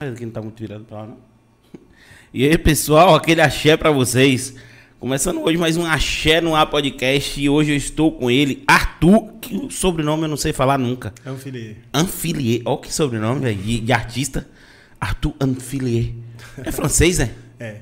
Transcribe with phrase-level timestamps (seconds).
[0.00, 1.16] não tá muito virado pra lá, não.
[2.32, 4.54] E aí, pessoal, aquele axé pra vocês.
[5.00, 7.40] Começando hoje mais um Axé no Ar Podcast.
[7.40, 11.12] E hoje eu estou com ele, Arthur, que o sobrenome eu não sei falar nunca.
[11.26, 11.78] Anfilier.
[11.92, 12.62] Anfilier.
[12.64, 14.48] Olha que sobrenome, velho, de, de artista.
[15.00, 16.12] Arthur Anfilier.
[16.58, 17.34] É francês, né?
[17.58, 17.78] É.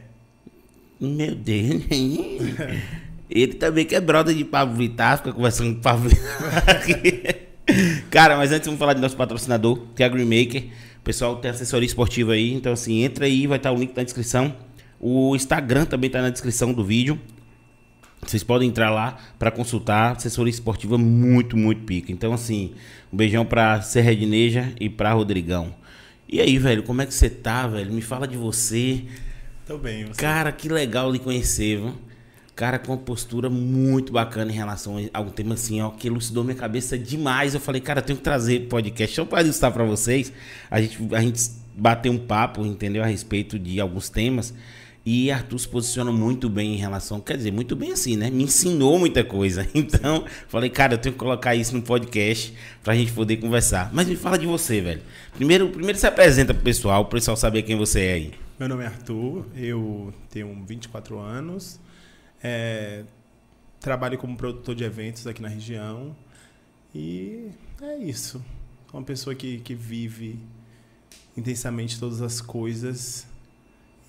[0.98, 1.82] Meu Deus.
[3.28, 7.44] Ele também que é brother de Pablo Vittar, fica conversando com o Pablo Vittar aqui.
[8.10, 10.64] Cara, mas antes vamos falar de nosso patrocinador, que é a Green Maker.
[10.95, 14.02] O pessoal tem assessoria esportiva aí, então assim, entra aí, vai estar o link na
[14.02, 14.52] descrição.
[14.98, 17.18] O Instagram também está na descrição do vídeo.
[18.20, 20.16] Vocês podem entrar lá para consultar.
[20.16, 22.10] Assessoria esportiva muito, muito pica.
[22.10, 22.72] Então, assim,
[23.12, 25.72] um beijão pra Serra de Neja e pra Rodrigão.
[26.28, 27.92] E aí, velho, como é que você tá, velho?
[27.92, 29.04] Me fala de você.
[29.64, 30.20] Tô bem, você.
[30.20, 31.94] Cara, que legal lhe conhecer, viu?
[32.56, 36.42] Cara, com uma postura muito bacana em relação a um tema assim, ó, que elucidou
[36.42, 37.52] minha cabeça demais.
[37.52, 40.32] Eu falei, cara, eu tenho que trazer podcast só para ilustrar para vocês.
[40.70, 43.02] A gente, a gente bater um papo, entendeu?
[43.02, 44.54] A respeito de alguns temas.
[45.04, 48.30] E Arthur se posiciona muito bem em relação, quer dizer, muito bem assim, né?
[48.30, 49.68] Me ensinou muita coisa.
[49.74, 53.90] Então, falei, cara, eu tenho que colocar isso no podcast pra gente poder conversar.
[53.92, 55.02] Mas me fala de você, velho.
[55.34, 58.32] Primeiro, primeiro se apresenta pro pessoal, pro pessoal saber quem você é aí.
[58.58, 61.78] Meu nome é Arthur, eu tenho 24 anos,
[62.46, 63.04] é,
[63.80, 66.14] trabalho como produtor de eventos aqui na região
[66.94, 67.50] e
[67.82, 68.42] é isso.
[68.92, 70.38] Uma pessoa que, que vive
[71.36, 73.26] intensamente todas as coisas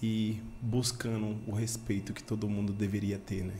[0.02, 3.56] e buscando o respeito que todo mundo deveria ter, né?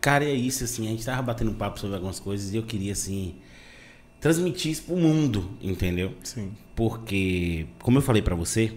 [0.00, 2.92] Cara, é isso, assim, a gente tava batendo papo sobre algumas coisas e eu queria,
[2.92, 3.34] assim,
[4.20, 6.14] transmitir isso pro mundo, entendeu?
[6.22, 6.52] Sim.
[6.76, 8.72] Porque, como eu falei pra você,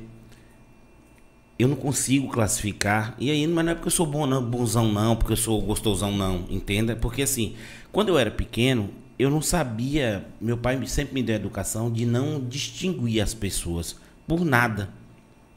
[1.59, 3.13] eu não consigo classificar.
[3.19, 5.61] E aí, mas não é porque eu sou bom, não, bonzão, não, porque eu sou
[5.61, 6.95] gostosão, não, entenda?
[6.95, 7.53] Porque assim,
[7.91, 8.89] quando eu era pequeno,
[9.19, 10.25] eu não sabia.
[10.39, 14.89] Meu pai sempre me deu a educação de não distinguir as pessoas por nada.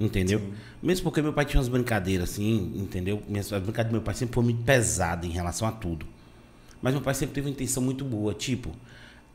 [0.01, 0.41] Entendeu?
[0.41, 0.53] Sim.
[0.83, 3.23] Mesmo porque meu pai tinha umas brincadeiras assim, entendeu?
[3.39, 6.05] As brincadeiras do meu pai sempre foi muito pesada em relação a tudo.
[6.83, 8.73] Mas meu pai sempre teve uma intenção muito boa, tipo,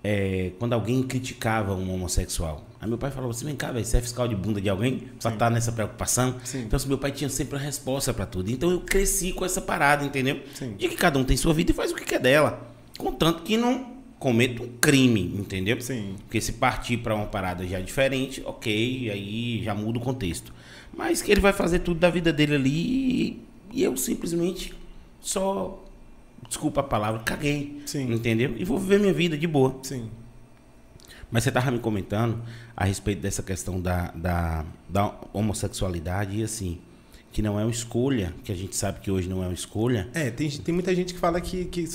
[0.03, 2.65] é, quando alguém criticava um homossexual.
[2.79, 5.03] Aí meu pai falava assim, vem cá, velho, você é fiscal de bunda de alguém?
[5.19, 6.35] Só tá nessa preocupação?
[6.43, 6.63] Sim.
[6.63, 8.51] Então assim, meu pai tinha sempre a resposta pra tudo.
[8.51, 10.41] Então eu cresci com essa parada, entendeu?
[10.53, 10.75] Sim.
[10.77, 12.71] De que cada um tem sua vida e faz o que quer dela.
[12.97, 15.79] Contanto que não cometa um crime, entendeu?
[15.81, 16.15] Sim.
[16.19, 20.53] Porque se partir para uma parada já diferente, ok, aí já muda o contexto.
[20.95, 23.41] Mas que ele vai fazer tudo da vida dele ali
[23.71, 24.73] e eu simplesmente
[25.19, 25.83] só,
[26.47, 27.81] desculpa a palavra, caguei.
[27.85, 28.13] Sim.
[28.13, 28.55] Entendeu?
[28.57, 29.79] E vou viver minha vida de boa.
[29.83, 30.09] Sim.
[31.29, 32.41] Mas você tava me comentando
[32.75, 36.79] a respeito dessa questão da, da, da homossexualidade e assim,
[37.31, 40.07] que não é uma escolha, que a gente sabe que hoje não é uma escolha.
[40.13, 41.85] É, tem, tem muita gente que fala que, que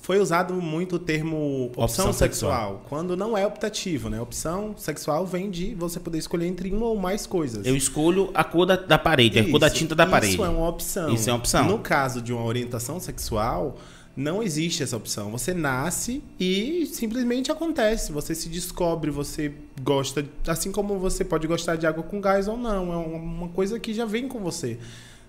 [0.00, 2.82] foi usado muito o termo opção, Opção sexual, sexual.
[2.88, 4.20] quando não é optativo, né?
[4.20, 7.66] Opção sexual vem de você poder escolher entre uma ou mais coisas.
[7.66, 10.34] Eu escolho a cor da, da parede, a cor da Isso, tinta da parede.
[10.34, 11.12] Isso é uma opção.
[11.12, 11.66] Isso é uma opção.
[11.66, 13.76] No caso de uma orientação sexual,
[14.16, 15.30] não existe essa opção.
[15.32, 18.10] Você nasce e simplesmente acontece.
[18.10, 22.56] Você se descobre, você gosta, assim como você pode gostar de água com gás ou
[22.56, 22.90] não.
[22.92, 24.78] É uma coisa que já vem com você.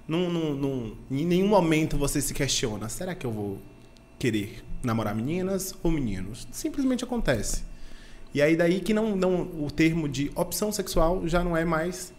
[0.07, 3.59] Num, num- num- em nenhum momento você se questiona: será que eu vou
[4.21, 6.47] querer namorar meninas ou meninos?
[6.51, 7.63] Simplesmente acontece.
[8.33, 12.13] E aí daí que não, não o termo de opção sexual já não é mais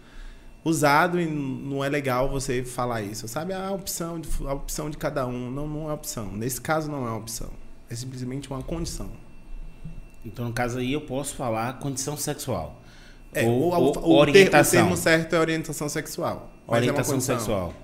[0.64, 3.52] usado e não é legal você falar isso, sabe?
[3.52, 6.32] A opção de, a opção de cada um não, não é opção.
[6.32, 7.50] Nesse caso não é opção.
[7.88, 9.10] É simplesmente uma condição.
[10.24, 12.80] Então, no caso aí, eu posso falar condição sexual.
[13.34, 14.80] É, ou, ou o, o, orientação.
[14.80, 16.52] o termo certo é orientação sexual.
[16.68, 17.38] É orientação condição.
[17.38, 17.74] sexual.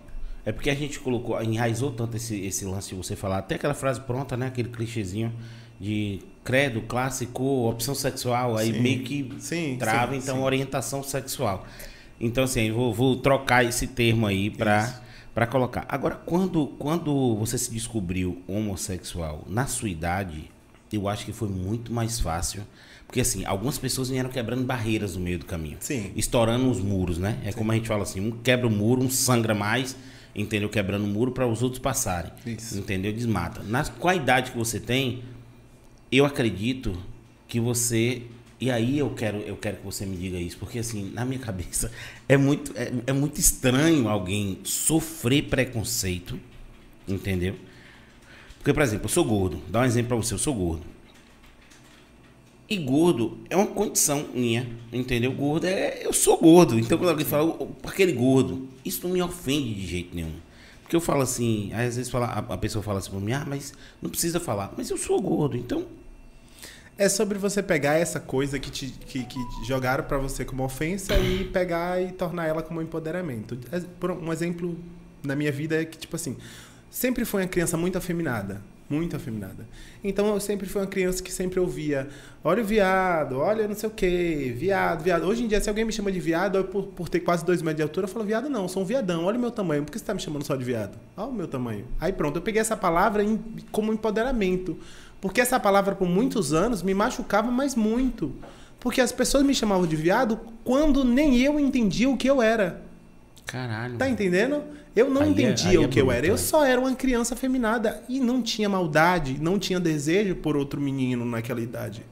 [0.48, 3.74] É porque a gente colocou, enraizou tanto esse, esse lance de você falar, até aquela
[3.74, 4.46] frase pronta, né?
[4.46, 5.30] Aquele clichêzinho
[5.78, 8.80] de credo, clássico, opção sexual, aí Sim.
[8.80, 10.42] meio que Sim, trava, sim, então, sim.
[10.42, 11.66] orientação sexual.
[12.18, 15.02] Então, assim, eu vou, vou trocar esse termo aí pra, Isso.
[15.34, 15.84] pra colocar.
[15.86, 20.50] Agora, quando, quando você se descobriu homossexual na sua idade,
[20.90, 22.62] eu acho que foi muito mais fácil.
[23.06, 26.10] Porque, assim, algumas pessoas vieram quebrando barreiras no meio do caminho Sim.
[26.16, 27.38] estourando os muros, né?
[27.44, 29.94] É como a gente fala assim, um quebra o muro, um sangra mais,
[30.40, 30.68] entendeu?
[30.68, 32.30] Quebrando o muro para os outros passarem.
[32.46, 32.78] Isso.
[32.78, 33.12] Entendeu?
[33.12, 33.62] Desmata.
[33.62, 35.22] Na, com a idade que você tem,
[36.10, 36.96] eu acredito
[37.46, 38.22] que você
[38.60, 41.38] e aí eu quero eu quero que você me diga isso, porque assim, na minha
[41.38, 41.92] cabeça
[42.28, 46.38] é muito é, é muito estranho alguém sofrer preconceito,
[47.06, 47.54] entendeu?
[48.58, 49.62] Porque, por exemplo, eu sou gordo.
[49.68, 50.82] Dá um exemplo pra você, eu sou gordo.
[52.68, 55.32] E gordo é uma condição minha, entendeu?
[55.32, 56.04] Gordo é.
[56.04, 56.78] Eu sou gordo.
[56.78, 60.34] Então quando alguém fala, "Ô, aquele gordo, isso não me ofende de jeito nenhum.
[60.82, 63.74] Porque eu falo assim, às vezes fala, a, pessoa fala assim pra mim, ah, mas
[64.00, 64.72] não precisa falar.
[64.76, 65.86] Mas eu sou gordo, então.
[66.96, 71.16] É sobre você pegar essa coisa que, te, que, que jogaram para você como ofensa
[71.18, 73.58] e pegar e tornar ela como empoderamento.
[73.70, 73.80] É,
[74.14, 74.78] Um exemplo
[75.22, 76.36] na minha vida é que, tipo assim,
[76.90, 78.62] sempre fui uma criança muito afeminada.
[78.90, 79.66] Muito afeminada.
[80.02, 82.08] Então eu sempre fui uma criança que sempre ouvia:
[82.42, 85.24] olha o viado, olha não sei o quê, viado, viado.
[85.24, 87.60] Hoje em dia, se alguém me chama de viado, eu, por, por ter quase dois
[87.60, 89.84] metros de altura, eu falo: viado não, sou um viadão, olha o meu tamanho.
[89.84, 90.98] Por que você está me chamando só de viado?
[91.16, 91.84] Olha o meu tamanho.
[92.00, 93.38] Aí pronto, eu peguei essa palavra em,
[93.70, 94.78] como empoderamento.
[95.20, 98.34] Porque essa palavra, por muitos anos, me machucava, mas muito.
[98.80, 102.80] Porque as pessoas me chamavam de viado quando nem eu entendia o que eu era.
[103.44, 103.98] Caralho.
[103.98, 104.62] Tá entendendo?
[104.96, 106.26] Eu não Aí é- entendia é o que eu era.
[106.26, 106.38] Eu é.
[106.38, 111.24] só era uma criança afeminada e não tinha maldade, não tinha desejo por outro menino
[111.24, 112.04] naquela idade.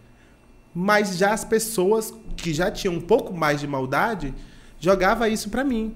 [0.74, 4.34] Mas já as pessoas que já tinham um pouco mais de maldade
[4.78, 5.94] jogava isso pra mim.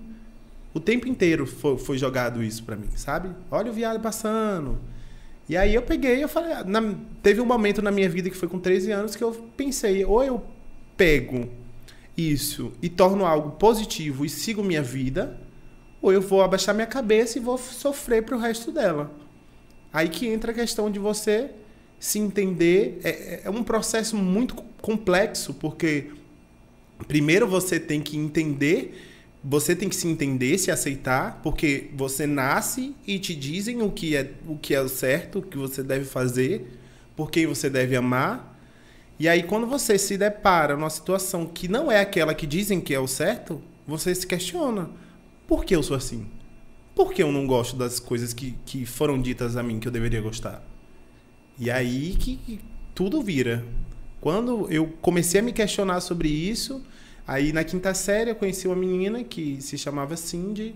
[0.72, 3.28] O tempo inteiro foi, foi jogado isso pra mim, sabe?
[3.50, 4.78] Olha o viado passando.
[5.48, 8.36] E aí eu peguei, eu falei, ah, na- teve um momento na minha vida que
[8.36, 10.42] foi com 13 anos que eu pensei, ou eu
[10.96, 11.48] pego
[12.16, 15.36] isso e torno algo positivo e sigo minha vida,
[16.00, 19.10] ou eu vou abaixar minha cabeça e vou sofrer pro resto dela.
[19.92, 21.50] Aí que entra a questão de você
[22.00, 22.98] se entender.
[23.04, 26.06] É, é um processo muito complexo, porque
[27.06, 28.98] primeiro você tem que entender,
[29.44, 34.16] você tem que se entender, se aceitar, porque você nasce e te dizem o que
[34.16, 36.66] é o que é o certo, o que você deve fazer,
[37.14, 38.58] por quem você deve amar.
[39.18, 42.94] E aí quando você se depara numa situação que não é aquela que dizem que
[42.94, 44.88] é o certo, você se questiona:
[45.50, 46.28] por que eu sou assim?
[46.94, 49.90] Por que eu não gosto das coisas que, que foram ditas a mim que eu
[49.90, 50.62] deveria gostar?
[51.58, 52.60] E aí que, que
[52.94, 53.64] tudo vira.
[54.20, 56.80] Quando eu comecei a me questionar sobre isso,
[57.26, 60.72] aí na quinta série eu conheci uma menina que se chamava Cindy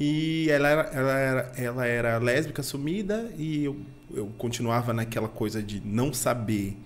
[0.00, 3.76] e ela era, ela era, ela era lésbica assumida e eu,
[4.14, 6.78] eu continuava naquela coisa de não saber.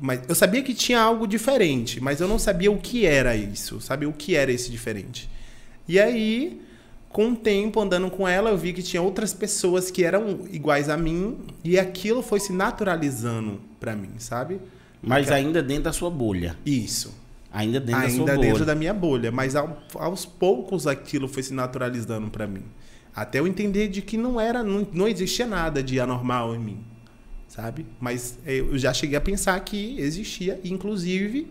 [0.00, 3.80] Mas eu sabia que tinha algo diferente, mas eu não sabia o que era isso,
[3.80, 4.06] sabe?
[4.06, 5.30] O que era esse diferente.
[5.88, 6.60] E aí,
[7.08, 10.88] com o tempo andando com ela, eu vi que tinha outras pessoas que eram iguais
[10.88, 14.60] a mim e aquilo foi se naturalizando pra mim, sabe?
[15.02, 16.56] Mas ainda dentro da sua bolha.
[16.66, 17.14] Isso.
[17.50, 18.48] Ainda dentro da sua Ainda bolha.
[18.48, 22.62] dentro da minha bolha, mas ao- aos poucos aquilo foi se naturalizando pra mim.
[23.16, 26.78] Até eu entender de que não era, não, não existia nada de anormal em mim,
[27.48, 27.86] sabe?
[27.98, 31.48] Mas eu já cheguei a pensar que existia, inclusive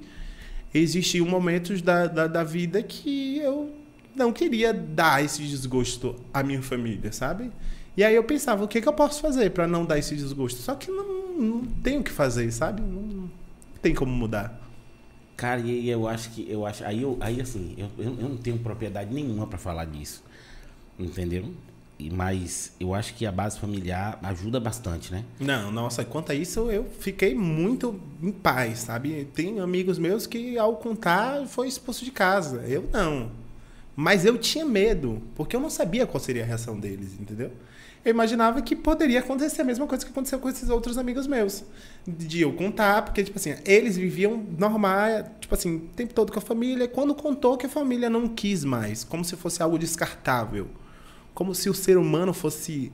[0.73, 3.71] existiam momentos da, da, da vida que eu
[4.17, 7.51] não queria dar esse desgosto à minha família, sabe?
[7.95, 10.61] E aí eu pensava, o que, que eu posso fazer pra não dar esse desgosto?
[10.61, 12.81] Só que não, não tem o que fazer, sabe?
[12.81, 13.29] Não, não
[13.81, 14.61] tem como mudar.
[15.35, 18.57] Cara, e eu acho que eu acho aí eu, aí assim, eu, eu não tenho
[18.57, 20.23] propriedade nenhuma pra falar disso.
[20.97, 21.53] Entendeu?
[21.99, 25.23] E, mas eu acho que a base familiar ajuda bastante, né?
[25.39, 29.27] Não, nossa, quanto a isso eu fiquei muito em paz, sabe?
[29.33, 32.57] Tem amigos meus que ao contar foi expulso de casa.
[32.67, 33.31] Eu não.
[33.99, 37.51] Mas eu tinha medo, porque eu não sabia qual seria a reação deles, entendeu?
[38.05, 41.63] Eu imaginava que poderia acontecer a mesma coisa que aconteceu com esses outros amigos meus.
[42.07, 45.09] De eu contar, porque, tipo assim, eles viviam normal,
[45.41, 46.87] tipo assim, o tempo todo com a família.
[46.87, 50.67] Quando contou que a família não quis mais, como se fosse algo descartável.
[51.33, 52.91] Como se o ser humano fosse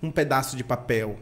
[0.00, 1.18] um pedaço de papel.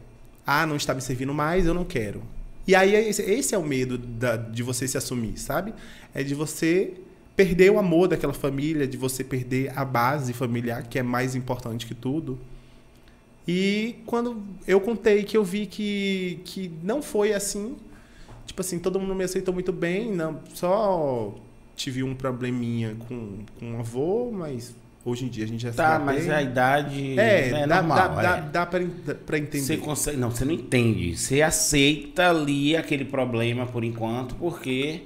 [0.46, 2.22] Ah, não está me servindo mais, eu não quero.
[2.68, 5.72] E aí, esse, esse é o medo da- de você se assumir, sabe?
[6.14, 6.94] É de você
[7.36, 11.86] perder o amor daquela família, de você perder a base familiar, que é mais importante
[11.86, 12.38] que tudo.
[13.46, 17.74] E quando eu contei que eu vi que, que não foi assim,
[18.46, 21.34] tipo assim, todo mundo me aceitou muito bem, não, só
[21.74, 25.98] tive um probleminha com, com o avô, mas hoje em dia a gente já Tá,
[25.98, 26.30] dá mas bem.
[26.34, 27.96] a idade É, é dá, normal.
[28.14, 28.22] dá, é.
[28.22, 28.90] dá, dá pra, en-
[29.26, 29.64] pra entender.
[29.64, 30.16] Você consegue.
[30.18, 31.16] Não, você não entende.
[31.18, 35.02] Você aceita ali aquele problema por enquanto, porque.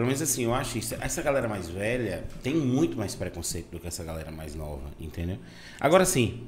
[0.00, 0.94] Pelo menos assim, eu acho isso.
[0.98, 5.36] Essa galera mais velha tem muito mais preconceito do que essa galera mais nova, entendeu?
[5.78, 6.40] Agora assim.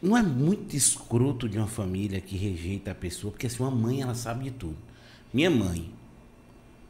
[0.00, 4.00] Não é muito escroto de uma família que rejeita a pessoa, porque assim, uma mãe
[4.00, 4.78] ela sabe de tudo.
[5.30, 5.90] Minha mãe.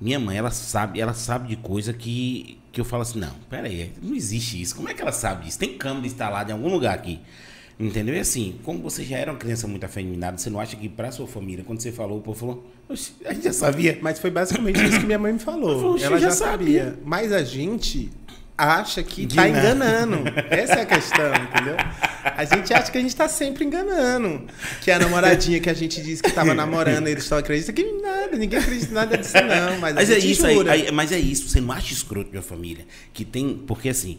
[0.00, 3.66] Minha mãe, ela sabe, ela sabe de coisa que, que eu falo assim, não, pera
[3.66, 4.76] aí, não existe isso.
[4.76, 5.58] Como é que ela sabe disso?
[5.58, 7.18] Tem câmera instalada em algum lugar aqui.
[7.80, 8.14] Entendeu?
[8.14, 11.10] E assim, como você já era uma criança muito afeminada, você não acha que pra
[11.10, 13.98] sua família, quando você falou, o povo falou, "Oxe, a gente já sabia.
[14.02, 15.92] Mas foi basicamente isso que minha mãe me falou.
[15.92, 16.84] Poxa, Ela já já sabia.
[16.84, 16.98] sabia.
[17.04, 18.10] Mas a gente
[18.58, 19.48] acha que tá nada.
[19.48, 20.16] enganando.
[20.50, 21.76] Essa é a questão, entendeu?
[22.22, 24.46] A gente acha que a gente tá sempre enganando.
[24.82, 28.36] Que a namoradinha que a gente disse que tava namorando, eles só acreditam que nada,
[28.36, 29.78] ninguém acredita em nada disso, não.
[29.80, 32.42] Mas, Mas a é isso aí, aí- mas é isso, você não acha escroto uma
[32.42, 32.84] família
[33.14, 34.18] que tem, porque assim,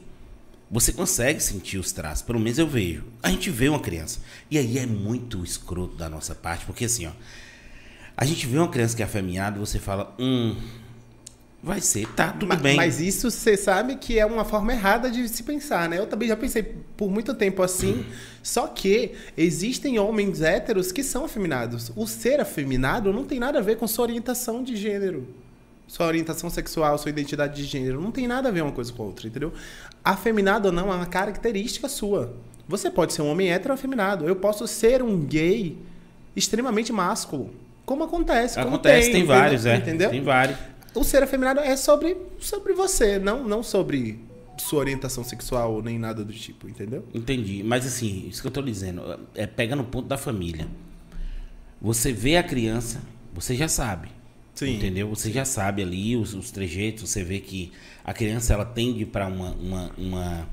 [0.71, 3.03] você consegue sentir os traços, pelo menos eu vejo.
[3.21, 4.19] A gente vê uma criança.
[4.49, 7.11] E aí é muito escroto da nossa parte, porque assim, ó,
[8.15, 10.55] A gente vê uma criança que é afeminada, você fala, hum,
[11.63, 12.75] vai ser, tá, tudo Ma- bem.
[12.75, 15.97] Mas isso você sabe que é uma forma errada de se pensar, né?
[15.99, 16.63] Eu também já pensei
[16.97, 18.05] por muito tempo assim.
[18.43, 21.91] Só que existem homens héteros que são afeminados.
[21.95, 25.27] O ser afeminado não tem nada a ver com sua orientação de gênero.
[25.91, 28.00] Sua orientação sexual, sua identidade de gênero.
[28.00, 29.51] Não tem nada a ver uma coisa com a outra, entendeu?
[30.01, 32.33] Afeminado ou não é uma característica sua.
[32.65, 34.25] Você pode ser um homem hétero afeminado.
[34.25, 35.77] Eu posso ser um gay
[36.33, 37.53] extremamente másculo.
[37.86, 38.55] Como acontece.
[38.55, 39.75] Como Acontece, tem, vários, é.
[39.75, 40.10] Entendeu?
[40.10, 40.57] Tem vários.
[40.95, 44.17] O ser afeminado é sobre, sobre você, não, não sobre
[44.57, 47.05] sua orientação sexual nem nada do tipo, entendeu?
[47.13, 47.63] Entendi.
[47.63, 50.69] Mas assim, isso que eu tô dizendo, é pega no ponto da família.
[51.81, 53.01] Você vê a criança,
[53.33, 54.20] você já sabe.
[54.53, 54.75] Sim.
[54.75, 55.10] Entendeu?
[55.10, 57.72] Você já sabe ali os, os trejeitos, você vê que
[58.03, 60.50] a criança ela tende para uma, uma, uma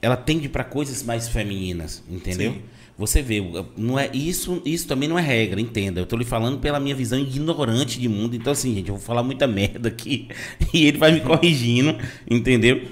[0.00, 2.52] ela tende para coisas mais femininas, entendeu?
[2.52, 2.62] Sim.
[2.98, 3.40] Você vê,
[3.76, 6.00] não é isso, isso também não é regra, entenda.
[6.00, 8.36] Eu tô lhe falando pela minha visão ignorante de mundo.
[8.36, 10.28] Então assim, gente, eu vou falar muita merda aqui
[10.74, 11.96] e ele vai me corrigindo,
[12.28, 12.82] entendeu?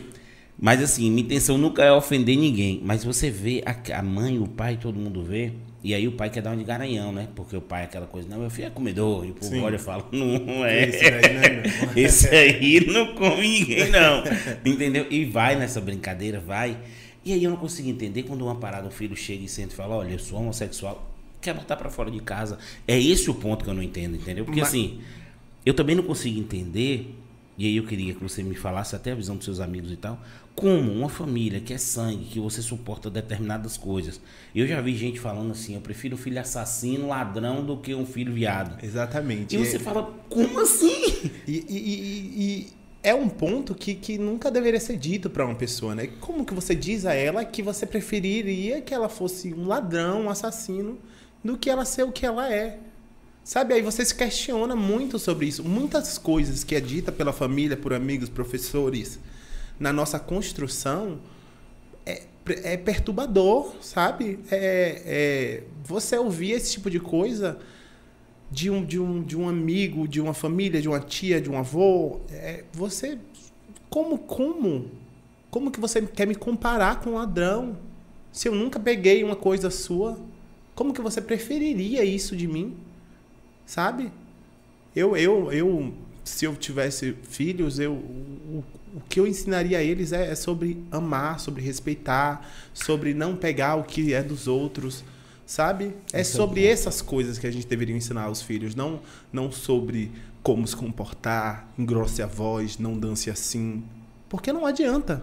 [0.58, 4.46] Mas assim, minha intenção nunca é ofender ninguém, mas você vê a, a mãe, o
[4.46, 7.28] pai, todo mundo vê, e aí o pai quer dar um de garanhão, né?
[7.34, 9.60] Porque o pai é aquela coisa, não, meu filho é comedor, e o povo Sim.
[9.62, 10.88] olha e fala, não é.
[10.88, 11.90] Esse aí, né, meu?
[12.04, 14.22] Esse aí não come ninguém, não.
[14.64, 15.06] Entendeu?
[15.10, 16.76] E vai nessa brincadeira, vai.
[17.24, 19.76] E aí eu não consigo entender quando uma parada, o filho chega e senta e
[19.76, 21.10] fala, olha, eu sou homossexual,
[21.40, 22.58] quer botar pra fora de casa.
[22.86, 24.44] É esse o ponto que eu não entendo, entendeu?
[24.44, 25.00] Porque Mas- assim,
[25.64, 27.14] eu também não consigo entender,
[27.62, 29.96] e aí eu queria que você me falasse até a visão dos seus amigos e
[29.96, 30.18] tal,
[30.54, 34.18] como uma família que é sangue, que você suporta determinadas coisas.
[34.54, 38.06] Eu já vi gente falando assim, eu prefiro um filho assassino, ladrão, do que um
[38.06, 38.82] filho viado.
[38.82, 39.54] Exatamente.
[39.54, 41.30] E você fala, como assim?
[41.46, 42.66] E, e- e-
[43.02, 46.06] é um ponto que, que nunca deveria ser dito pra uma pessoa, né?
[46.20, 50.30] Como que você diz a ela que você preferiria que ela fosse um ladrão, um
[50.30, 50.98] assassino,
[51.44, 52.78] do que ela ser o que ela é?
[53.42, 55.64] Sabe, aí você se questiona muito sobre isso.
[55.64, 59.18] Muitas coisas que é dita pela família, por amigos, professores,
[59.78, 61.18] na nossa construção,
[62.04, 64.38] é, é perturbador, sabe?
[64.50, 67.58] É, é, você ouvir esse tipo de coisa
[68.50, 71.58] de um, de, um, de um amigo, de uma família, de uma tia, de um
[71.58, 73.18] avô, é, você.
[73.88, 74.90] Como, como?
[75.50, 77.76] Como que você quer me comparar com um ladrão?
[78.32, 80.18] Se eu nunca peguei uma coisa sua,
[80.74, 82.76] como que você preferiria isso de mim?
[83.70, 84.10] Sabe?
[84.96, 88.64] Eu, eu, eu se eu tivesse filhos, eu, o,
[88.96, 93.76] o que eu ensinaria a eles é, é sobre amar, sobre respeitar, sobre não pegar
[93.76, 95.04] o que é dos outros,
[95.46, 95.94] sabe?
[96.12, 98.98] É sobre essas coisas que a gente deveria ensinar aos filhos, não,
[99.32, 100.10] não sobre
[100.42, 103.84] como se comportar, engrosse a voz, não dance assim,
[104.28, 105.22] porque não adianta.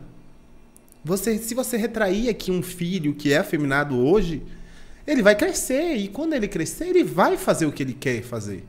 [1.04, 4.42] Você, se você retrair aqui um filho que é afeminado hoje,
[5.08, 8.66] ele vai crescer e quando ele crescer, ele vai fazer o que ele quer fazer.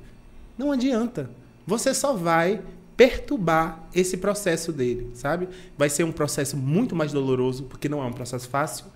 [0.56, 1.28] Não adianta.
[1.66, 2.62] Você só vai
[2.96, 5.48] perturbar esse processo dele, sabe?
[5.76, 8.86] Vai ser um processo muito mais doloroso, porque não é um processo fácil.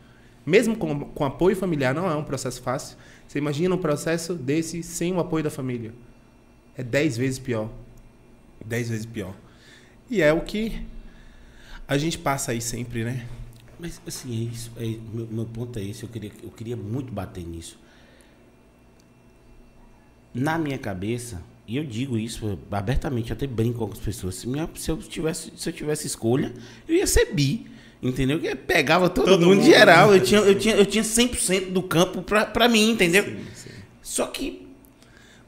[0.47, 2.97] Mesmo com, com apoio familiar, não é um processo fácil.
[3.27, 5.93] Você imagina um processo desse sem o apoio da família.
[6.77, 7.69] É dez vezes pior.
[8.65, 9.35] Dez vezes pior.
[10.09, 10.85] E é o que
[11.87, 13.27] a gente passa aí sempre, né?
[13.83, 14.71] Mas assim, é isso.
[14.77, 16.05] É, meu, meu ponto é esse.
[16.05, 17.77] Eu queria, eu queria muito bater nisso.
[20.33, 24.37] Na minha cabeça, e eu digo isso abertamente, eu até brinco com as pessoas.
[24.37, 26.53] Se, minha- se eu, tivesse, se eu tivesse escolha,
[26.89, 27.67] eu ia ser bi.
[28.03, 28.41] Entendeu?
[28.41, 29.65] Que pegava todo, Todo mundo, mundo.
[29.65, 30.13] geral.
[30.15, 33.37] Eu tinha, eu, tinha, eu tinha 100% do campo pra, pra mim, entendeu?
[34.01, 34.62] Só que.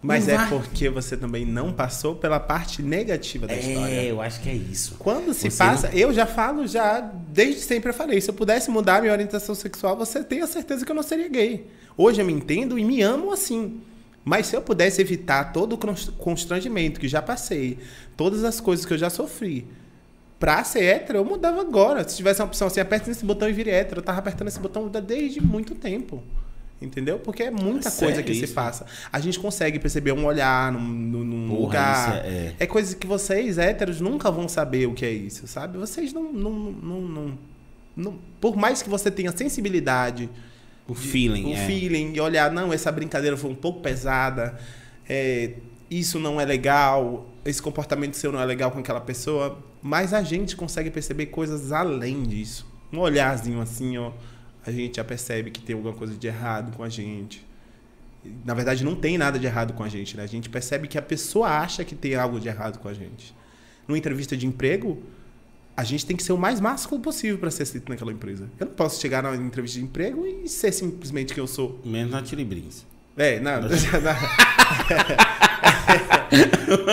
[0.06, 0.48] Mas não é vai.
[0.50, 3.92] porque você também não passou pela parte negativa da história.
[3.94, 4.96] É, eu acho que é isso.
[4.98, 8.34] Quando se Você passa, não- eu já falo, já desde sempre eu falei, se eu
[8.34, 11.66] pudesse mudar minha orientação sexual, você tem a certeza que eu não seria gay.
[11.96, 13.80] Hoje eu me entendo e me amo assim.
[14.24, 17.78] Mas se eu pudesse evitar todo o cons- constrangimento que já passei,
[18.16, 19.66] todas as coisas que eu já sofri,
[20.38, 22.06] pra ser hétero, eu mudava agora.
[22.08, 24.58] Se tivesse uma opção assim, aperte nesse botão e vire hétero, eu tava apertando esse
[24.58, 26.22] botão desde muito tempo.
[26.84, 27.18] Entendeu?
[27.18, 28.54] Porque é muita É coisa que se isso?
[28.54, 28.86] passa.
[29.12, 32.08] A gente consegue perceber um olhar num, num- Porra, lugar.
[32.18, 35.78] isso é- É coisa que vocês, héteros, nunca vão saber o que é isso, sabe?
[35.78, 36.32] Vocês não.
[36.32, 37.38] não, não, não,
[37.96, 40.28] não- por mais que você tenha sensibilidade,
[40.86, 41.46] O feeling.
[41.46, 41.66] o é.
[41.66, 44.58] feeling, e olhar, não, essa brincadeira foi um pouco pesada,
[45.08, 45.52] é,
[45.90, 50.22] isso não é legal, esse comportamento seu não é legal com aquela pessoa, mas a
[50.22, 52.66] gente consegue perceber coisas além disso.
[52.92, 54.12] Um olharzinho assim, ó,
[54.66, 57.44] a gente já percebe que tem alguma coisa de errado com a gente.
[58.44, 60.22] Na verdade, não tem nada de errado com a gente, né?
[60.22, 63.34] A gente percebe que a pessoa acha que tem algo de errado com a gente.
[63.86, 65.02] Numa entrevista de emprego,
[65.76, 68.48] a gente tem que ser o mais másculo possível para ser aceito naquela empresa.
[68.58, 71.80] Eu não posso chegar na entrevista de emprego e ser simplesmente quem eu sou.
[71.84, 72.86] Menos na Tiribrins.
[73.16, 73.60] É, não.
[73.70, 73.70] não,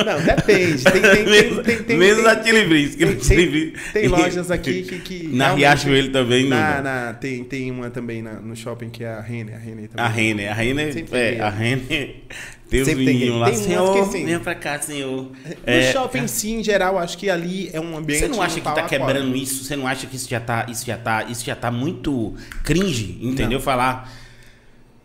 [0.05, 0.83] não depende.
[0.83, 2.95] Tem, tem, Menos, tem, tem, menos tem, na Tilibris.
[2.95, 4.99] tem, tem, tem lojas aqui que.
[4.99, 6.83] que Na Riachuelo também, Na, não.
[6.83, 9.53] na, tem, tem uma também na- no shopping que é a Rene.
[9.53, 10.05] A Rene também.
[10.05, 11.39] A Renner, a Renner, é, tem.
[11.41, 12.15] a Renner
[12.69, 15.23] tem os Sempre tem meninos lá, Tem senhor, que assim- venha pra cá, senhor.
[15.23, 15.31] No
[15.65, 18.21] É, shopping em si, em geral, acho que ali é um ambiente.
[18.21, 19.63] Você não acha que tá a quebrando isso?
[19.63, 22.33] Você não acha que isso já tá, isso já tá, isso já tá muito
[22.63, 23.59] cringe, entendeu?
[23.59, 24.09] Falar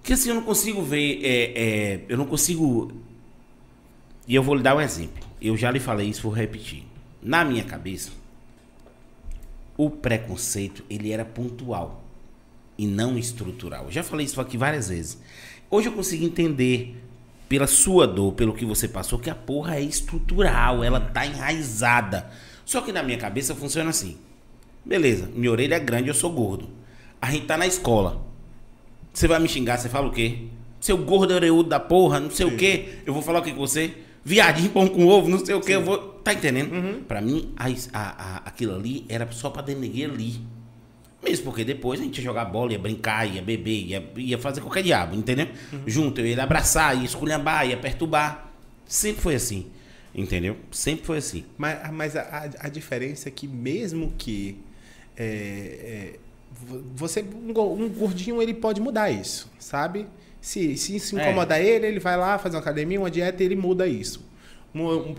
[0.03, 2.93] que assim eu não consigo ver, é, é, eu não consigo.
[4.27, 5.25] E eu vou lhe dar um exemplo.
[5.41, 6.85] Eu já lhe falei isso, vou repetir.
[7.23, 8.11] Na minha cabeça,
[9.77, 12.03] o preconceito ele era pontual
[12.79, 13.85] e não estrutural.
[13.85, 15.19] Eu já falei isso aqui várias vezes.
[15.71, 16.97] Hoje eu consigo entender
[17.49, 22.31] pela sua dor, pelo que você passou, que a porra é estrutural, ela tá enraizada.
[22.65, 24.17] Só que na minha cabeça funciona assim.
[24.85, 26.69] Beleza, minha orelha é grande, eu sou gordo.
[27.21, 28.25] A gente tá na escola.
[29.13, 30.47] Você vai me xingar, você fala o quê?
[30.81, 32.99] Seu gordo orelhudo da porra, não sei o quê.
[33.07, 33.95] Eu vou falar o que com você?
[34.27, 35.77] Viadinho, pão com ovo, não sei o quê.
[35.77, 35.99] Eu vou.
[36.25, 37.05] Tá entendendo?
[37.05, 40.41] Pra mim, a, a- a- aquilo ali era só pra denegrir ali.
[41.23, 44.61] Mesmo porque depois a gente ia jogar bola, ia brincar, ia beber, ia, ia fazer
[44.61, 45.47] qualquer diabo, entendeu?
[45.87, 48.51] Junto, eu ia abraçar, ia esculhambar, ia perturbar.
[48.85, 49.67] Sempre foi assim,
[50.15, 50.57] entendeu?
[50.73, 51.45] Sempre foi assim.
[51.57, 54.59] Mas, mas a, a- a diferença é que mesmo que
[55.17, 56.19] é, é,
[56.95, 60.07] você um, go- um gordinho ele pode mudar isso, sabe?
[60.41, 61.23] Se se, se É.
[61.23, 64.25] incomoda ele, ele vai lá fazer uma academia, uma dieta, ele muda isso.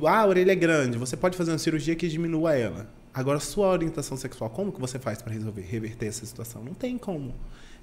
[0.06, 2.90] Ah, a orelha é grande, você pode fazer uma cirurgia que diminua ela.
[3.14, 6.64] Agora, sua orientação sexual, como que você faz para resolver, reverter essa situação?
[6.64, 7.34] Não tem como.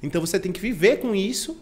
[0.02, 1.56] Então você tem que viver com isso.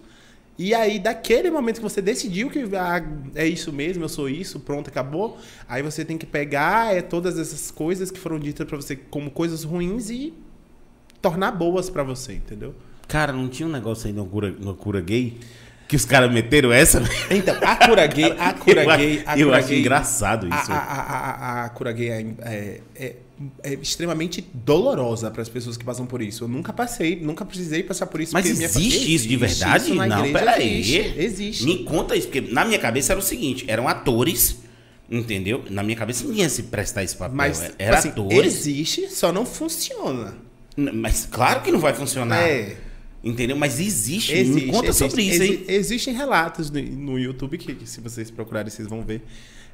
[0.58, 3.02] E aí, daquele momento que você decidiu que ah,
[3.34, 5.38] é isso mesmo, eu sou isso, pronto, acabou.
[5.66, 9.30] Aí você tem que pegar é, todas essas coisas que foram ditas pra você como
[9.30, 10.34] coisas ruins e
[11.22, 12.74] tornar boas pra você, entendeu?
[13.08, 15.38] Cara, não tinha um negócio aí no cura, no cura gay?
[15.88, 17.02] Que os caras meteram essa?
[17.30, 20.72] Então, a cura gay, a cura eu gay, a eu cura acho gay, engraçado isso.
[20.72, 21.30] a, a,
[21.62, 23.16] a, a cura gay é, é, é-
[23.64, 26.44] é extremamente dolorosa para as pessoas que passam por isso.
[26.44, 28.32] Eu nunca passei, nunca precisei passar por isso.
[28.32, 29.84] Mas porque minha existe isso de Existe verdade?
[29.86, 30.78] isso na não, peraí.
[30.80, 31.64] Existe, existe.
[31.64, 34.58] Me conta isso, porque na minha cabeça era o seguinte: eram atores,
[35.10, 35.64] entendeu?
[35.68, 37.36] Na minha cabeça ninguém ia se prestar esse papel.
[37.36, 38.54] Mas era assim, atores.
[38.54, 40.34] existe, só não funciona.
[40.76, 42.40] Mas claro que não vai funcionar.
[42.48, 42.76] É.
[43.22, 43.56] Entendeu?
[43.56, 44.32] Mas existe.
[44.32, 45.64] Existe, Me conta existe, sobre isso, exi- hein?
[45.68, 49.22] Existem relatos no, no YouTube que, que se vocês procurarem, vocês vão ver.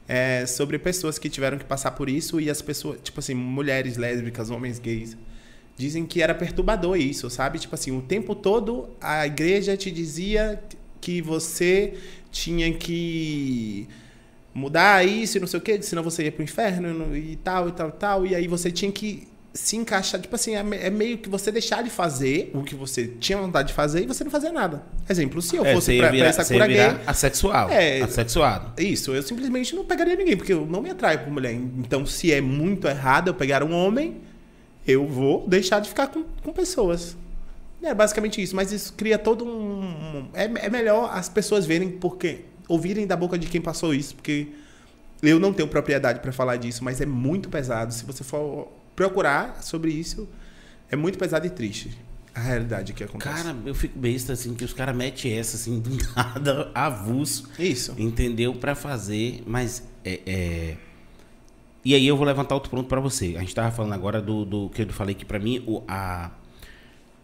[0.06, 3.96] é, sobre pessoas que tiveram que passar por isso e as pessoas, tipo assim, mulheres
[3.96, 5.16] lésbicas, homens gays,
[5.76, 7.58] dizem que era perturbador isso, sabe?
[7.58, 10.61] Tipo assim, o tempo todo a igreja te dizia
[11.00, 11.94] que você
[12.32, 13.87] tinha que
[14.54, 17.72] mudar isso e não sei o quê, senão você ia pro inferno e tal, e
[17.72, 18.26] tal, e tal.
[18.26, 20.20] E aí você tinha que se encaixar.
[20.20, 23.68] Tipo assim, é é meio que você deixar de fazer o que você tinha vontade
[23.68, 24.82] de fazer e você não fazer nada.
[25.08, 27.00] Exemplo, se eu É, fosse pra, pra virar, essa você ia cura gay.
[27.06, 27.70] assexual.
[27.70, 28.00] É.
[28.02, 28.80] Assexuado.
[28.82, 31.52] Isso, eu simplesmente não pegaria ninguém, porque eu não me atraio por mulher.
[31.52, 34.18] Então, se é muito errado eu pegar um homem,
[34.87, 37.16] eu vou deixar de ficar com, com pessoas.
[37.82, 40.28] É basicamente isso, mas isso cria todo um.
[40.34, 42.40] É, é melhor as pessoas verem porque.
[42.68, 44.48] ouvirem da boca de quem passou isso, porque
[45.22, 47.92] eu não tenho propriedade para falar disso, mas é muito pesado.
[47.94, 50.28] Se você for procurar sobre isso,
[50.90, 51.96] é muito pesado e triste.
[52.34, 53.44] A realidade que acontece.
[53.44, 57.48] Cara, eu fico besta, assim, que os caras metem essa, assim, do nada, avulso.
[57.58, 57.94] isso.
[57.96, 58.54] Entendeu?
[58.54, 60.76] Pra fazer, mas é, é-
[61.84, 63.34] E aí eu vou levantar outro ponto pra você.
[63.37, 66.30] A gente tava falando agora do, do que eu falei que pra mim o, a,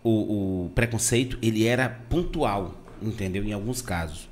[0.02, 3.42] o, o preconceito ele era pontual, entendeu?
[3.44, 4.28] Em alguns casos.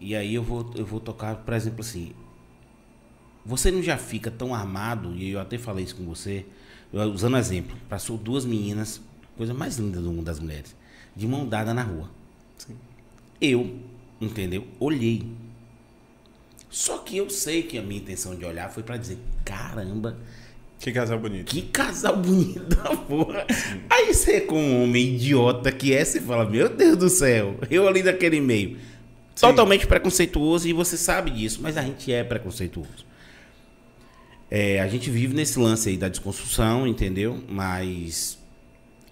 [0.00, 2.12] E aí eu vou, eu vou tocar, por exemplo, assim.
[3.48, 6.44] Você não já fica tão armado, e eu até falei isso com você,
[6.92, 9.00] eu- usando exemplo, passou duas meninas,
[9.38, 10.76] coisa mais linda do mundo das mulheres,
[11.16, 12.10] de mão dada na rua.
[12.58, 12.76] Sim.
[13.40, 13.74] Eu,
[14.20, 14.66] entendeu?
[14.78, 15.26] Olhei.
[16.68, 20.18] Só que eu sei que a minha intenção de olhar foi pra dizer, caramba,
[20.78, 21.46] Que casal bonito.
[21.46, 23.46] que casal bonito da porra.
[23.88, 27.88] Aí você, como um homem idiota que é, você fala, meu Deus do céu, eu
[27.88, 28.76] ali daquele meio.
[29.40, 33.07] Totalmente preconceituoso e você sabe disso, mas a gente é preconceituoso.
[34.50, 37.42] É, a gente vive nesse lance aí da desconstrução, entendeu?
[37.48, 38.38] Mas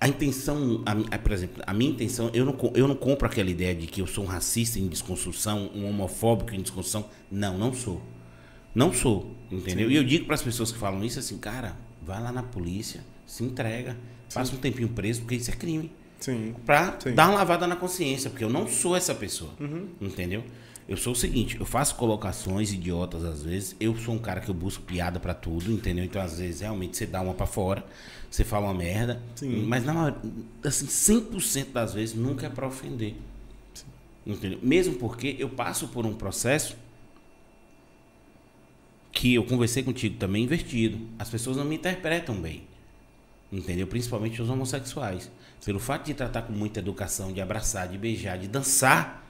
[0.00, 3.50] a intenção, a a- por exemplo, a minha intenção, eu não, eu não compro aquela
[3.50, 7.06] ideia de que eu sou um racista em desconstrução, um homofóbico em desconstrução.
[7.30, 8.00] Não, não sou.
[8.74, 9.90] Não sou, entendeu?
[9.90, 13.00] E eu digo para as pessoas que falam isso assim, cara, vai lá na polícia,
[13.26, 13.96] se entrega,
[14.34, 15.90] passa um tempinho preso, porque isso é crime.
[16.20, 16.54] Sim.
[16.64, 17.14] Pra Sim.
[17.14, 19.50] dar uma lavada na consciência, porque eu não sou essa pessoa.
[19.60, 19.88] Uhum.
[20.00, 20.44] Entendeu?
[20.88, 24.48] Eu sou o seguinte, eu faço colocações idiotas às vezes, eu sou um cara que
[24.48, 26.04] eu busco piada pra tudo, entendeu?
[26.04, 27.84] Então às vezes realmente você dá uma pra fora,
[28.30, 29.64] você fala uma merda, Sim.
[29.66, 30.20] mas na maioria,
[30.64, 33.14] assim, 100% das vezes nunca é pra ofender.
[34.24, 34.58] Entendeu?
[34.62, 36.76] Mesmo porque eu passo por um processo
[39.12, 40.98] que eu conversei contigo também invertido.
[41.18, 42.64] As pessoas não me interpretam bem.
[43.50, 43.86] Entendeu?
[43.86, 45.30] Principalmente os homossexuais.
[45.64, 49.25] Pelo fato de tratar com muita educação, de abraçar, de beijar, de dançar,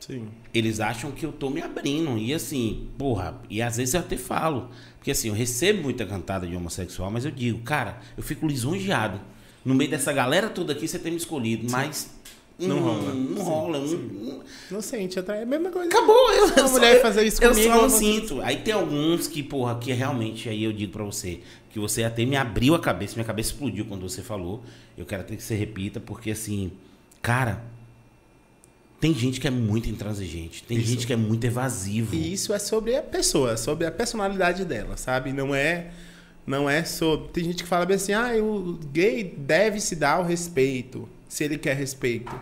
[0.00, 0.28] Sim.
[0.54, 2.16] eles acham que eu tô me abrindo.
[2.18, 4.70] E assim, porra, e às vezes eu até falo.
[4.98, 9.20] Porque assim, eu recebo muita cantada de homossexual, mas eu digo, cara, eu fico lisonjeado.
[9.64, 12.16] No meio dessa galera toda aqui, você tem me escolhido, mas.
[12.58, 13.14] Não hum, rola.
[13.14, 13.86] Não Sim, rola.
[13.86, 13.96] sim.
[13.96, 15.88] hum, Não sente, é a mesma coisa.
[15.88, 18.40] Acabou, eu, Uma mulher fazer isso eu comigo, só eu não sinto.
[18.42, 22.24] Aí tem alguns que, porra, que realmente aí eu digo pra você que você até
[22.24, 24.64] me abriu a cabeça, minha cabeça explodiu quando você falou.
[24.96, 26.72] Eu quero até que você repita, porque assim,
[27.22, 27.62] cara,
[29.00, 30.86] tem gente que é muito intransigente, tem Isso.
[30.88, 32.14] gente que é muito evasivo.
[32.14, 35.32] E isso é sobre a pessoa, sobre a personalidade dela, sabe?
[35.32, 35.90] Não é
[36.46, 37.28] não é sobre.
[37.28, 41.44] Tem gente que fala bem assim: "Ah, o gay deve se dar o respeito, se
[41.44, 42.34] ele quer respeito".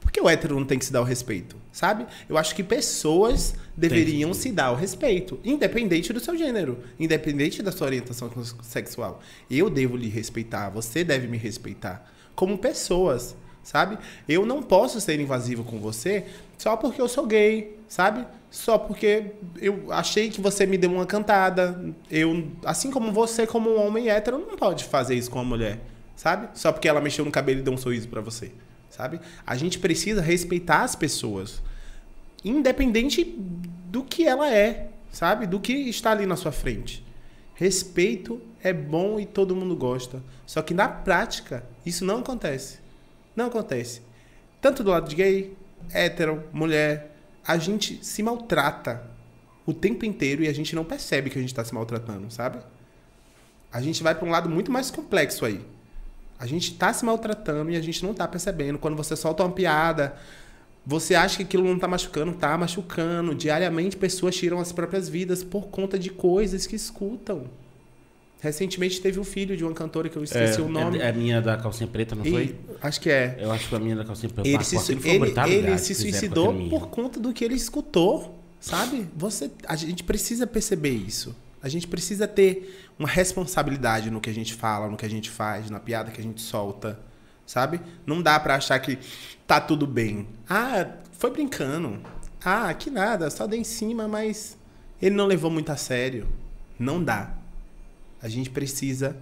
[0.00, 1.56] Por que o hétero não tem que se dar o respeito?
[1.70, 2.06] Sabe?
[2.28, 7.70] Eu acho que pessoas deveriam se dar o respeito, independente do seu gênero, independente da
[7.70, 8.30] sua orientação
[8.62, 9.22] sexual.
[9.50, 13.98] Eu devo lhe respeitar, você deve me respeitar como pessoas, sabe?
[14.28, 16.26] Eu não posso ser invasivo com você
[16.58, 18.26] só porque eu sou gay, sabe?
[18.50, 21.94] Só porque eu achei que você me deu uma cantada.
[22.10, 25.78] Eu, assim como você, como um homem hétero, não pode fazer isso com uma mulher,
[26.16, 26.48] sabe?
[26.54, 28.50] Só porque ela mexeu no cabelo e deu um sorriso pra você,
[28.88, 29.20] sabe?
[29.46, 31.62] A gente precisa respeitar as pessoas,
[32.44, 35.46] independente do que ela é, sabe?
[35.46, 37.04] Do que está ali na sua frente.
[37.54, 40.22] Respeito é bom e todo mundo gosta.
[40.44, 42.79] Só que na prática, isso não acontece.
[43.40, 44.02] Não acontece.
[44.60, 45.56] Tanto do lado de gay,
[45.94, 49.02] hétero, mulher, a gente se maltrata
[49.64, 52.58] o tempo inteiro e a gente não percebe que a gente está se maltratando, sabe?
[53.72, 55.64] A gente vai para um lado muito mais complexo aí.
[56.38, 58.78] A gente tá se maltratando e a gente não tá percebendo.
[58.78, 60.16] Quando você solta uma piada,
[60.84, 63.34] você acha que aquilo não tá machucando, tá machucando.
[63.34, 67.46] Diariamente pessoas tiram as próprias vidas por conta de coisas que escutam.
[68.40, 70.98] Recentemente teve um filho de uma cantora que eu esqueci o nome.
[70.98, 72.56] É, é a minha da calcinha preta, não E- foi?
[72.80, 73.36] acho que é.
[73.38, 74.48] Eu acho que foi a minha da calcinha preta.
[74.48, 75.08] Ele se, ele,
[75.46, 79.06] ele que se suicidou por conta do que ele escutou, sabe?
[79.14, 81.36] Você, a gente precisa perceber isso.
[81.62, 85.28] A gente precisa ter uma responsabilidade no que a gente fala, no que a gente
[85.28, 86.98] faz, na piada que a gente solta,
[87.44, 87.78] sabe?
[88.06, 88.98] Não dá pra achar que
[89.46, 90.26] tá tudo bem.
[90.48, 91.98] Ah, foi brincando.
[92.42, 94.56] Ah, que nada, só dei em cima, mas
[95.02, 96.26] ele não levou muito a sério.
[96.78, 97.34] Não dá.
[98.22, 99.16] A gente precisa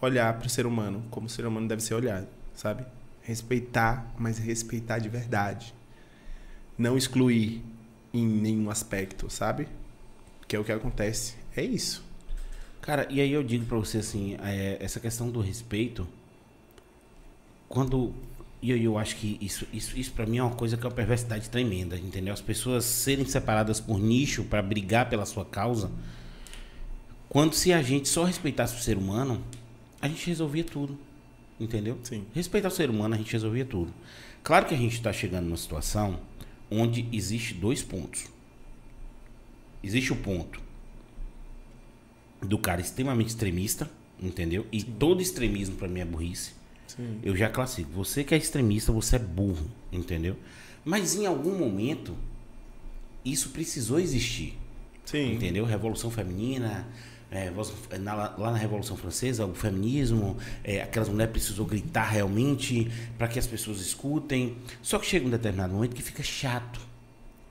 [0.00, 2.84] olhar para o ser humano como o ser humano deve ser olhado, sabe?
[3.22, 5.74] Respeitar, mas respeitar de verdade.
[6.76, 7.62] Não excluir
[8.12, 9.68] em nenhum aspecto, sabe?
[10.48, 11.34] Que é o que acontece.
[11.54, 12.04] É isso.
[12.80, 16.08] Cara, e aí eu digo pra você assim, é, essa questão do respeito,
[17.68, 18.14] quando
[18.62, 20.88] e eu, eu acho que isso, isso, isso para mim é uma coisa que é
[20.88, 22.34] uma perversidade tremenda, entendeu?
[22.34, 25.90] As pessoas serem separadas por nicho pra brigar pela sua causa,
[27.30, 29.40] quando se a gente só respeitasse o ser humano,
[30.02, 30.98] a gente resolvia tudo,
[31.60, 31.96] entendeu?
[32.02, 32.26] Sim.
[32.34, 33.94] Respeitar o ser humano, a gente resolvia tudo.
[34.42, 36.18] Claro que a gente está chegando numa situação
[36.68, 38.24] onde existe dois pontos.
[39.80, 40.60] Existe o ponto
[42.42, 43.88] do cara extremamente extremista,
[44.20, 44.66] entendeu?
[44.72, 46.52] E todo extremismo pra mim é burrice.
[46.88, 47.20] Sim.
[47.22, 47.92] Eu já classifico.
[47.92, 50.36] Você que é extremista, você é burro, entendeu?
[50.84, 52.16] Mas em algum momento
[53.24, 54.58] isso precisou existir,
[55.04, 55.34] Sim.
[55.34, 55.64] entendeu?
[55.64, 56.88] Revolução feminina,
[57.30, 62.90] é, voz- na- lá na Revolução Francesa, o feminismo, é, aquelas mulheres precisou gritar realmente
[63.16, 64.56] para que as pessoas escutem.
[64.82, 66.80] Só que chega um determinado momento que fica chato,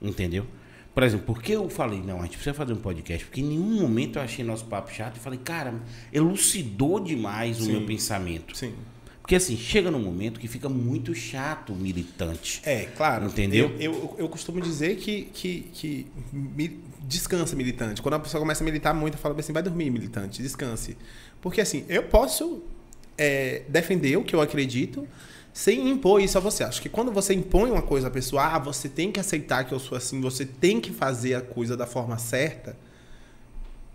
[0.02, 0.46] entendeu?
[0.94, 3.24] Por exemplo, por que eu falei, não, a gente precisa fazer um podcast?
[3.26, 5.76] Porque em nenhum momento eu achei nosso papo chato e falei, cara,
[6.12, 7.72] elucidou demais o Sim.
[7.74, 8.58] meu pensamento.
[8.58, 8.74] Sim.
[9.22, 12.62] Porque assim, chega num momento que fica muito chato o militante.
[12.66, 13.28] É, claro.
[13.28, 13.68] Entendeu?
[13.80, 16.08] Eu, eu, eu costumo dizer que, que, que
[17.10, 18.02] descansa militante.
[18.02, 20.96] Quando a pessoa começa a militar muito, eu falo assim, vai dormir, militante, descanse.
[21.42, 22.64] Porque assim, eu posso
[23.18, 25.08] é, defender o que eu acredito
[25.52, 26.64] sem impor isso a você.
[26.64, 29.74] Acho que quando você impõe uma coisa à pessoa, ah, você tem que aceitar que
[29.74, 32.78] eu sou assim, você tem que fazer a coisa da forma certa,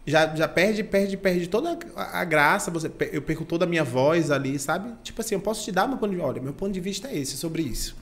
[0.06, 4.30] já, já perde, perde, perde toda a graça, você, eu perco toda a minha voz
[4.30, 4.92] ali, sabe?
[5.02, 6.28] Tipo assim, eu posso te dar meu ponto de vista.
[6.28, 7.96] Olha, meu ponto de vista é esse, sobre isso.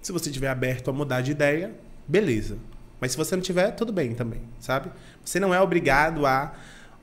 [0.00, 1.74] Se você estiver aberto a mudar de ideia,
[2.08, 2.56] beleza.
[3.04, 4.88] Mas se você não tiver, tudo bem também, sabe?
[5.22, 6.54] Você não é obrigado a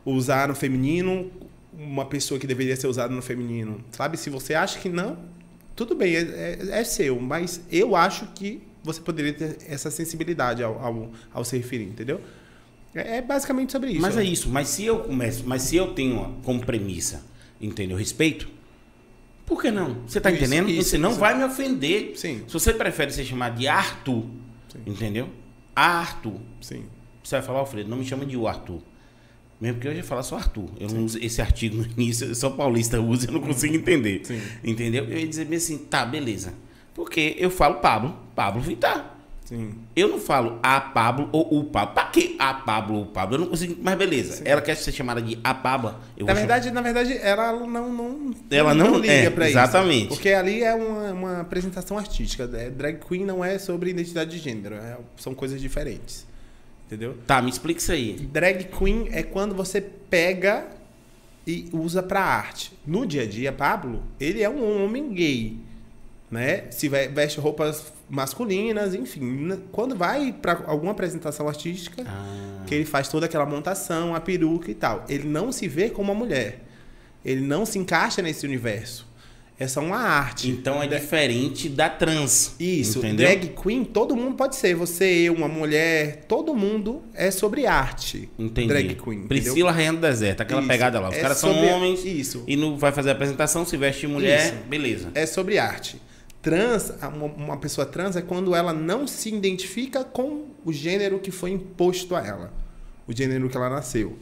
[0.03, 1.29] usar no feminino
[1.77, 4.17] uma pessoa que deveria ser usada no feminino, sabe?
[4.17, 5.15] Se você acha que não,
[5.75, 7.19] tudo bem, é, é- é seu.
[7.19, 12.19] Mas eu acho que você poderia ter essa sensibilidade ao, ao, ao se referir, entendeu?
[12.95, 14.01] É, é basicamente sobre isso.
[14.01, 17.23] Mas é isso, mas se eu começo, mas se eu tenho como premissa,
[17.61, 17.95] entendeu?
[17.95, 18.49] Respeito,
[19.45, 19.97] por que não?
[20.07, 20.67] Você tá Isso, entendendo?
[20.67, 21.19] isso, você não isso.
[21.19, 22.13] vai me ofender.
[22.17, 22.41] Sim.
[22.47, 24.25] Se você prefere ser chamado de Arthur,
[24.87, 25.29] Entendeu?
[25.75, 26.39] Arthur.
[26.59, 26.85] Sim.
[27.23, 28.81] Você vai falar, Alfredo, não me chama de o Arthur.
[29.59, 30.69] Mesmo porque eu ia falar só Arthur.
[30.79, 34.21] Eu não uso esse artigo no início, só paulista usa, eu não consigo entender.
[34.25, 34.41] Sim.
[34.63, 35.05] Entendeu?
[35.05, 36.53] Eu ia dizer bem assim, tá, beleza.
[36.95, 39.17] Porque eu falo Pablo, Pablo Vittar.
[39.51, 39.73] Sim.
[39.93, 41.93] Eu não falo a Pablo ou o Pablo.
[41.93, 43.35] Pra que a Pablo ou o Pablo?
[43.35, 43.75] Eu não consigo.
[43.83, 44.41] Mas beleza.
[44.45, 45.93] Ela quer ser chamada de a Pablo.
[46.15, 49.99] Eu Na verdade, na verdade, ela não, não, Ela não- liga é, pra exatamente.
[50.05, 50.07] isso.
[50.07, 52.49] Porque ali é uma, uma apresentação artística.
[52.53, 54.75] É, Drag queen não é sobre identidade de gênero.
[54.75, 56.25] é- são coisas diferentes.
[56.87, 57.11] Entendeu?
[57.15, 58.13] chamar- Tá, me explica isso aí.
[58.13, 60.65] Drag queen é quando você pega
[61.45, 62.71] e usa pra arte.
[62.87, 65.57] No dia a dia, Pablo, ele é um homem gay,
[66.29, 66.65] né?
[66.71, 69.49] Se ve- veste roupas masculinas, enfim.
[69.71, 74.69] Quando vai pra alguma apresentação artística, Ah, que ele faz toda aquela montação, a peruca
[74.69, 76.63] e tal, ele não se vê como uma mulher.
[77.23, 79.09] Ele não se encaixa nesse universo.
[79.59, 80.49] Essa é uma arte.
[80.49, 82.55] então é diferente da trans.
[82.59, 83.27] isso, Entendeu?
[83.27, 84.73] drag queen, todo mundo pode ser.
[84.75, 88.27] Você, eu, uma mulher, todo mundo é sobre arte.
[88.39, 88.67] Entendi.
[88.69, 89.19] Drag queen.
[89.19, 89.27] entendeu?
[89.27, 90.67] Priscila Rainha do Deserto, aquela Isso.
[90.67, 91.09] pegada lá.
[91.09, 92.43] Os É caras são sobre- homens Isso.
[92.47, 94.63] e não vai fazer apresentação, se veste de mulher, Isso.
[94.67, 95.09] beleza.
[95.13, 96.01] É sobre arte.
[96.41, 96.91] Trans,
[97.37, 102.15] uma, pessoa trans é quando ela não se identifica com o gênero que foi imposto
[102.15, 102.51] a ela.
[103.07, 104.17] O gênero que ela nasceu.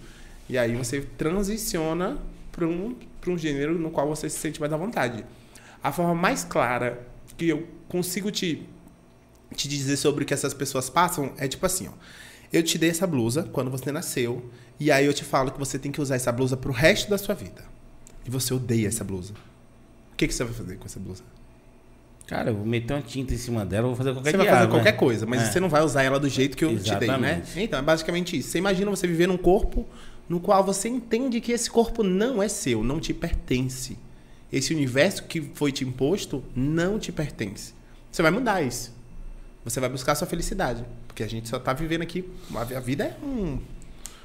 [0.49, 2.17] E aí você transiciona
[2.51, 5.23] para um, pra um gênero no qual você se sente mais à vontade.
[5.81, 8.67] A forma mais clara que eu consigo te,
[9.55, 11.93] te dizer sobre o que essas pessoas passam é tipo assim, ó.
[12.51, 14.43] Eu te dei essa blusa quando você nasceu,
[14.79, 17.17] e aí eu te falo que você tem que usar essa blusa pro resto da
[17.17, 17.63] sua vida.
[18.25, 19.33] E você odeia essa blusa.
[20.11, 21.23] O que, que você vai fazer com essa blusa?
[22.29, 24.45] Cara, eu vou meter uma tinta em cima dela, eu vou fazer qualquer Você vai
[24.45, 24.97] diabo, fazer qualquer né?
[24.99, 25.45] coisa, mas É.
[25.51, 27.15] você não vai usar ela do jeito que eu te dei, né?
[27.41, 27.59] Exatamente.
[27.59, 28.49] Então, é basicamente isso.
[28.49, 29.83] Você imagina você viver num corpo
[30.29, 33.97] no qual você entende que esse corpo não é seu, não te pertence.
[34.53, 37.73] Esse universo que foi te imposto não te pertence.
[38.11, 38.93] Você vai mudar isso.
[39.63, 40.85] Você vai buscar a sua felicidade.
[41.07, 42.23] Porque a gente só tá vivendo aqui.
[42.55, 43.57] A vida é um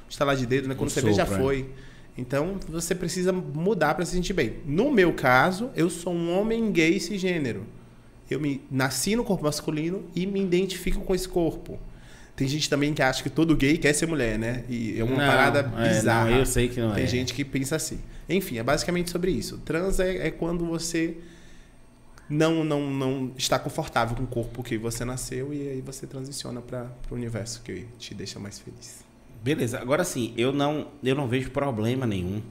[0.07, 0.75] estalar de dedo, né?
[0.75, 1.43] Quando Um você vê, já sopro, é.
[1.43, 1.69] foi.
[2.15, 4.57] Então, você precisa mudar para se sentir bem.
[4.63, 7.65] No meu caso, eu sou um homem gay cisgênero.
[8.29, 11.77] Eu me nasci no corpo masculino e me identifico com esse corpo.
[12.35, 14.65] Tem gente também que acha que todo gay quer ser mulher, né?
[14.67, 16.29] E é uma Não, parada é, bizarra.
[16.31, 17.07] não, eu sei que não Tem é.
[17.07, 17.99] gente que pensa assim.
[18.27, 19.57] Enfim, é basicamente sobre isso.
[19.59, 21.15] Trans é, é quando você
[22.29, 26.59] não, não, não está confortável com o corpo que você nasceu e aí você transiciona
[26.61, 29.05] para o universo que te deixa mais feliz.
[29.43, 32.41] Beleza, agora sim, eu não, eu não vejo problema nenhum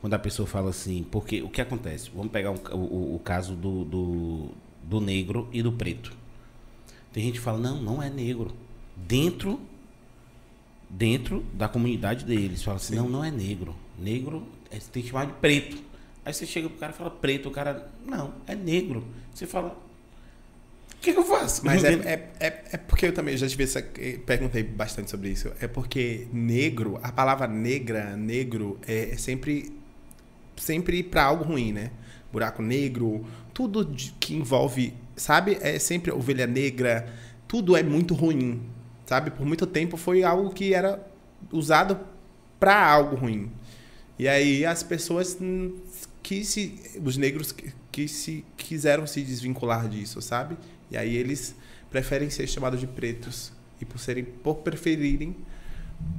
[0.00, 2.10] quando a pessoa fala assim, porque o que acontece?
[2.14, 4.48] Vamos pegar um- o, o- o caso do, do,
[4.88, 6.16] do negro e do preto.
[7.12, 8.54] Tem gente que fala, não, não é negro.
[8.96, 9.60] Dentro,
[10.88, 13.00] dentro da comunidade deles, fala assim, Sim.
[13.00, 13.74] não, não é negro.
[13.98, 15.78] Negro você tem que chamar de preto.
[16.24, 19.04] Aí você chega pro cara e fala preto, o cara, não, é negro.
[19.32, 19.68] Você fala,
[20.92, 21.64] o que, que eu faço?
[21.64, 25.30] Mas é, é, é, é porque eu também já tive essa, eh, perguntei bastante sobre
[25.30, 25.50] isso.
[25.60, 29.72] É porque negro, a palavra negra, negro, é, é sempre
[30.56, 31.90] sempre para algo ruim, né?
[32.32, 33.86] Buraco negro, tudo
[34.20, 35.58] que envolve, sabe?
[35.60, 37.12] É sempre ovelha negra,
[37.46, 38.62] tudo é muito ruim,
[39.06, 39.30] sabe?
[39.30, 41.04] Por muito tempo foi algo que era
[41.50, 41.98] usado
[42.60, 43.50] para algo ruim.
[44.18, 45.38] E aí as pessoas
[46.22, 50.56] que se os negros que, que se quiseram se desvincular disso, sabe?
[50.90, 51.54] E aí eles
[51.90, 55.34] preferem ser chamados de pretos e por serem por preferirem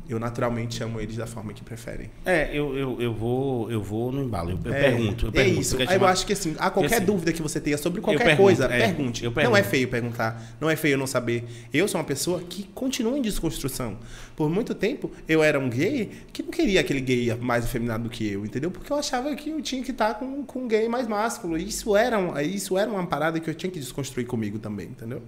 [0.09, 2.09] eu naturalmente chamo eles da forma que preferem.
[2.25, 4.51] É, eu, eu, eu vou eu vou no embalo.
[4.51, 5.61] Eu, eu É, pergunto, eu é pergunto.
[5.61, 5.75] isso.
[5.79, 8.41] Eu chamar- acho que assim, a qualquer assim, dúvida que você tenha sobre qualquer pergunto,
[8.43, 9.23] coisa, é, pergunte.
[9.43, 11.45] Não é feio perguntar, não é feio não saber.
[11.71, 13.97] Eu sou uma pessoa que continua em desconstrução.
[14.35, 18.09] Por muito tempo, eu era um gay que não queria aquele gay mais afeminado do
[18.09, 18.71] que eu, entendeu?
[18.71, 21.57] Porque eu achava que eu tinha que estar com, com um gay mais másculo.
[21.57, 24.87] E isso era, um- isso era uma parada que eu tinha que desconstruir comigo também,
[24.87, 25.21] entendeu?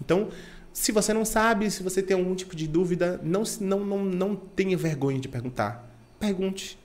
[0.00, 0.28] Então,
[0.78, 4.36] se você não sabe, se você tem algum tipo de dúvida, não, não, não, não
[4.36, 5.84] tenha vergonha de perguntar.
[6.20, 6.78] Pergunte.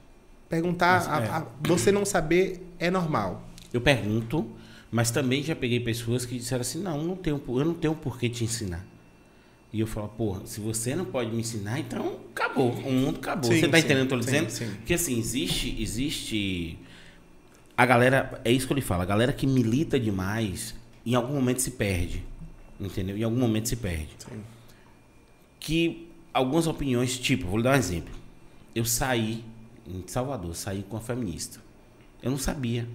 [0.50, 1.28] Perguntar, Mas, a- é.
[1.30, 3.48] a- você não saber é normal.
[3.72, 4.50] Eu pergunto,
[4.92, 8.20] mas também já peguei pessoas que disseram assim, não, não tenho, eu não tenho por
[8.20, 8.84] que te ensinar.
[9.72, 12.72] E eu falo, porra, se você não pode me ensinar, então acabou.
[12.72, 13.52] O mundo acabou.
[13.52, 14.50] Sim, você tá sim, entendendo o que eu tô sim, dizendo?
[14.50, 14.72] sim.
[14.78, 16.78] Porque assim, existe, existe.
[17.78, 20.76] A galera, é isso que eu lhe falo, a galera que milita demais,
[21.06, 22.24] em algum momento se perde.
[22.84, 23.18] Entendeu?
[23.18, 24.10] Em algum momento se perde.
[24.18, 24.42] Sim.
[25.60, 28.14] que algumas opiniões, tipo, vou lhe dar um exemplo.
[28.76, 29.44] Eu saí
[29.88, 31.60] em Salvador, saí com a feminista.
[32.22, 32.88] Eu não sabia.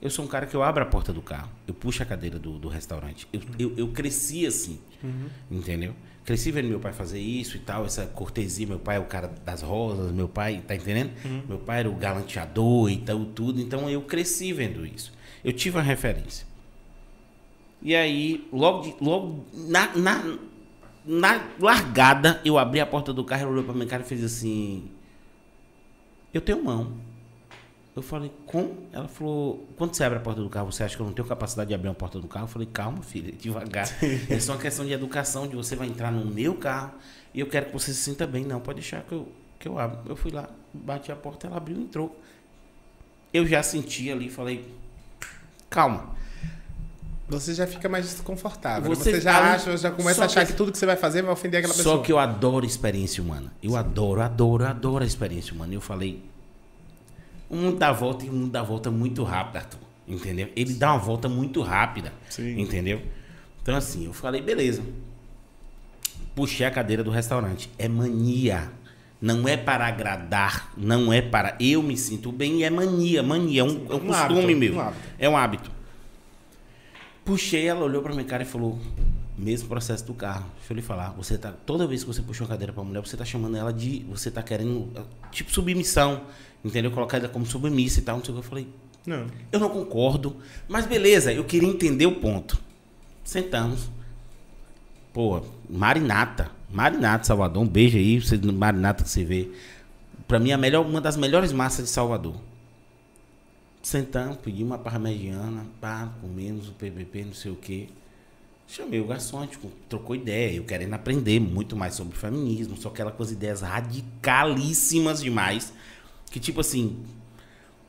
[0.00, 2.38] Eu sou um cara que eu abro a porta do carro, eu puxo a cadeira
[2.38, 3.28] do, do restaurante.
[3.32, 4.80] Eu, eu, eu cresci assim,
[5.50, 5.94] entendeu?
[6.24, 8.66] Cresci vendo meu pai fazer isso e tal, essa cortesia.
[8.66, 11.10] Meu pai é o cara das rosas, meu pai, tá entendendo?
[11.48, 13.60] Meu pai era o galanteador e tal, tudo.
[13.60, 15.12] Então eu cresci vendo isso.
[15.44, 16.46] Eu tive uma referência.
[17.82, 20.38] E aí, logo, de- logo na, na,
[21.04, 24.22] na largada, eu abri a porta do carro, ela olhou pra minha cara e fez
[24.22, 24.88] assim:
[26.32, 26.92] Eu tenho mão.
[27.94, 28.86] Eu falei, como?
[28.90, 31.28] Ela falou, quando você abre a porta do carro, você acha que eu não tenho
[31.28, 32.44] capacidade de abrir a porta do carro?
[32.44, 33.86] Eu falei, calma, filha, devagar.
[34.30, 36.92] é só uma questão de educação, de você vai entrar no meu carro
[37.34, 38.46] e eu quero que você se sinta bem.
[38.46, 39.98] Não, pode deixar que eu, que eu abro.
[40.06, 42.18] Eu fui lá, bati a porta, ela abriu e entrou.
[43.30, 44.64] Eu já senti ali, falei,
[45.68, 46.16] calma.
[47.32, 48.88] Você já fica mais desconfortável.
[48.94, 50.96] Você Você, já fala- acha, já começa a achar que- que tudo que você vai
[50.96, 51.96] fazer vai ofender aquela pessoa.
[51.96, 53.52] Só que eu adoro experiência humana.
[53.62, 55.72] Eu adoro, adoro, adoro a experiência humana.
[55.74, 56.22] Eu falei,
[57.48, 59.78] o mundo dá volta e o mundo dá volta muito rápido, Arthur.
[60.06, 60.48] Entendeu?
[60.56, 62.12] Ele dá uma volta muito rápida.
[62.28, 62.60] Sim.
[62.60, 63.00] Entendeu?
[63.62, 64.82] Então assim, eu falei, beleza.
[66.34, 67.70] Puxei a cadeira do restaurante.
[67.78, 68.70] É mania.
[69.20, 73.60] Não é para agradar, não é para eu me sinto bem, e é mania, mania,
[73.60, 74.76] é um, é um Um costume hábito, meu.
[74.80, 74.92] um.
[75.16, 75.70] É um hábito.
[77.24, 78.78] Puxei, ela olhou pra minha cara e falou:
[79.36, 80.46] mesmo processo do carro.
[80.58, 81.52] Deixa eu lhe falar, você tá.
[81.64, 84.00] Toda vez que você puxou uma cadeira pra mulher, você tá chamando ela de.
[84.10, 84.90] Você tá querendo.
[85.30, 86.22] Tipo, submissão.
[86.64, 86.90] Entendeu?
[86.90, 88.16] Colocar ela como submissa e tal.
[88.18, 88.44] Não sei o que.
[88.44, 88.68] Eu falei,
[89.06, 89.26] Não.
[89.50, 90.36] eu não concordo.
[90.68, 92.60] Mas beleza, eu queria entender o ponto.
[93.24, 93.90] Sentamos.
[95.12, 96.50] Pô, Marinata.
[96.70, 97.62] Marinata, Salvador.
[97.62, 99.50] Um beijo aí, você, Marinata que você vê.
[100.26, 102.34] Pra mim, a melhor, uma das melhores massas de Salvador.
[103.82, 107.88] Sentamos, pedimos uma parmegiana, pá, comemos o PPP, não sei o quê.
[108.68, 113.02] Chamei o garçom, tipo, trocou ideia, eu querendo aprender muito mais sobre feminismo, só que
[113.02, 115.72] ela com as ideias radicalíssimas demais,
[116.30, 116.96] que tipo assim,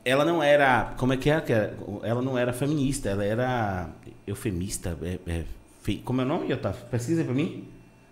[0.04, 1.36] ela não era, como é que é?
[1.36, 1.74] é?
[2.02, 3.90] Ela não era feminista, ela era
[4.28, 5.46] eufemista, é, é,
[5.82, 6.84] fe- como é o nome, Otávio?
[6.90, 7.66] Pesquisa pra mim.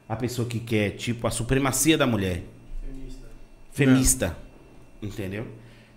[0.07, 2.43] A pessoa que quer, tipo, a supremacia da mulher.
[3.71, 4.37] Femista.
[5.01, 5.47] Entendeu?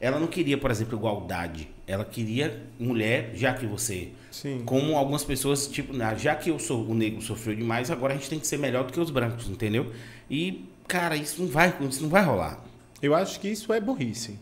[0.05, 1.67] Ela não queria, por exemplo, igualdade.
[1.87, 4.61] Ela queria mulher, já que você Sim.
[4.67, 8.17] como algumas pessoas, tipo, ah, já que eu sou o negro sofreu demais, agora a
[8.19, 9.90] gente tem que ser melhor do que os brancos, entendeu?
[10.31, 12.62] E, cara, isso não vai, isso não vai rolar.
[13.01, 14.38] Eu acho que isso é burrice.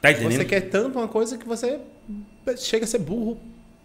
[0.00, 0.32] Tá entendendo?
[0.32, 1.78] Você quer tanto uma coisa que você
[2.56, 3.38] chega a ser burro.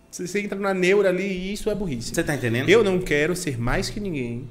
[0.09, 2.15] Você você entra na neura ali e isso é burrice.
[2.15, 2.69] Você tá entendendo?
[2.69, 4.47] Eu não quero ser mais que ninguém.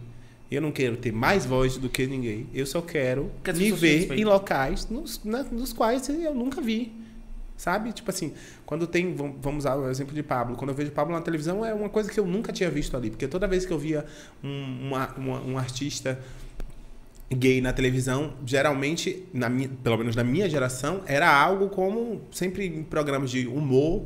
[0.50, 2.46] Eu não quero ter mais voz do que ninguém.
[2.52, 6.92] Eu só quero Que me ver em locais nos, na- nos quais eu nunca vi.
[7.56, 7.92] Sabe?
[7.92, 8.32] Tipo assim,
[8.66, 9.14] quando tem.
[9.14, 10.56] vam- Vamos usar o exemplo de Pablo.
[10.56, 13.10] Quando eu vejo Pablo na televisão, é uma coisa que eu nunca tinha visto ali.
[13.10, 14.04] Porque toda vez que eu via
[14.42, 16.18] um, uma- uma- um artista
[17.32, 22.66] gay na televisão, geralmente, na minha, pelo menos na minha geração, era algo como sempre
[22.66, 24.02] em programas de humor,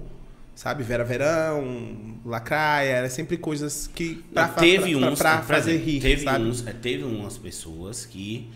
[0.54, 0.82] sabe?
[0.82, 4.24] Vera Verão, Lacraia, era sempre coisas que.
[4.32, 6.44] Não, fa- teve pra- uns, pra fazer rir, teve sabe?
[6.44, 8.48] uns, é, teve umas pessoas que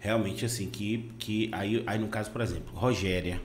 [0.00, 3.40] realmente assim que que aí, aí no caso, por exemplo, Rogéria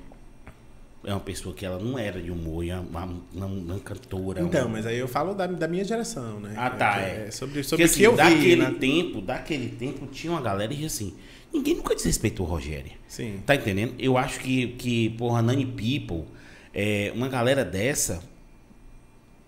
[1.06, 4.42] é uma pessoa que ela não era de humor, é uma, uma, uma cantora.
[4.42, 6.54] Então, uma- mas aí eu falo da, da minha geração, né?
[6.58, 7.32] Ah, tá, Que é.
[7.32, 8.18] sobre Porque, sobre o assim, que eu vi.
[8.18, 8.76] daquele né?
[8.78, 11.14] tempo, daquele tempo tinha uma galera e assim,
[11.54, 12.92] ninguém nunca desrespeitou Rogéria.
[13.08, 13.40] Sim.
[13.46, 13.94] Tá entendendo?
[13.98, 16.26] Eu acho que, que porra, Nani People,
[16.74, 18.22] é, uma galera dessa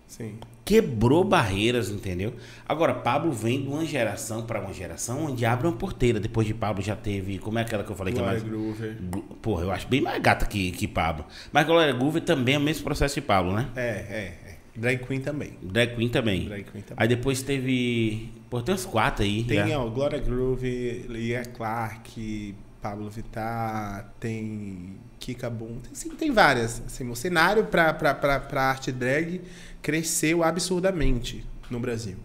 [0.06, 0.34] Sim.
[0.64, 2.34] quebrou barreiras, entendeu?
[2.68, 6.20] Agora, Pablo vem de uma geração para uma geração onde abre uma porteira.
[6.20, 7.38] Depois de Pablo já teve.
[7.38, 8.50] Como é aquela que eu falei que é Glória mais.
[8.50, 8.96] Groover.
[9.40, 11.24] Porra, eu acho bem mais gata que, que Pablo.
[11.52, 13.68] Mas Glória Groover também é o mesmo processo de Pablo, né?
[13.76, 14.52] É, é, é.
[14.74, 15.52] Drag Queen também.
[15.62, 16.44] Drag Queen também.
[16.46, 16.96] Drag Queen também.
[16.96, 18.30] Aí depois teve.
[18.48, 19.44] Pô, tem uns quatro aí.
[19.44, 19.78] Tem, já.
[19.78, 26.82] ó, Glória Groove, Lia Clark, Pablo Vittar, tem Kika Boom, tem, sim, tem várias.
[26.84, 29.40] Assim, o cenário para pra arte drag
[29.80, 32.16] cresceu absurdamente no Brasil.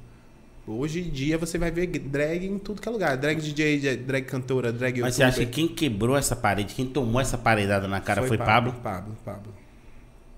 [0.65, 3.15] Hoje em dia você vai ver drag em tudo que é lugar.
[3.15, 7.21] Drag DJ, drag cantora, drag Mas você acha que quem quebrou essa parede, quem tomou
[7.21, 8.73] essa paredada na cara foi, Pablo?
[8.83, 9.53] Pablo, Pablo.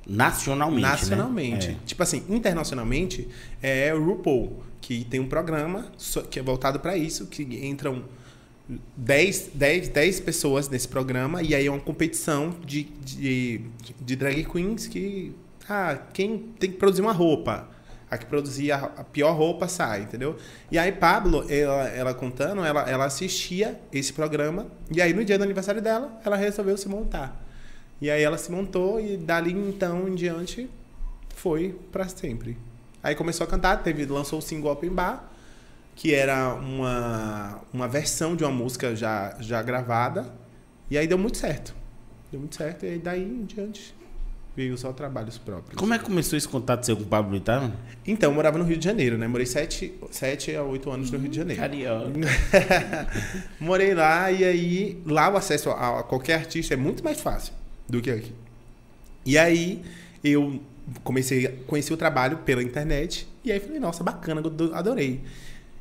[0.06, 0.82] Nacionalmente.
[0.82, 1.68] Nacionalmente.
[1.70, 1.78] Né?
[1.86, 3.28] Tipo assim, internacionalmente
[3.62, 5.92] é o RuPaul, que tem um programa
[6.30, 8.04] que é voltado para isso, que entram
[8.96, 13.62] 10, 10, 10 pessoas nesse programa e aí é uma competição de, de,
[14.00, 15.34] de drag queens que
[15.68, 17.68] ah, quem tem que produzir uma roupa.
[18.12, 20.36] A que produzia a pior roupa sai, entendeu?
[20.72, 24.66] E aí, Pablo, ela, ela contando, ela, ela assistia esse programa.
[24.92, 27.40] E aí, no dia do aniversário dela, ela resolveu se montar.
[28.02, 30.68] E aí, ela se montou e dali então em diante
[31.36, 32.58] foi pra sempre.
[33.04, 35.29] Aí começou a cantar, teve, lançou o single Open Bar,
[36.00, 40.34] que era uma, uma versão de uma música já, já gravada.
[40.90, 41.76] E aí deu muito certo.
[42.32, 42.86] Deu muito certo.
[42.86, 43.94] E aí daí em diante
[44.56, 45.78] veio só trabalhos próprios.
[45.78, 47.70] Como é que começou esse contato seu com o Pablo Vittar?
[48.08, 49.28] Então, eu morava no Rio de Janeiro, né?
[49.28, 51.62] Morei sete, sete a oito anos no Rio de Janeiro.
[51.62, 52.10] Carioca.
[53.60, 57.54] Morei lá e aí lá o acesso a, a qualquer artista é muito mais fácil
[57.90, 58.34] do que aqui.
[59.26, 59.84] E aí
[60.24, 60.62] eu
[61.04, 64.42] comecei a conhecer o trabalho pela internet e aí falei, nossa, bacana,
[64.74, 65.22] adorei.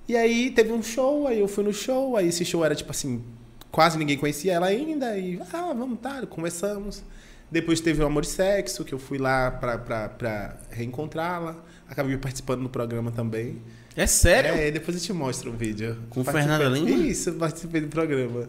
[0.09, 2.91] E aí teve um show, aí eu fui no show, aí esse show era tipo
[2.91, 3.23] assim,
[3.71, 7.03] quase ninguém conhecia ela ainda, e ah, vamos tá, conversamos.
[7.51, 11.63] Depois teve o Amor e Sexo, que eu fui lá pra, pra, pra reencontrá-la.
[11.89, 13.59] Acabei participando do programa também.
[13.97, 14.51] É sério?
[14.51, 15.97] É, depois eu te mostro o vídeo.
[16.11, 17.07] Com Participei- Fernanda Lima?
[17.07, 18.49] Isso, participei do programa.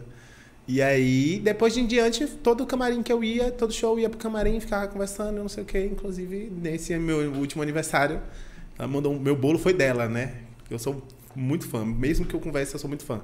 [0.68, 4.08] E aí, depois de em diante, todo camarim que eu ia, todo show eu ia
[4.10, 5.88] pro camarim, ficava conversando, não sei o quê.
[5.90, 8.20] Inclusive, nesse meu último aniversário,
[8.78, 10.34] ela mandou meu bolo foi dela, né?
[10.70, 11.02] Eu sou
[11.34, 13.20] muito fã, mesmo que eu converse, eu sou muito fã.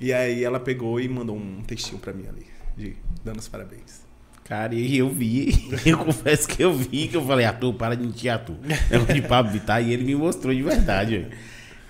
[0.00, 4.04] E aí ela pegou e mandou um textinho pra mim ali, de dando os parabéns.
[4.44, 8.06] Cara, e eu vi, eu confesso que eu vi, que eu falei, Arthur, para de
[8.06, 8.56] mentir, Arthur.
[8.90, 11.36] É de Pablo Vittar e ele me mostrou de verdade, velho.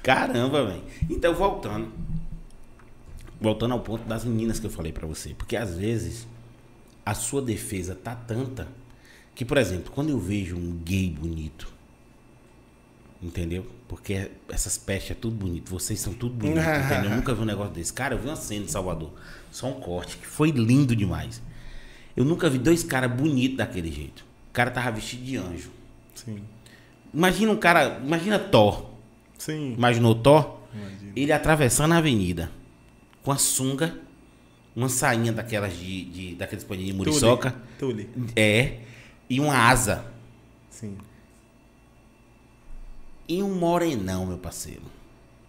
[0.02, 0.82] Caramba, velho.
[1.10, 1.92] Então, voltando.
[3.38, 5.34] Voltando ao ponto das meninas que eu falei pra você.
[5.36, 6.26] Porque às vezes
[7.04, 8.66] a sua defesa tá tanta
[9.34, 11.68] que, por exemplo, quando eu vejo um gay bonito,
[13.22, 13.66] entendeu?
[13.88, 17.10] Porque essas pestes é tudo bonito, vocês são tudo bonito, entendeu?
[17.10, 17.92] Eu nunca vi um negócio desse.
[17.92, 19.12] Cara, eu vi uma cena em Salvador,
[19.50, 21.42] só um corte, que foi lindo demais.
[22.16, 24.24] Eu nunca vi dois caras bonitos daquele jeito.
[24.50, 25.70] O cara tava vestido de anjo.
[26.14, 26.42] Sim.
[27.12, 28.90] Imagina um cara, imagina Thor.
[29.38, 29.74] Sim.
[29.74, 30.58] Imaginou Thor?
[30.74, 31.12] Imagina.
[31.14, 32.50] Ele atravessando a avenida
[33.22, 33.98] com a sunga,
[34.74, 38.08] uma sainha daquelas de, de daqueles paninhos de muriçoca, Tule.
[38.34, 38.80] é,
[39.28, 40.04] e uma asa
[40.70, 40.96] Sim.
[43.28, 44.82] E um morenão, meu parceiro,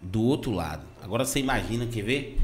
[0.00, 0.82] do outro lado.
[1.02, 2.38] Agora você imagina, quer ver?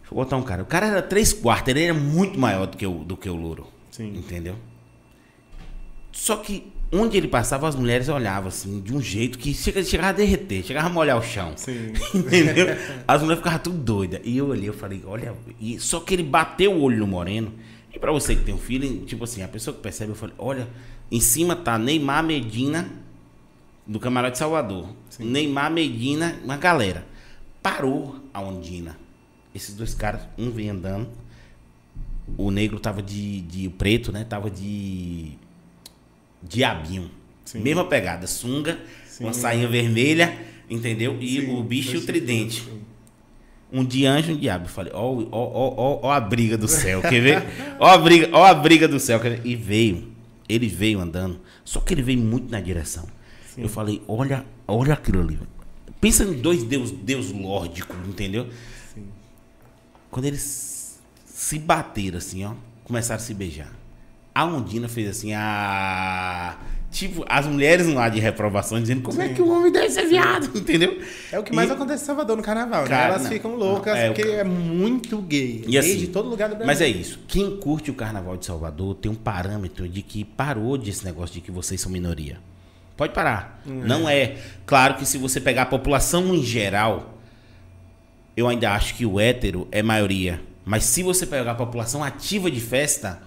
[0.00, 0.62] Deixa eu botar um cara.
[0.62, 3.34] O cara era três quartos, ele era muito maior do que o, do que o
[3.34, 3.66] louro.
[3.90, 4.14] Sim.
[4.16, 4.56] Entendeu?
[6.12, 10.10] Só que onde ele passava, as mulheres olhavam assim, de um jeito que chega, chegava
[10.10, 11.52] a derreter, chegava a molhar o chão.
[11.56, 11.92] Sim.
[12.14, 12.66] Entendeu?
[13.08, 14.20] As mulheres ficavam tudo doidas.
[14.22, 17.52] E eu olhei, eu falei, olha, e só que ele bateu o olho no Moreno.
[17.94, 20.34] E pra você que tem um filho, tipo assim, a pessoa que percebe, eu falei,
[20.38, 20.68] olha,
[21.10, 22.90] em cima tá Neymar Medina,
[23.86, 24.88] do Camarote Salvador.
[25.18, 27.04] Neymar Medina, uma galera.
[27.62, 28.96] Parou a Ondina.
[29.54, 31.08] Esses dois caras, um vem andando.
[32.38, 33.66] O negro tava de, de.
[33.66, 34.24] O preto, né?
[34.24, 35.32] Tava de.
[36.42, 37.10] Diabinho.
[37.44, 37.60] Sim.
[37.60, 38.26] Mesma pegada.
[38.26, 39.24] Sunga, Sim.
[39.24, 40.36] uma sainha vermelha,
[40.70, 41.18] entendeu?
[41.20, 42.62] E Sim, o bicho e o sim, tridente.
[42.62, 42.80] sim.
[43.72, 44.64] Um de anjo e um diabo.
[44.66, 47.42] Eu falei, ó, ó, ó, ó, ó a briga do céu, quer ver?
[47.78, 49.18] Ó a briga, ó a briga do céu.
[49.18, 49.46] quer ver?
[49.46, 50.12] E veio.
[50.48, 51.40] Ele veio andando.
[51.64, 53.06] Só que ele veio muito na direção.
[53.56, 55.38] Eu falei, olha, olha aquilo ali.
[56.00, 58.48] Pensa em dois deus, deus lórdicos, entendeu?
[58.94, 59.04] Sim.
[60.10, 62.52] Quando eles se bateram assim, ó,
[62.84, 63.72] começaram a se beijar.
[64.34, 66.56] A Ondina fez assim, a.
[66.90, 69.34] Tipo, as mulheres lá de reprovação dizendo como é Sim.
[69.34, 71.00] que o homem deve ser viado, entendeu?
[71.30, 73.08] É o que mais E- acontece em Salvador no carnaval, Cara, né?
[73.10, 75.62] Elas não, ficam loucas não, é, o porque ca- é muito gay.
[75.66, 76.66] E gay assim, de todo lugar do Brasil.
[76.66, 77.18] Mas é isso.
[77.26, 81.40] Quem curte o Carnaval de Salvador tem um parâmetro de que parou desse negócio de
[81.40, 82.38] que vocês são minoria.
[82.96, 83.62] Pode parar.
[83.64, 84.36] Não é.
[84.66, 87.18] Claro que se você pegar a população em geral,
[88.36, 90.40] eu ainda acho que o hétero é maioria.
[90.64, 93.20] Mas se você pegar a população ativa de festa,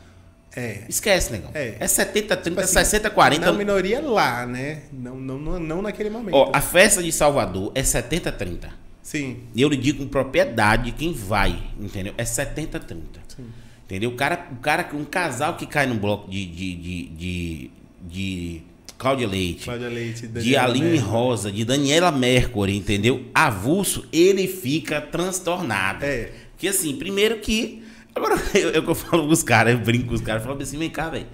[0.55, 0.83] É.
[0.87, 1.51] esquece, negão.
[1.53, 1.75] É.
[1.79, 3.45] É 70, 30, Tipo assim, 60, 40.
[3.45, 4.83] Na minoria lá, né?
[4.93, 6.33] Não, não, não, não naquele momento.
[6.35, 8.69] Ó, a festa de Salvador é 70, 30.
[9.03, 9.43] Sim.
[9.53, 12.13] E eu lhe digo com propriedade quem vai, entendeu?
[12.17, 13.19] É 70, 30.
[13.27, 13.45] Sim.
[13.85, 14.09] Entendeu?
[14.11, 18.61] O cara, o cara, um casal que cai no bloco de, de, de, de, de
[19.05, 20.97] Cláudia Leite, Cláudia Leite, de Aline Mercury.
[21.11, 23.23] Rosa, de Daniela Mercury, entendeu?
[23.35, 26.03] Avulso, ele fica transtornado.
[26.03, 26.31] É.
[26.57, 27.83] Que assim, primeiro que.
[28.15, 30.59] Agora, eu, eu, que eu falo pros caras, eu brinco com os caras, eu falo
[30.59, 31.27] assim, vem cá, velho.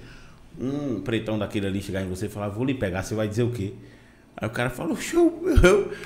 [0.60, 3.44] Um pretão daquele ali chegar em você e falar, vou lhe pegar, você vai dizer
[3.44, 3.72] o quê?
[4.36, 5.42] Aí o cara fala, show.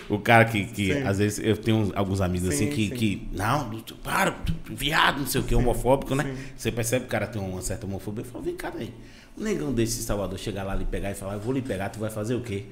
[0.08, 1.02] O cara que, que Sim.
[1.02, 2.96] às vezes, eu tenho uns- alguns amigos Sim, assim que, sim.
[2.96, 6.36] que, não, tu- para, tu- viado, não sei o que, homofóbico, né?
[6.56, 8.24] Você percebe que o cara tem uma certa homofobia.
[8.24, 8.94] Eu falo, vem cá, velho.
[9.38, 12.00] Um negão desse Salvador chegar lá lhe pegar e falar, eu vou lhe pegar, tu
[12.00, 12.64] vai fazer o quê?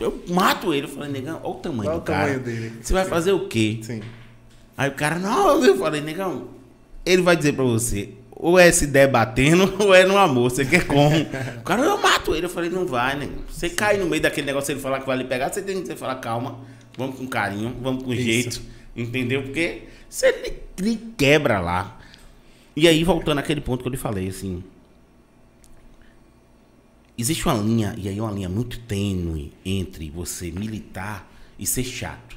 [0.00, 0.86] Eu mato ele.
[0.86, 2.20] Eu falei, negão, olha o tamanho Olha do o cara.
[2.20, 2.72] tamanho dele.
[2.82, 3.78] Você vai fazer o quê?
[3.82, 4.02] Sim.
[4.76, 6.48] Aí o cara, não, eu falei, negão,
[7.06, 10.86] ele vai dizer pra você, ou é se debatendo, ou é no amor, você quer
[10.86, 11.16] como?
[11.16, 12.46] o cara, eu mato ele.
[12.46, 13.36] Eu falei, não vai, negão.
[13.48, 15.96] Você cai no meio daquele negócio, ele falar que vai lhe pegar, você tem que
[15.96, 16.58] falar, calma,
[16.98, 18.22] vamos com carinho, vamos com Isso.
[18.22, 18.62] jeito,
[18.96, 19.42] entendeu?
[19.44, 21.98] Porque você lhe, lhe quebra lá.
[22.76, 24.64] E aí, voltando àquele ponto que eu lhe falei, assim,
[27.16, 32.36] existe uma linha, e aí uma linha muito tênue entre você militar e ser chato,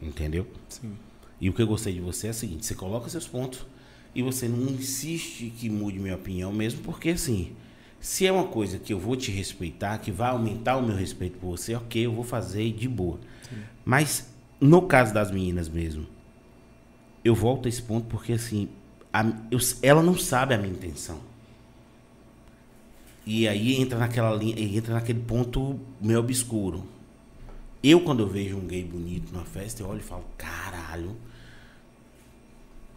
[0.00, 0.46] entendeu?
[0.68, 0.92] Sim.
[1.40, 3.66] E o que eu gostei de você é o seguinte: você coloca seus pontos
[4.14, 7.52] e você não insiste que mude minha opinião, mesmo porque assim,
[8.00, 11.38] se é uma coisa que eu vou te respeitar, que vai aumentar o meu respeito
[11.38, 13.18] por você, ok, eu vou fazer de boa.
[13.84, 14.28] Mas
[14.60, 16.06] no caso das meninas mesmo,
[17.24, 18.68] eu volto a esse ponto porque assim,
[19.12, 21.18] a- eu- ela não sabe a minha intenção.
[23.26, 26.84] E aí entra naquela linha, entra naquele ponto meio obscuro.
[27.82, 31.16] Eu, quando eu vejo um gay bonito numa festa, eu olho e falo, caralho.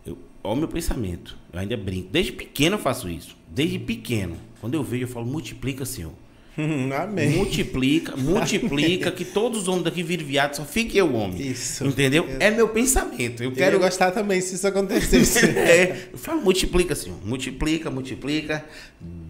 [0.05, 1.37] Eu, olha o meu pensamento.
[1.51, 2.09] Eu ainda brinco.
[2.09, 3.35] Desde pequeno eu faço isso.
[3.49, 4.37] Desde pequeno.
[4.61, 6.13] Quando eu vejo, eu falo, multiplica, Senhor.
[6.97, 7.29] Amém.
[7.31, 11.51] Multiplica, multiplica, que todos os homens daqui virem viado, só fique eu homem.
[11.51, 11.85] Isso.
[11.85, 12.25] Entendeu?
[12.39, 13.43] É meu pensamento.
[13.43, 15.45] Eu Eu quero quero gostar também se isso acontecesse.
[15.57, 17.17] é, eu falo, multiplica, senhor.
[17.23, 18.65] Multiplica, multiplica.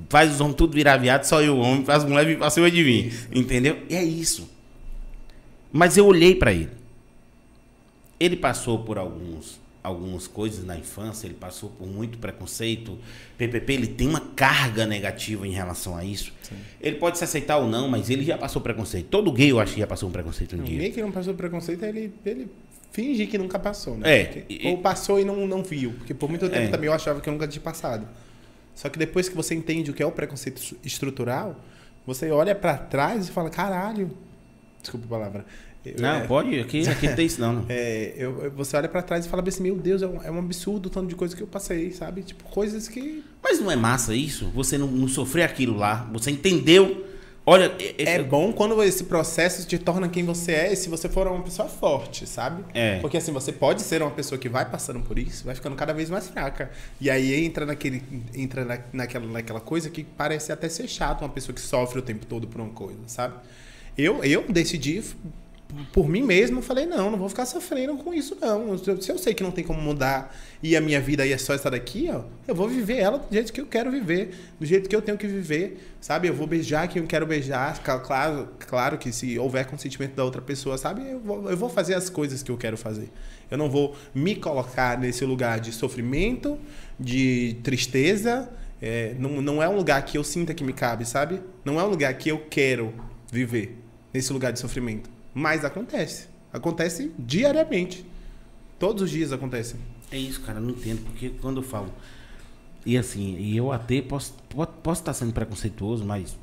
[0.09, 1.83] Faz os homens tudo virar viado, só eu homem.
[1.83, 3.11] Faz as mulheres pra cima de mim.
[3.33, 3.77] Entendeu?
[3.89, 4.49] E é isso.
[5.71, 6.69] Mas eu olhei pra ele.
[8.19, 12.97] Ele passou por alguns, algumas coisas na infância, ele passou por muito preconceito.
[13.37, 16.33] PPP, ele tem uma carga negativa em relação a isso.
[16.81, 19.07] Ele pode se aceitar ou não, mas ele já passou preconceito.
[19.07, 20.77] Todo gay, eu acho que já passou um preconceito um dia.
[20.77, 22.47] Ninguém que não passou preconceito, ele, ele
[22.91, 24.21] finge que nunca passou, né?
[24.21, 25.91] É, Porque- e- ou passou e não, não viu.
[25.97, 26.67] Porque por muito tempo É.
[26.69, 28.07] também eu achava que eu nunca tinha passado.
[28.77, 31.59] Só que depois que você entende o que é o preconceito estru- estrutural,
[32.05, 34.11] você olha pra trás e fala, caralho.
[34.79, 35.45] Desculpa a palavra.
[35.99, 37.53] Não, é, pode, aqui, aqui não tem isso não.
[37.53, 37.65] não.
[37.69, 40.37] é, eu- você olha pra trás e fala assim, meu Deus, é um, é um
[40.37, 42.21] absurdo o tanto de coisa que eu passei, sabe?
[42.21, 43.23] Tipo, coisas que.
[43.41, 44.49] Mas não é massa isso?
[44.53, 47.06] Você não, não sofrer aquilo lá, você entendeu.
[47.49, 51.07] Olha, é, É bom quando esse processo te torna quem você é e se você
[51.07, 52.61] for uma pessoa forte, sabe?
[52.73, 52.99] É.
[52.99, 55.93] Porque assim, você pode ser uma pessoa que vai passando por isso, vai ficando cada
[55.93, 56.69] vez mais fraca.
[56.99, 58.03] E aí entra naquele
[58.35, 62.01] entra na, naquela, naquela coisa que parece até ser chato uma pessoa que sofre o
[62.01, 63.35] tempo todo por uma coisa, sabe?
[63.97, 65.01] Eu, eu decidi
[65.91, 68.77] por mim mesmo, eu falei, não, não vou ficar sofrendo com isso, não.
[68.77, 71.31] Se eu- Se eu sei que não tem como mudar e a minha vida aí
[71.33, 74.33] é só essa daqui, ó, eu vou viver ela do jeito que eu quero viver,
[74.59, 76.27] do jeito que eu tenho que viver, sabe?
[76.29, 80.41] Eu vou beijar quem eu quero beijar, claro, claro que se houver consentimento da outra
[80.41, 81.01] pessoa, sabe?
[81.09, 83.09] Eu vou, eu vou fazer as coisas que eu quero fazer.
[83.51, 86.57] Eu não vou me colocar nesse lugar de sofrimento,
[86.99, 88.49] de tristeza.
[88.81, 91.41] é, não, não é um lugar que eu sinta que me cabe, sabe?
[91.65, 92.93] Não é um lugar que eu quero
[93.31, 93.75] viver
[94.13, 95.09] nesse lugar de sofrimento.
[95.39, 96.27] Mas acontece.
[96.51, 98.03] Acontece diariamente.
[98.79, 99.75] Todos os dias acontece.
[100.11, 101.93] É isso, cara, eu não entendo, porque quando eu falo.
[102.83, 106.35] E assim, e eu até posso, po- posso estar sendo preconceituoso, mas.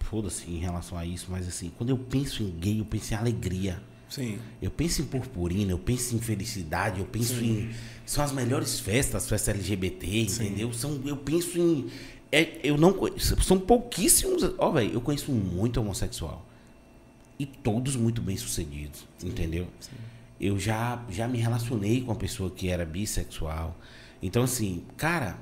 [0.00, 3.16] Foda-se em relação a isso, mas assim, quando eu penso em gay, eu penso em
[3.16, 3.80] alegria.
[4.08, 4.40] Sim.
[4.60, 7.70] Eu penso em purpurina, eu penso em felicidade, eu penso em.
[8.04, 10.72] São as melhores festas, as festas LGBT, entendeu?
[10.72, 11.86] São, eu penso em.
[12.32, 13.40] é, eu não conheço.
[13.40, 14.42] São pouquíssimos.
[14.58, 16.44] Ó, velho, eu conheço muito homossexual.
[17.40, 19.66] E todos muito bem sucedidos, entendeu?
[20.38, 23.74] Eu já, já me relacionei com uma pessoa que era bissexual.
[24.22, 25.38] Então, assim, cara,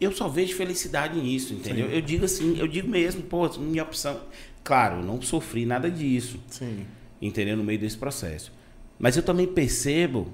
[0.00, 1.90] eu só vejo felicidade nisso, entendeu?
[1.90, 4.20] Eu digo assim, eu digo mesmo, pô, minha opção.
[4.62, 6.86] Claro, eu não sofri nada disso Sim.
[7.20, 7.56] entendeu?
[7.56, 8.52] No meio desse processo.
[8.96, 10.32] Mas eu também percebo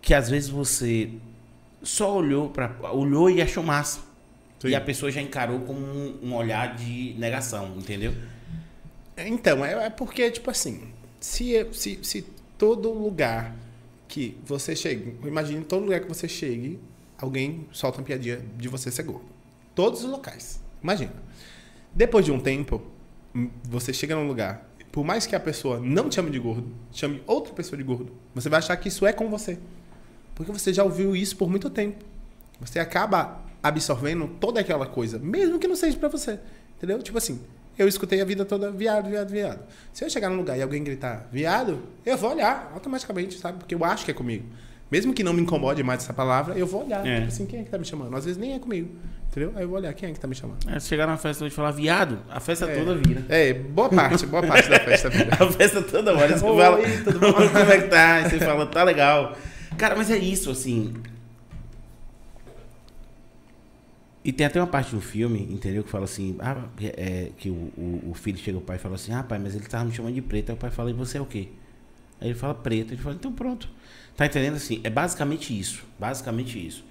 [0.00, 1.10] que às vezes você
[1.82, 4.00] só olhou para olhou e achou massa.
[4.60, 4.68] Sim.
[4.68, 8.14] E a pessoa já encarou como um, um olhar de negação, entendeu?
[9.16, 12.22] Então, é, é porque, tipo assim, se, se, se
[12.58, 13.54] todo lugar
[14.08, 16.78] que você chegue, imagine todo lugar que você chegue,
[17.18, 19.24] alguém solta uma piadinha de você ser gordo.
[19.74, 20.60] Todos os locais.
[20.82, 21.12] Imagina.
[21.94, 22.82] Depois de um tempo,
[23.34, 26.70] hum, você chega num lugar, por mais que a pessoa não te chame de gordo,
[26.92, 29.58] chame outra pessoa de gordo, você vai achar que isso é com você.
[30.34, 32.04] Porque você já ouviu isso por muito tempo.
[32.60, 36.38] Você acaba absorvendo toda aquela coisa, mesmo que não seja pra você.
[36.76, 37.02] Entendeu?
[37.02, 37.40] Tipo assim,
[37.78, 39.60] eu escutei a vida toda viado, viado, viado.
[39.92, 43.58] Se eu chegar num lugar e alguém gritar viado, eu vou olhar automaticamente, sabe?
[43.58, 44.44] Porque eu acho que é comigo.
[44.90, 47.06] Mesmo que não me incomode mais essa palavra, eu vou olhar.
[47.06, 47.16] É.
[47.16, 48.14] Tipo assim, quem é que tá me chamando?
[48.14, 48.90] Às vezes nem é comigo.
[49.30, 49.52] Entendeu?
[49.56, 50.68] Aí eu vou olhar quem é que tá me chamando.
[50.68, 52.76] É, se chegar numa festa e falar viado, a festa É.
[52.76, 53.24] toda vira.
[53.30, 55.30] É, boa parte, boa parte da festa vira.
[55.40, 56.36] A festa toda hora.
[56.36, 57.32] Você Oi, fala, tudo bom?
[57.48, 58.14] como é que tá?
[58.16, 59.34] Aí você fala, tá legal.
[59.78, 60.92] Cara, mas é isso, assim.
[64.24, 65.82] E tem até uma parte do filme, entendeu?
[65.82, 68.94] Que fala assim, ah, é, que o, o, o filho chega ao pai e fala
[68.94, 70.50] assim, ah, pai, mas ele tava me chamando de preto.
[70.50, 71.48] Aí o pai fala, e você é o quê?
[72.20, 72.94] Aí ele fala preto.
[72.94, 73.68] Ele fala, então pronto.
[74.16, 74.80] Tá entendendo assim?
[74.84, 75.84] É basicamente isso.
[75.98, 76.84] Basicamente isso.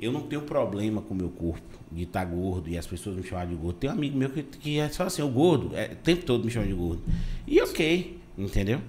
[0.00, 3.22] Eu não tenho problema com o meu corpo de estar gordo e as pessoas me
[3.22, 3.78] chamarem de gordo.
[3.78, 6.44] Tem um amigo meu que, que é só assim, o gordo, é, o tempo todo
[6.44, 7.02] me chama de gordo.
[7.46, 8.80] E ok, entendeu?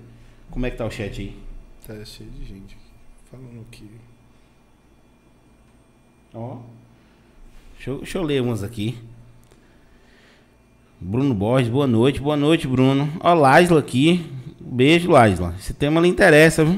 [0.52, 1.36] Como é que tá o chat aí?
[1.86, 2.84] Tá cheio de gente aqui.
[3.30, 3.90] Falando que.
[6.34, 6.62] Ó.
[7.80, 8.98] Deixa, eu- deixa eu ler umas aqui.
[11.00, 12.20] Bruno Borges, boa noite.
[12.20, 13.10] Boa noite, Bruno.
[13.22, 14.30] Ó, Laisla aqui.
[14.60, 15.56] Beijo, Laisla.
[15.58, 16.78] Esse tema lhe interessa, viu?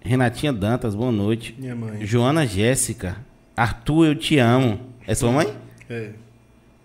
[0.00, 1.54] Renatinha Dantas, boa noite.
[1.56, 2.04] Minha mãe.
[2.04, 3.16] Joana Jéssica.
[3.56, 4.80] Arthur, eu te amo.
[5.06, 5.56] É sua mãe?
[5.88, 6.10] É.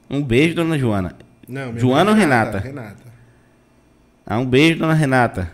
[0.08, 1.16] Um beijo, dona Joana.
[1.48, 2.60] Não, Joana ou Renata?
[2.60, 3.12] Renata.
[4.24, 5.52] Ah, um beijo, dona Renata.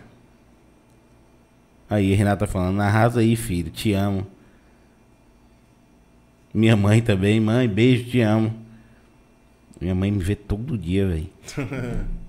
[1.88, 4.26] Aí, Renata falando, arrasa aí, filho, te amo.
[6.52, 8.52] Minha mãe também, mãe, beijo, te amo.
[9.80, 11.30] Minha mãe me vê todo dia, velho.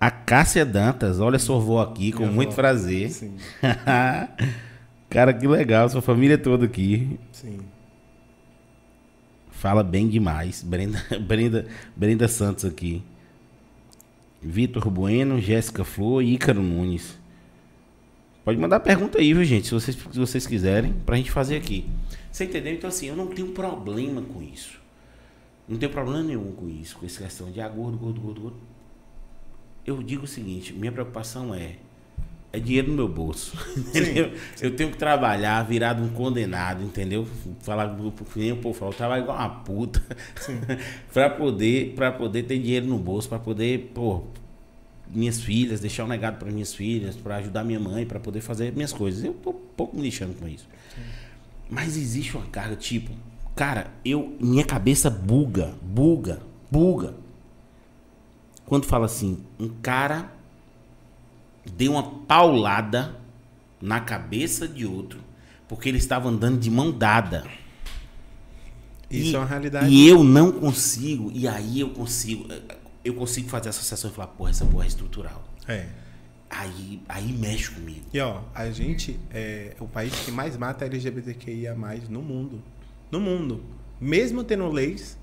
[0.00, 2.56] A Cássia Dantas, olha sua avó aqui, com Minha muito avó.
[2.56, 3.10] prazer.
[3.10, 3.36] Sim,
[5.10, 7.18] Cara, que legal, sua família toda aqui.
[7.32, 7.58] sim.
[9.50, 10.62] Fala bem demais.
[10.62, 13.02] Brenda, Brenda, Brenda Santos aqui.
[14.40, 17.18] Vitor Bueno, Jéssica Flor e Ícaro Nunes.
[18.44, 19.66] Pode mandar pergunta aí, viu, gente?
[19.66, 21.86] Se vocês, se vocês quiserem, pra gente fazer aqui.
[22.32, 22.72] Você entendeu?
[22.72, 24.80] Então, assim, eu não tenho problema com isso.
[25.68, 28.56] Não tenho problema nenhum com isso, com essa questão de ah, gordo, gordo, gordo, gordo.
[29.86, 31.76] Eu digo o seguinte: minha preocupação é.
[32.52, 33.56] É dinheiro no meu bolso.
[33.78, 34.32] Entendeu?
[34.60, 37.24] Eu tenho que trabalhar, virado um condenado, entendeu?
[37.60, 40.02] Falar que nem o povo fala, eu trabalho igual uma puta.
[41.14, 44.24] pra poder, para poder ter dinheiro no bolso, pra poder, pô,
[45.12, 48.72] minhas filhas, deixar um legado para minhas filhas, pra ajudar minha mãe, pra poder fazer
[48.72, 49.24] minhas coisas.
[49.24, 50.66] Eu tô um pouco me lixando com isso.
[51.68, 53.10] Mas existe uma carga, tipo,
[53.54, 56.40] cara, eu minha cabeça buga, buga,
[56.70, 57.14] buga.
[58.66, 60.32] Quando fala assim, um cara
[61.76, 63.16] deu uma paulada
[63.80, 65.20] na cabeça de outro
[65.68, 67.44] porque ele estava andando de mão dada.
[69.10, 69.92] Isso E- é uma realidade.
[69.92, 72.46] E eu não consigo, e aí eu consigo,
[73.04, 75.42] eu consigo fazer essa associação e falar, porra, essa porra é estrutural.
[75.66, 75.86] É.
[76.48, 78.06] Aí, aí mexe comigo.
[78.12, 81.76] E ó, a gente é o país que mais mata LGBTQIA
[82.08, 82.62] no mundo.
[83.10, 83.62] No mundo.
[84.00, 85.16] Mesmo tendo leis,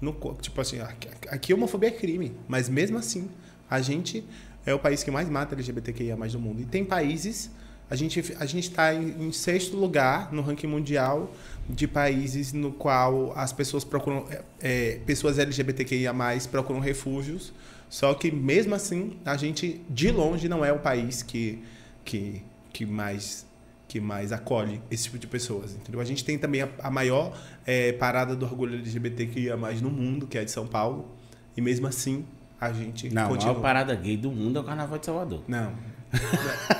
[0.00, 3.28] no, tipo assim, aqui, aqui a homofobia é crime, mas mesmo assim,
[3.68, 4.24] a gente
[4.64, 6.62] é o país que mais mata LGBTQIA no mundo.
[6.62, 7.50] E tem países,
[7.90, 11.30] a gente a gente está em, em sexto lugar no ranking mundial
[11.70, 16.12] de países no qual as pessoas procuram é, é, pessoas LGBTQIA
[16.50, 17.52] procuram refúgios.
[17.88, 21.62] Só que mesmo assim, a gente de longe não é o país que
[22.04, 22.42] que,
[22.72, 23.46] que mais
[23.88, 26.00] que mais acolhe esse tipo de pessoas, entendeu?
[26.00, 30.38] A gente tem também a, a maior é, parada do orgulho LGBTQIA no mundo, que
[30.38, 31.08] é a de São Paulo,
[31.56, 32.24] e mesmo assim
[32.60, 33.54] a gente Não, a continua.
[33.54, 35.42] maior parada gay do mundo é o Carnaval de Salvador.
[35.48, 35.72] Não.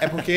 [0.01, 0.33] É porque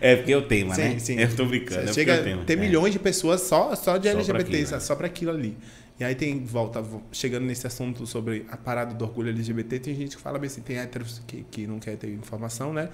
[0.00, 0.98] É porque é o tema, Sim, né?
[0.98, 1.18] sim.
[1.18, 1.80] Eu tô brincando.
[1.80, 2.56] é porque Chega é a ter É.
[2.56, 4.80] milhões de pessoas só, só de Só pra LGBT, aquilo, né?
[4.80, 5.56] só para aquilo ali.
[6.00, 9.94] E aí tem, volta, vo- chegando nesse assunto sobre a parada do orgulho LGBT, tem
[9.94, 12.88] gente que fala bem assim, tem héteros que, que não quer ter informação, né?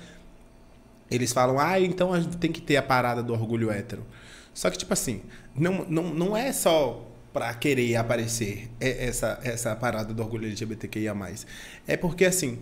[1.11, 4.05] Eles falam, ah, então a gente tem que ter a parada do orgulho hétero.
[4.53, 5.23] Só que, tipo assim,
[5.55, 11.15] não, não, não é só pra querer aparecer é- essa, essa parada do orgulho LGBTQIA+.
[11.87, 12.59] É porque, assim,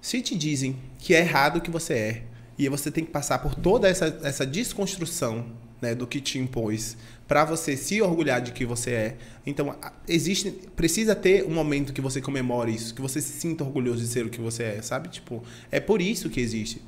[0.00, 2.22] se te dizem que é errado o que você é,
[2.58, 5.46] e você tem que passar por toda essa, essa desconstrução
[5.80, 6.96] né, do que te impôs
[7.26, 9.16] para você se orgulhar de que você é.
[9.46, 9.76] Então,
[10.08, 14.08] existe, precisa ter um momento que você comemore isso, que você se sinta orgulhoso de
[14.08, 15.08] ser o que você é, sabe?
[15.08, 16.82] Tipo, é por isso que existe.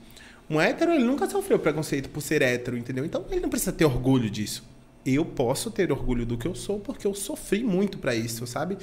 [0.48, 3.04] Um hétero, ele nunca sofreu preconceito por ser hétero, entendeu?
[3.04, 4.64] Então, ele não precisa ter orgulho disso.
[5.04, 8.76] Eu posso ter orgulho do que eu sou porque eu sofri muito para isso, sabe?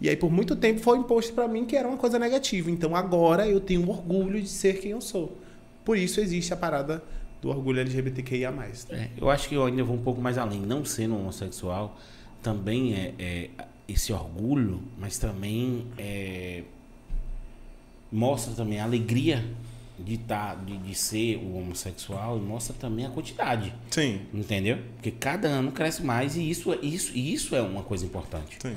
[0.00, 2.70] E aí, por muito tempo, foi imposto para mim que era uma coisa negativa.
[2.70, 5.36] Então, agora eu tenho orgulho de ser quem eu sou.
[5.84, 7.02] Por isso existe a parada
[7.40, 8.52] do orgulho LGBTQIA+.
[8.90, 10.60] É, eu acho que eu ainda vou um pouco mais além.
[10.60, 11.98] Não sendo homossexual,
[12.42, 13.50] também é, é
[13.88, 16.62] esse orgulho, mas também é,
[18.10, 19.44] mostra também a alegria
[19.98, 23.72] de, tá, de, de ser o homossexual e mostra também a quantidade.
[23.90, 24.22] Sim.
[24.32, 24.78] Entendeu?
[24.94, 28.58] Porque cada ano cresce mais e isso, é- isso, isso é uma coisa importante.
[28.60, 28.74] Sim.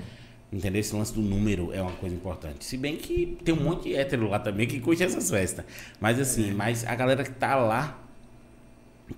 [0.52, 0.80] Entendeu?
[0.80, 2.64] Esse lance do número é uma coisa importante.
[2.64, 5.66] Se bem que tem um monte de hétero lá também que curte essas festas.
[6.00, 8.02] Mas assim, mas a galera que tá lá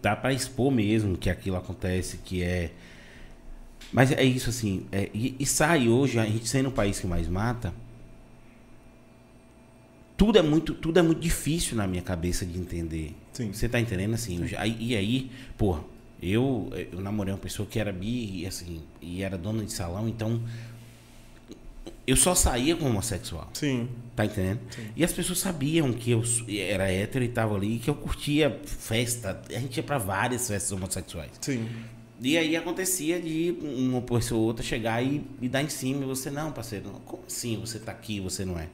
[0.02, 2.72] tá pra expor mesmo que aquilo acontece, que é.
[3.92, 4.86] Mas é isso assim.
[4.92, 7.74] é, e, e sai hoje, a gente sendo o país que mais mata.
[10.20, 13.16] Tudo é muito, tudo é muito difícil na minha cabeça de entender.
[13.34, 13.54] Sim.
[13.54, 14.46] Você tá entendendo assim?
[14.46, 15.80] já- e aí, pô,
[16.22, 20.08] eu, eu namorei uma pessoa que era bi e assim, e era dona de salão,
[20.10, 20.42] então
[22.06, 23.50] eu só saía com homossexual.
[23.54, 23.88] Sim.
[24.16, 24.60] Tá entendendo?
[24.96, 29.42] E as pessoas sabiam que eu era hétero e tava ali, que eu curtia festa.
[29.50, 31.32] A gente ia pra várias festas homossexuais.
[31.40, 31.66] Sim.
[32.22, 36.06] E aí acontecia de uma pessoa ou outra chegar e, e dar em cima e
[36.06, 38.68] você, não, parceiro, como assim você tá aqui você não é?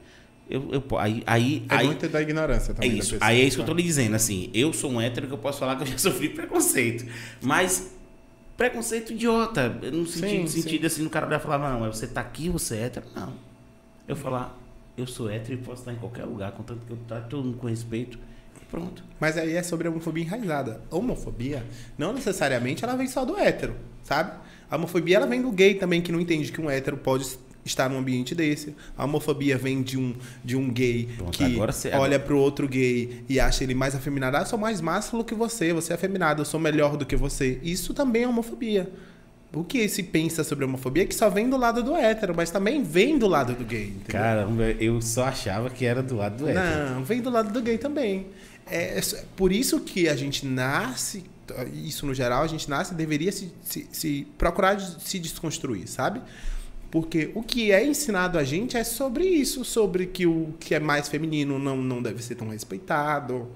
[0.48, 2.90] Eu, eu, aí, aí, É aí, muito da ignorância é também.
[2.92, 3.12] da isso.
[3.14, 3.82] pessoa, Aí é isso que eu tô sabe?
[3.82, 6.28] lhe dizendo, assim, eu sou um hétero que eu posso falar que eu já sofri
[6.28, 7.04] preconceito.
[7.42, 7.92] Mas
[8.56, 9.68] preconceito idiota.
[9.68, 12.76] No sentido, Sim, sentido assim, no cara vai falar, não, mas você tá aqui, você
[12.76, 13.06] é hétero?
[13.14, 13.32] Não.
[14.06, 14.56] Eu falar,
[14.96, 17.58] eu sou hétero e posso estar em qualquer lugar, contanto que eu trato todo mundo
[17.58, 18.16] com respeito.
[18.62, 19.02] E pronto.
[19.18, 20.80] Mas aí é sobre a homofobia enraizada.
[20.90, 21.64] A homofobia,
[21.98, 23.74] não necessariamente ela vem só do hétero,
[24.04, 24.32] sabe?
[24.70, 27.36] A homofobia ela vem do gay também, que não entende que um hétero pode
[27.66, 28.74] estar num ambiente desse.
[28.96, 30.14] A homofobia vem de um,
[30.44, 34.36] de um gay Pronto, que você- olha pro outro gay e acha ele mais afeminado.
[34.36, 37.16] Ah, eu sou mais másculo que você, você é afeminado, eu sou melhor do que
[37.16, 37.58] você.
[37.62, 38.90] Isso também é homofobia.
[39.54, 42.82] o que se pensa sobre homofobia que só vem do lado do hétero, mas também
[42.82, 43.84] vem do lado do gay.
[43.86, 44.04] Entendeu?
[44.20, 46.94] Caramba, eu só achava que era do lado do hétero.
[46.94, 48.26] Não, vem do lado do gay também.
[48.66, 49.00] É, é
[49.34, 51.24] por isso que a gente nasce,
[51.72, 56.20] isso no geral, a gente nasce deveria se, se, se procurar se desconstruir, sabe?
[56.96, 60.80] Porque o que é ensinado a gente é sobre isso, sobre que o que é
[60.80, 63.50] mais feminino não, não deve ser tão respeitado,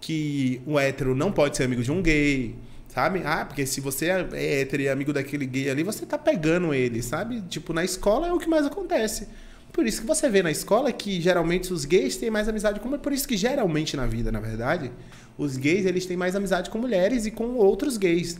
[0.00, 2.54] que o hétero não pode ser amigo de um gay,
[2.86, 3.22] sabe?
[3.24, 6.72] Ah, porque se você é hétero e é amigo daquele gay ali, você tá pegando
[6.72, 7.40] ele, sabe?
[7.48, 9.26] Tipo, na escola é o que mais acontece.
[9.72, 12.96] Por isso que você vê na escola que geralmente os gays têm mais amizade com...
[12.96, 14.92] Por isso que geralmente na vida, na verdade,
[15.36, 18.38] os gays eles têm mais amizade com mulheres e com outros gays.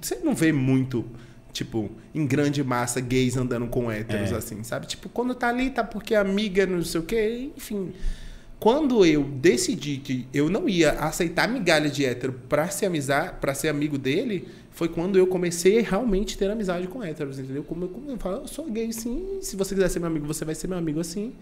[0.00, 1.04] Você não vê muito
[1.52, 4.36] tipo, em grande massa, gays andando com héteros, é.
[4.36, 4.86] assim, sabe?
[4.86, 7.92] Tipo, quando tá ali, tá porque amiga, não sei o quê, enfim.
[8.58, 13.54] Quando eu decidi que eu não ia aceitar migalha de hétero pra ser amizade, para
[13.54, 17.64] ser amigo dele, foi quando eu comecei a realmente ter amizade com héteros, entendeu?
[17.64, 20.26] Como eu, como eu falo, eu sou gay sim, se você quiser ser meu amigo,
[20.26, 21.34] você vai ser meu amigo assim.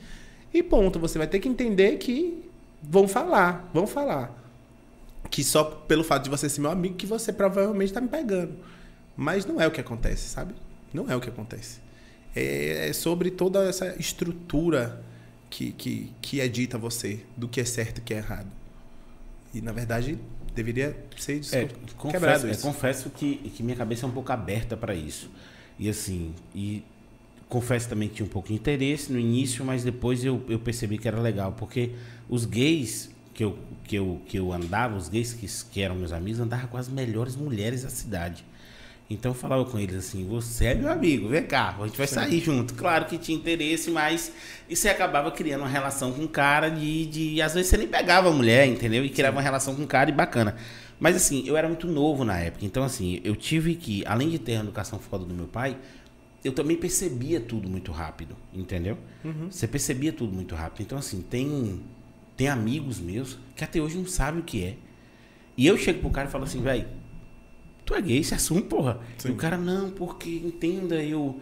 [0.52, 2.42] E ponto, você vai ter que entender que
[2.82, 4.36] vão falar, vão falar.
[5.30, 8.54] Que só pelo fato de você ser meu amigo que você provavelmente tá me pegando.
[9.21, 10.55] Mas não é o que acontece, sabe?
[10.95, 11.79] Não é o que acontece.
[12.35, 15.05] É, é sobre toda essa estrutura
[15.51, 18.47] que, que, que é dita a você do que é certo e que é errado.
[19.53, 20.18] E, na verdade,
[20.55, 21.68] deveria ser é,
[21.99, 25.31] confesso, é, confesso que, que minha cabeça é um pouco aberta para isso.
[25.79, 26.83] E, assim, e
[27.47, 30.97] confesso também que tinha um pouco de interesse no início, mas depois eu, eu percebi
[30.97, 31.91] que era legal, porque
[32.27, 36.11] os gays que eu, que eu, que eu andava, os gays que, que eram meus
[36.11, 38.49] amigos, andavam com as melhores mulheres da cidade.
[39.11, 42.06] Então eu falava com eles assim: você é meu amigo, vem cá, a gente vai
[42.06, 42.14] Sim.
[42.14, 42.74] sair junto.
[42.74, 44.32] Claro que tinha interesse, mas
[44.68, 47.42] e você acabava criando uma relação com o cara de, de.
[47.42, 49.04] Às vezes você nem pegava a mulher, entendeu?
[49.04, 49.38] E criava Sim.
[49.38, 50.54] uma relação com o cara e bacana.
[51.00, 52.64] Mas assim, eu era muito novo na época.
[52.64, 55.76] Então, assim, eu tive que, além de ter a educação foda do meu pai,
[56.44, 58.96] eu também percebia tudo muito rápido, entendeu?
[59.24, 59.50] Uhum.
[59.50, 60.82] Você percebia tudo muito rápido.
[60.82, 61.80] Então, assim, tem,
[62.36, 64.76] tem amigos meus que até hoje não sabem o que é.
[65.56, 66.99] E eu chego pro cara e falo assim, velho
[67.91, 69.01] tu é gay, se assume, porra.
[69.18, 69.28] Sim.
[69.28, 71.41] E o cara, não, porque entenda, eu,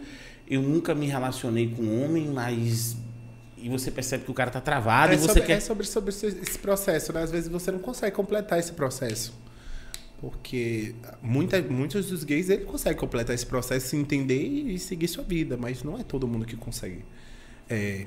[0.49, 2.97] eu nunca me relacionei com homem, mas.
[3.57, 5.57] E você percebe que o cara tá travado é e você sobre, quer.
[5.57, 7.21] É sobre, sobre esse processo, né?
[7.21, 9.33] Às vezes você não consegue completar esse processo.
[10.19, 15.23] Porque muita, muitos dos gays ele consegue completar esse processo, se entender e, seguir sua
[15.23, 17.05] vida, mas não é todo mundo que consegue
[17.69, 18.05] é,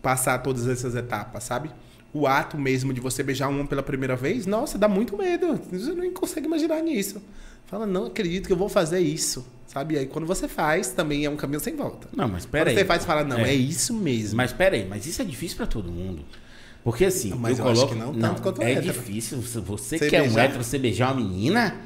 [0.00, 1.70] passar todas essas etapas, sabe?
[2.12, 5.60] O ato mesmo de você beijar um homem pela primeira vez, nossa, dá muito medo.
[5.72, 7.20] Você não consegue imaginar nisso.
[7.68, 9.46] Fala, não acredito que eu vou fazer isso.
[9.66, 9.94] Sabe?
[9.94, 12.08] E aí quando você faz, também é um caminho sem volta.
[12.16, 12.72] Não, mas peraí.
[12.72, 14.36] Quando você faz, fala, não, é, é isso mesmo.
[14.38, 16.24] Mas peraí, mas isso é difícil para todo mundo.
[16.82, 17.94] Porque assim, mas eu, eu coloco.
[17.94, 18.86] não, não, quanto é hétero.
[18.94, 19.42] difícil.
[19.42, 20.34] Você, você quer beijar.
[20.34, 21.76] um hétero, você beijar uma menina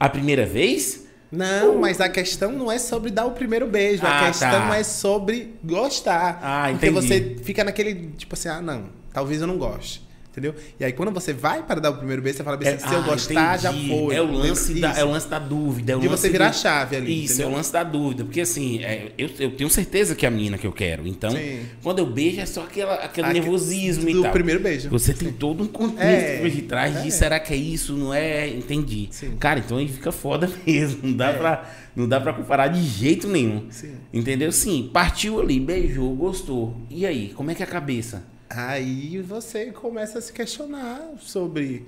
[0.00, 1.06] a primeira vez?
[1.30, 1.78] Não, uh.
[1.78, 4.02] mas a questão não é sobre dar o primeiro beijo.
[4.06, 4.76] Ah, a questão tá.
[4.76, 6.38] é sobre gostar.
[6.42, 6.92] Ah, entendi.
[6.94, 10.05] Porque você fica naquele, tipo assim, ah, não, talvez eu não goste.
[10.36, 10.54] Entendeu?
[10.78, 12.92] E aí, quando você vai para dar o primeiro beijo, você fala assim, é, se
[12.92, 13.62] eu ah, gostar, entendi.
[13.62, 14.14] já foi.
[14.14, 15.92] É o, lance da, é o lance da dúvida.
[15.94, 17.24] É o de você virar a chave ali.
[17.24, 17.48] Isso, entendeu?
[17.48, 18.22] é o lance da dúvida.
[18.22, 21.08] Porque assim, é, eu, eu tenho certeza que é a menina que eu quero.
[21.08, 21.60] Então, Sim.
[21.82, 24.22] quando eu beijo, é só aquela, aquele nervosismo do e tal.
[24.24, 24.90] Do primeiro beijo.
[24.90, 25.24] Você Sim.
[25.24, 27.00] tem todo um contexto é, por detrás é.
[27.00, 28.46] de será que é isso, não é?
[28.46, 29.08] Entendi.
[29.12, 29.38] Sim.
[29.40, 31.00] Cara, então aí fica foda mesmo.
[31.02, 31.32] Não dá, é.
[31.32, 33.68] pra, não dá pra comparar de jeito nenhum.
[33.70, 33.94] Sim.
[34.12, 34.52] Entendeu?
[34.52, 36.76] Sim, partiu ali, beijou, gostou.
[36.90, 38.35] E aí, como é que é a cabeça?
[38.48, 41.86] Aí você começa a se questionar sobre.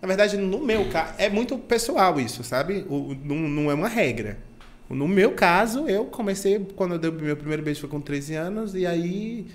[0.00, 2.84] Na verdade, no meu caso, é muito pessoal isso, sabe?
[2.88, 4.38] O, não, não é uma regra.
[4.90, 8.34] No meu caso, eu comecei, quando eu dei o meu primeiro beijo foi com 13
[8.34, 9.46] anos, e aí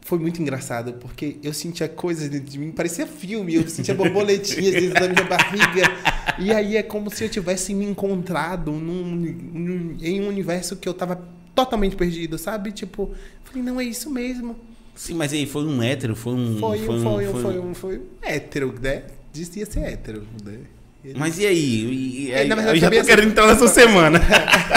[0.00, 4.72] foi muito engraçado, porque eu sentia coisas dentro de mim, parecia filme, eu sentia borboletinhas
[4.72, 5.82] dentro da minha barriga.
[6.38, 10.88] E aí é como se eu tivesse me encontrado num, num, em um universo que
[10.88, 11.22] eu tava
[11.54, 12.72] totalmente perdido, sabe?
[12.72, 13.12] Tipo,
[13.44, 14.56] falei, não é isso mesmo.
[14.98, 16.58] Sim, mas aí foi um hétero, foi um.
[16.58, 19.04] Foi, foi, um, foi, um, foi, um, foi um hétero, né?
[19.32, 20.58] Dizia ser hétero, né?
[21.04, 21.16] Ele...
[21.16, 21.56] Mas e aí?
[21.56, 24.20] E, e aí verdade, eu já tô assim, querendo entrar nessa semana.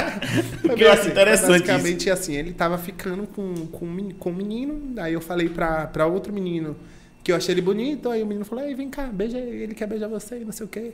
[0.62, 1.66] Porque eu acho interessante.
[1.66, 2.14] Basicamente isso.
[2.14, 6.32] assim, ele tava ficando com, com, com um menino, aí eu falei pra, pra outro
[6.32, 6.76] menino
[7.24, 9.74] que eu achei ele bonito, aí o menino falou, aí vem cá, beija ele, ele
[9.74, 10.92] quer beijar você, não sei o quê.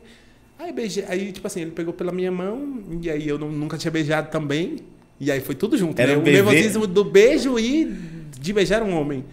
[0.57, 3.77] Aí beijei, aí tipo assim, ele pegou pela minha mão, e aí eu não, nunca
[3.77, 4.77] tinha beijado também,
[5.19, 6.17] e aí foi tudo junto, Era né?
[6.17, 9.25] Um o nervosismo do beijo e de beijar um homem.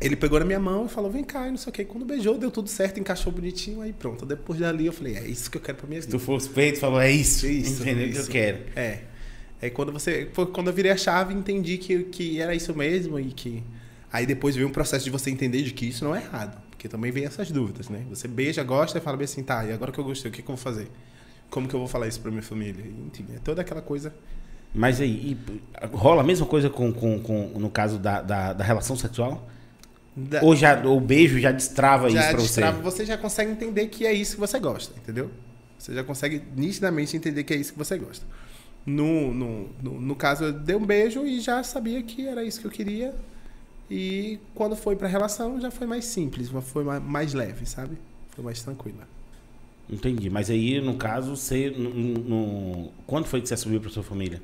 [0.00, 1.84] Ele pegou na minha mão e falou, vem cá, e não sei o quê.
[1.84, 4.26] Quando beijou, deu tudo certo, encaixou bonitinho, aí pronto.
[4.26, 6.10] Depois dali eu falei, é isso que eu quero pra minha vida.
[6.10, 8.58] Se tu for suspeito, falou, é isso, isso entendeu o que eu quero.
[8.76, 9.02] É.
[9.62, 10.28] Aí quando você.
[10.32, 13.62] Foi quando eu virei a chave, entendi que, que era isso mesmo e que.
[14.12, 16.60] Aí depois veio um processo de você entender de que isso não é errado.
[16.70, 18.04] Porque também vem essas dúvidas, né?
[18.08, 20.40] Você beija, gosta e fala bem assim, tá, e agora que eu gostei, o que,
[20.40, 20.88] que eu vou fazer?
[21.50, 22.82] Como que eu vou falar isso pra minha família?
[23.06, 24.14] Enfim, é toda aquela coisa.
[24.74, 28.64] Mas aí, e rola a mesma coisa com, com, com no caso da, da, da
[28.64, 29.48] relação sexual?
[30.14, 32.98] Da- Ou já o beijo já destrava já isso pra destrava, você?
[32.98, 35.30] você já consegue entender que é isso que você gosta, entendeu?
[35.78, 38.24] Você já consegue nitidamente entender que é isso que você gosta.
[38.86, 42.60] No, no, no, no caso, eu dei um beijo e já sabia que era isso
[42.60, 43.14] que eu queria.
[43.90, 47.98] E quando foi pra relação, já foi mais simples, foi mais, mais leve, sabe?
[48.30, 49.08] Foi mais tranquila.
[49.88, 50.30] Entendi.
[50.30, 51.70] Mas aí, no caso, você.
[51.70, 54.40] No, no- Quando foi que você assumiu pra sua família?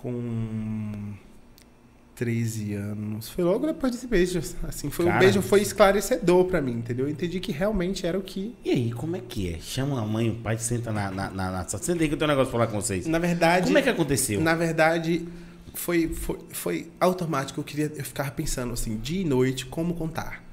[0.00, 1.14] Com
[2.16, 3.28] 13 anos.
[3.28, 4.40] Foi logo depois desse beijo.
[4.66, 5.16] Assim, foi Cara.
[5.16, 7.06] um beijo foi esclarecedor pra mim, entendeu?
[7.06, 8.54] Eu entendi que realmente era o que.
[8.64, 9.58] E aí, como é que é?
[9.58, 11.10] Chama a mãe, o pai, senta na.
[11.10, 11.68] na, na, na...
[11.68, 13.06] Senta aí que eu tenho um negócio pra falar com vocês.
[13.06, 13.66] Na verdade.
[13.66, 14.40] Como é que aconteceu?
[14.40, 15.26] Na verdade,
[15.74, 17.60] foi, foi, foi automático.
[17.60, 20.45] Eu queria, eu ficava pensando assim, dia e noite, como contar.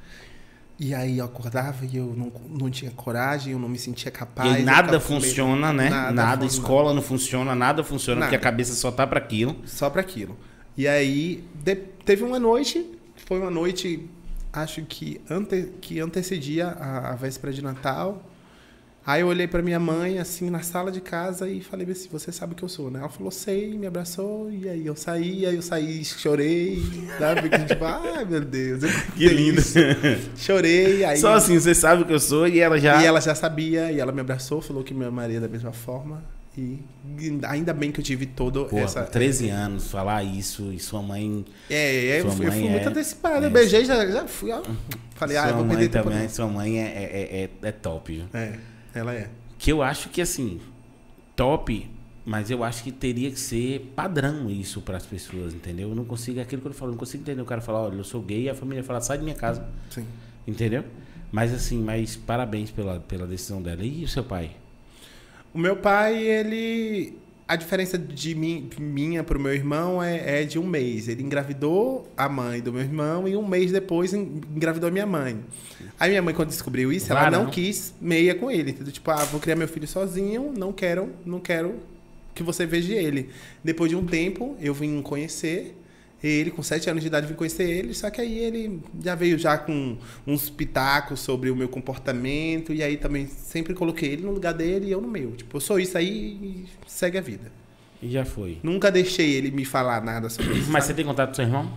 [0.80, 4.12] E aí eu acordava e eu não, não tinha coragem, eu não me sentia E
[4.12, 4.60] capaz.
[4.60, 5.90] eu nada funciona, né?
[5.90, 8.30] Nada, Nada, escola não funciona, nada funciona, Nada.
[8.32, 9.56] porque a cabeça só tá pra aquilo.
[9.66, 10.36] Só para aquilo.
[10.76, 12.86] E aí de- teve uma noite,
[13.28, 14.10] foi uma noite,
[14.52, 18.24] acho que, ante, que antecedia a, a véspera de Natal.
[19.06, 22.32] Aí eu olhei para minha mãe, assim, na sala de casa e falei assim, você
[22.32, 23.00] sabe o que eu sou, né?
[23.00, 26.82] Ela falou, sei, me abraçou, e aí eu saí, aí eu saí, chorei,
[27.20, 27.50] sabe?
[27.50, 28.82] Que, tipo, ai meu Deus.
[28.84, 29.60] eu Que lindo.
[29.60, 29.78] isso.
[30.38, 31.18] Chorei, aí...
[31.18, 33.02] Só assim, você sabe o que eu sou e ela já.
[33.02, 36.24] E ela já sabia, e ela me abraçou, falou que me amaria da mesma forma.
[36.58, 36.80] E
[37.48, 39.02] ainda bem que eu tive todo Pô, essa...
[39.04, 41.44] com 13 anos, falar isso e sua mãe.
[41.70, 43.46] É, é, eu Sua fui, eu mãe fui é- muito antecipada.
[43.46, 43.48] é.
[43.48, 44.62] Eu beijei, já, já fui, ó.
[45.16, 46.04] Falei, ah, eu sua vou mãe perder tempo.
[46.10, 46.30] também, não.
[46.30, 48.26] sua mãe é, é, é, é top, viu?
[48.36, 48.54] É,
[48.94, 49.30] ela é.
[49.58, 50.60] Que eu acho que assim,
[51.36, 51.90] top,
[52.26, 55.90] mas eu acho que teria que ser padrão isso para as pessoas, entendeu?
[55.90, 57.96] Eu não consigo, é aquilo que eu falo, não consigo entender o cara falar, olha,
[57.96, 60.06] eu sou gay e a família fala, sai de minha casa, Sim.
[60.48, 60.84] entendeu?
[61.32, 63.84] Mas assim, mas parabéns pela, pela decisão dela.
[63.84, 64.52] E o seu pai?
[65.54, 67.18] O meu pai, ele.
[67.46, 71.08] A diferença de mim, minha pro meu irmão é, é de um mês.
[71.10, 75.06] Ele engravidou a mãe do meu irmão e um mês depois en- engravidou a minha
[75.06, 75.38] mãe.
[76.00, 77.44] Aí minha mãe, quando descobriu isso, ela Varão.
[77.44, 78.72] não quis meia com ele.
[78.72, 78.94] Entendeu?
[78.94, 81.76] Tipo, ah, vou criar meu filho sozinho, não quero, não quero
[82.34, 83.30] que você veja ele.
[83.64, 85.76] Depois de um tempo, eu vim conhecer
[86.24, 89.38] ele, com sete anos de idade, vim conhecer ele, só que aí ele já veio
[89.38, 94.32] já com uns pitacos sobre o meu comportamento, e aí também sempre coloquei ele no
[94.32, 95.32] lugar dele e eu no meu.
[95.32, 97.52] Tipo, eu sou isso aí e segue a vida.
[98.02, 98.60] E já foi.
[98.64, 100.72] Nunca deixei ele me falar nada sobre isso.
[100.72, 100.98] Mas você sabe?
[100.98, 101.72] tem contato com seu irmão?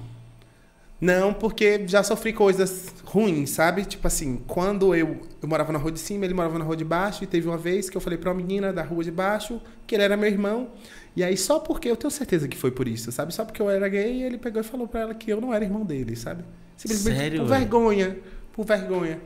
[1.01, 3.85] Não, porque já sofri coisas ruins, sabe?
[3.85, 6.85] Tipo assim, quando eu, eu morava na rua de cima, ele morava na rua de
[6.85, 9.61] baixo, e teve uma vez que eu falei pra uma menina da rua de baixo
[9.87, 10.71] que ele era meu irmão.
[11.17, 13.33] E aí, só porque eu tenho certeza que foi por isso, sabe?
[13.35, 15.65] Só porque eu era gay, ele pegou e falou pra ela que eu não era
[15.65, 16.45] irmão dele, sabe?
[16.77, 18.19] Simplesmente Sério, por vergonha,
[18.53, 19.19] por vergonha.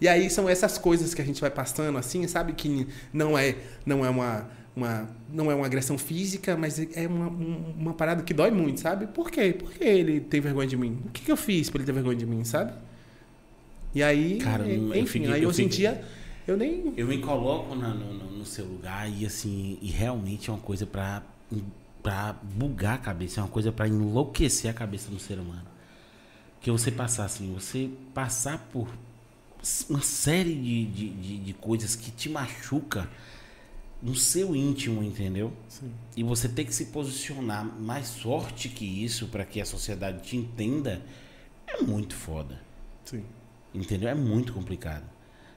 [0.00, 2.52] E aí são essas coisas que a gente vai passando assim, sabe?
[2.52, 3.54] Que não é,
[3.86, 8.22] não é uma, uma, não é uma agressão física, mas é uma, um- uma parada
[8.24, 9.06] que dói muito, sabe?
[9.06, 9.54] Por quê?
[9.56, 10.98] Por que ele tem vergonha de mim?
[11.06, 12.72] O que, que eu fiz pra ele ter vergonha de mim, sabe?
[13.94, 16.04] E aí, Cara, enfim, fiquei- aí eu hoje em dia
[16.46, 20.50] eu nem Eu me coloco na- no, no- no seu lugar e assim, e realmente
[20.50, 21.22] é uma coisa pra,
[22.02, 25.66] pra bugar a cabeça, é uma coisa pra enlouquecer a cabeça do ser humano.
[26.60, 28.88] Que você passar assim, você passar por
[29.88, 33.08] uma série de, de, de, de coisas que te machuca
[34.02, 35.52] no seu íntimo, entendeu?
[35.68, 35.92] Sim.
[36.16, 40.36] E você ter que se posicionar mais forte que isso pra que a sociedade te
[40.36, 41.02] entenda
[41.66, 42.60] é muito foda.
[43.04, 43.24] Sim.
[43.74, 44.08] Entendeu?
[44.08, 45.04] É muito complicado.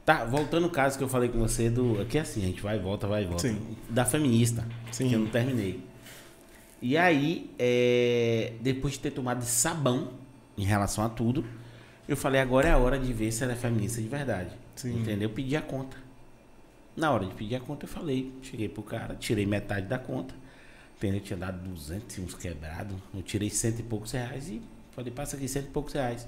[0.09, 2.01] Tá, voltando ao caso que eu falei com você do.
[2.01, 3.47] Aqui é assim, a gente vai e volta, vai e volta.
[3.47, 3.77] Sim.
[3.87, 4.65] Da feminista.
[4.91, 5.07] Sim.
[5.07, 5.83] Que eu não terminei.
[6.81, 10.13] E aí, é, depois de ter tomado sabão
[10.57, 11.45] em relação a tudo,
[12.07, 14.49] eu falei, agora é a hora de ver se ela é feminista de verdade.
[14.75, 14.99] Sim.
[14.99, 15.29] Entendeu?
[15.29, 15.95] Eu pedi a conta.
[16.97, 20.33] Na hora de pedir a conta, eu falei, cheguei pro cara, tirei metade da conta.
[20.97, 21.19] Entendeu?
[21.19, 22.97] Eu tinha dado 200 e uns quebrados.
[23.13, 24.59] Eu tirei cento e poucos reais e
[24.91, 26.27] falei, passa aqui cento e poucos reais.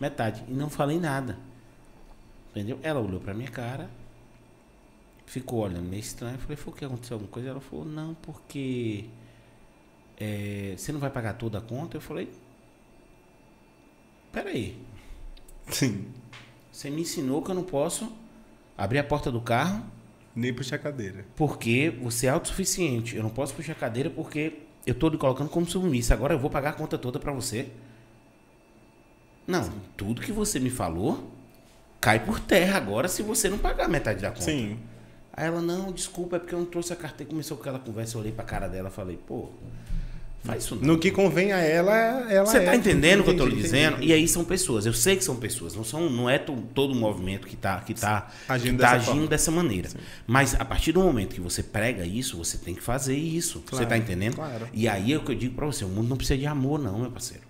[0.00, 0.42] Metade.
[0.48, 1.38] E não falei nada.
[2.50, 2.78] Entendeu?
[2.82, 3.88] Ela olhou pra minha cara,
[5.26, 6.34] ficou olhando meio estranho.
[6.34, 7.14] Eu falei, foi o que aconteceu?
[7.14, 7.48] Alguma coisa?
[7.50, 9.04] Ela falou, não, porque
[10.18, 11.96] é, você não vai pagar toda a conta?
[11.96, 12.28] Eu falei,
[14.32, 14.76] peraí.
[15.68, 16.06] Sim.
[16.72, 18.12] Você me ensinou que eu não posso
[18.76, 19.84] abrir a porta do carro
[20.34, 21.24] Nem puxar a cadeira.
[21.36, 23.16] porque você é autossuficiente.
[23.16, 24.54] Eu não posso puxar a cadeira porque
[24.86, 26.14] eu tô lhe colocando como submissa.
[26.14, 27.70] Agora eu vou pagar a conta toda pra você.
[29.46, 31.30] Não, tudo que você me falou
[32.00, 34.42] cai por terra agora se você não pagar metade da conta.
[34.42, 34.78] Sim.
[35.32, 37.30] Aí ela, não, desculpa, é porque eu não trouxe a carteira.
[37.30, 39.50] Começou com aquela conversa, eu olhei pra cara dela e falei, pô,
[40.42, 40.82] Faz isso não.
[40.94, 42.64] No que convém a ela, ela Você é.
[42.64, 43.96] tá entendendo o que eu tô lhe dizendo?
[43.96, 44.08] entendi.
[44.08, 44.86] E aí são pessoas.
[44.86, 45.74] Eu sei que são pessoas.
[45.76, 48.92] Não, são, não é to- todo o movimento que tá, que tá, Agindo que tá
[48.92, 49.26] dessa agindo forma.
[49.28, 49.90] dessa maneira.
[50.26, 53.60] Mas a partir do momento que você prega isso, você tem que fazer isso.
[53.66, 54.36] Claro, você tá entendendo?
[54.36, 54.66] claro.
[54.72, 55.84] E aí é o que eu digo pra você.
[55.84, 57.42] O mundo não precisa de amor, não, meu parceiro.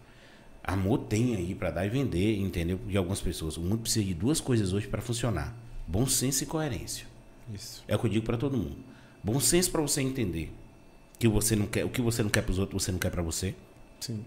[0.62, 2.78] Amor tem aí pra dar e vender, entendeu?
[2.86, 3.56] De algumas pessoas.
[3.56, 5.56] O mundo precisa de duas coisas hoje pra funcionar:
[5.86, 7.06] bom senso e coerência.
[7.52, 7.82] Isso.
[7.88, 8.76] É o que eu digo pra todo mundo.
[9.22, 10.52] Bom senso pra você entender
[11.18, 13.22] que você não quer, o que você não quer pros outros, você não quer pra
[13.22, 13.54] você.
[14.00, 14.24] Sim.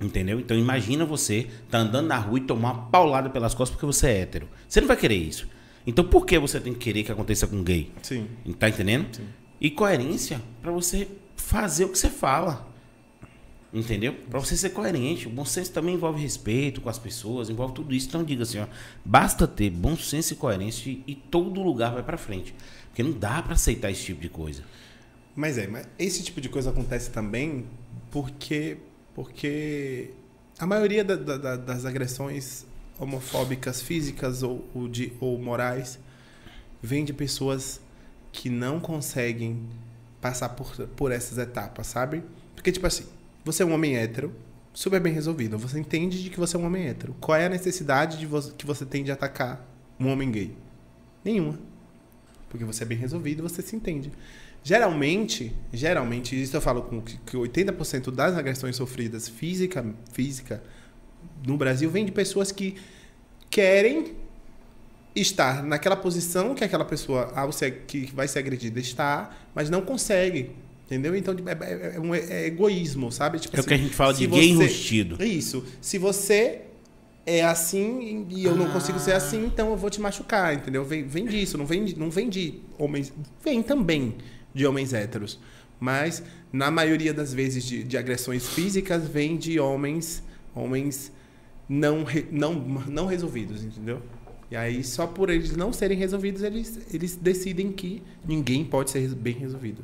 [0.00, 0.40] Entendeu?
[0.40, 4.08] Então imagina você tá andando na rua e tomar uma paulada pelas costas porque você
[4.08, 4.48] é hétero.
[4.68, 5.46] Você não vai querer isso.
[5.86, 7.92] Então por que você tem que querer que aconteça com gay?
[8.02, 8.26] Sim.
[8.58, 9.14] Tá entendendo?
[9.14, 9.26] Sim.
[9.60, 11.06] E coerência pra você
[11.36, 12.71] fazer o que você fala.
[13.72, 14.12] Entendeu?
[14.28, 15.26] Pra você ser coerente.
[15.26, 18.06] O bom senso também envolve respeito com as pessoas, envolve tudo isso.
[18.08, 18.66] Então diga assim, ó,
[19.04, 22.54] basta ter bom senso e coerência e, todo lugar vai pra frente.
[22.88, 24.62] Porque não dá pra aceitar esse tipo de coisa.
[25.34, 27.64] Mas é, mas esse tipo de coisa acontece também
[28.10, 28.76] porque,
[29.14, 30.10] porque
[30.58, 32.66] a maioria da- da- das agressões
[32.98, 35.98] homofóbicas físicas ou, ou, de, ou morais
[36.82, 37.80] vem de pessoas
[38.30, 39.62] que não conseguem
[40.20, 42.22] passar por, por essas etapas, sabe?
[42.54, 43.04] Porque, tipo assim,
[43.44, 44.32] você é um homem hétero,
[44.72, 45.58] super bem resolvido.
[45.58, 47.14] Você entende de que você é um homem hétero.
[47.20, 49.66] Qual é a necessidade de vo- que você tem de atacar
[49.98, 50.56] um homem gay?
[51.24, 51.58] Nenhuma.
[52.48, 54.10] Porque você é bem resolvido você se entende.
[54.64, 60.62] Geralmente, geralmente, isso eu falo com que 80% das agressões sofridas física, física
[61.46, 62.76] no Brasil vem de pessoas que
[63.50, 64.14] querem
[65.14, 69.82] estar naquela posição que aquela pessoa ao ser, que vai ser agredida está, mas não
[69.82, 70.52] consegue.
[70.92, 71.16] Entendeu?
[71.16, 73.38] Então é, é- é um é egoísmo, sabe?
[73.38, 75.22] Tipo É o que a gente fala de gay enrustido.
[75.24, 75.64] Isso.
[75.80, 76.62] Se você
[77.24, 79.16] é assim e eu não consigo ser Ah.
[79.16, 80.84] assim, então eu vou te machucar, entendeu?
[80.84, 83.10] Vem, vem disso, não vem, de- não vem de homens.
[83.42, 84.16] Vem também
[84.52, 85.38] de homens héteros.
[85.80, 86.22] Mas,
[86.52, 90.22] na maioria das vezes de, de agressões físicas, vem de homens
[90.54, 91.10] homens
[91.68, 92.52] não, re- não,
[92.86, 94.02] não resolvidos, entendeu?
[94.50, 99.08] E aí, só por eles não serem resolvidos, eles, eles decidem que ninguém pode ser
[99.14, 99.82] bem resolvido.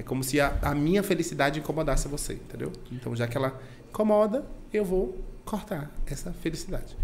[0.00, 2.72] É como se a, a minha felicidade incomodasse você, entendeu?
[2.90, 6.96] Então, já que ela incomoda, eu vou cortar essa felicidade.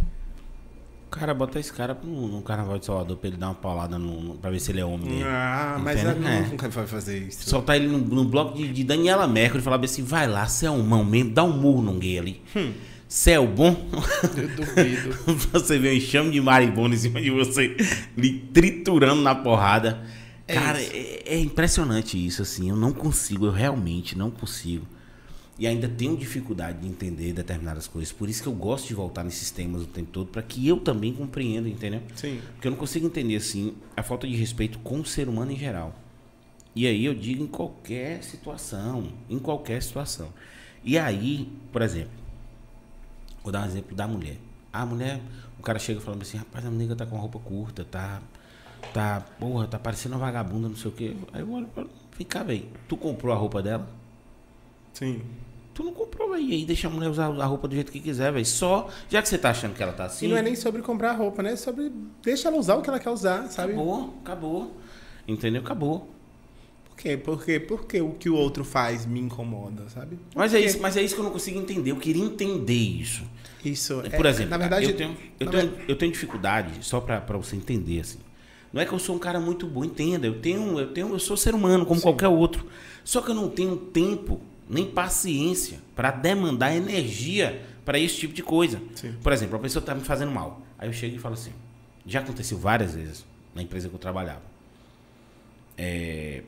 [1.11, 4.19] Cara, bota esse cara no, no carnaval de Salvador pra ele dar uma paulada no,
[4.23, 5.09] no, pra ver se ele é homem.
[5.09, 5.23] gay.
[5.25, 6.41] Ah, mas ela É.
[6.49, 7.49] nunca vai fazer isso.
[7.51, 10.49] Soltar ele no, no bloco de, de Daniela Mercury e falar bem assim: vai lá,
[10.49, 12.43] você é um mão mesmo, dá um murro num gay ali.
[13.07, 13.77] Você é o bom?
[14.37, 15.15] Eu duvido.
[15.53, 17.77] você vê um enxame de maribondo em cima de você,
[18.17, 20.03] lhe triturando na porrada.
[20.49, 22.71] É Cara, é, é impressionante isso, assim.
[22.71, 24.87] Eu não consigo, eu realmente não consigo.
[25.59, 28.13] E ainda tenho dificuldade de entender determinadas coisas.
[28.13, 30.79] Por isso que eu gosto de voltar nesses temas o tempo todo, para que eu
[30.79, 32.03] também compreenda, entendeu?
[32.15, 32.41] Sim.
[32.53, 35.57] Porque eu não consigo entender, assim, a falta de respeito com o ser humano em
[35.57, 35.95] geral.
[36.75, 39.13] E aí eu digo em qualquer situação.
[39.31, 40.29] Em qualquer situação.
[40.85, 42.13] E aí, por exemplo,
[43.43, 44.37] vou dar um exemplo da mulher.
[44.71, 45.23] A mulher,
[45.59, 48.21] o cara chega falando assim, rapaz, a nega tá com a roupa curta, tá.
[48.93, 51.17] Tá, porra, tá parecendo uma vagabunda, não sei o quê.
[51.33, 51.85] Aí eu olho pra.
[52.17, 52.67] Vem cá, velho.
[52.89, 53.89] Tu comprou a roupa dela?
[54.93, 55.21] Sim.
[55.75, 56.43] Tu não comprou, velho.
[56.43, 58.47] E aí deixa a mulher usar a roupa do jeito que quiser, velho.
[58.47, 58.89] Só.
[59.11, 60.25] Já que você tá achando que ela tá assim.
[60.27, 61.53] E não é nem sobre comprar roupa, né?
[61.53, 61.93] É sobre.
[62.23, 63.73] Deixa ela usar o que ela quer usar, sabe?
[63.73, 64.77] Acabou, acabou.
[65.29, 65.61] Entendeu?
[65.61, 66.09] Acabou.
[66.89, 67.17] Por quê?
[67.19, 70.19] Porque, porque o que o outro faz me incomoda, sabe?
[70.35, 71.91] Mas é, isso, mas é isso que eu não consigo entender.
[71.91, 73.23] Eu queria entender isso.
[73.63, 74.01] Isso.
[74.17, 77.21] Por é- exemplo, na verdade, eu, tenho, eu, tenho, ver- eu tenho dificuldade, só pra
[77.37, 78.19] você entender, assim.
[78.77, 80.27] Não é que eu sou um cara muito bom, entenda.
[80.27, 82.03] Eu tenho, eu tenho, eu sou ser humano, como Sim.
[82.03, 82.67] qualquer outro.
[83.03, 88.43] Só que eu não tenho tempo nem paciência pra demandar energia pra esse tipo de
[88.43, 88.79] coisa.
[88.95, 89.15] Sim.
[89.23, 90.61] Por exemplo, a pessoa tá me fazendo mal.
[90.79, 91.53] Aí eu chego e falo assim.
[92.05, 93.25] Já aconteceu várias vezes
[93.55, 94.43] na empresa que eu trabalhava.
[95.79, 96.43] É,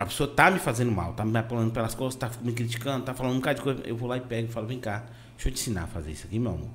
[0.00, 3.14] a pessoa tá me fazendo mal, tá me apelando pelas costas, tá me criticando, tá
[3.14, 3.82] falando um bocado de coisa.
[3.84, 5.04] Eu vou lá e pego e falo, vem cá,
[5.36, 6.70] deixa eu te ensinar a fazer isso aqui, meu amor.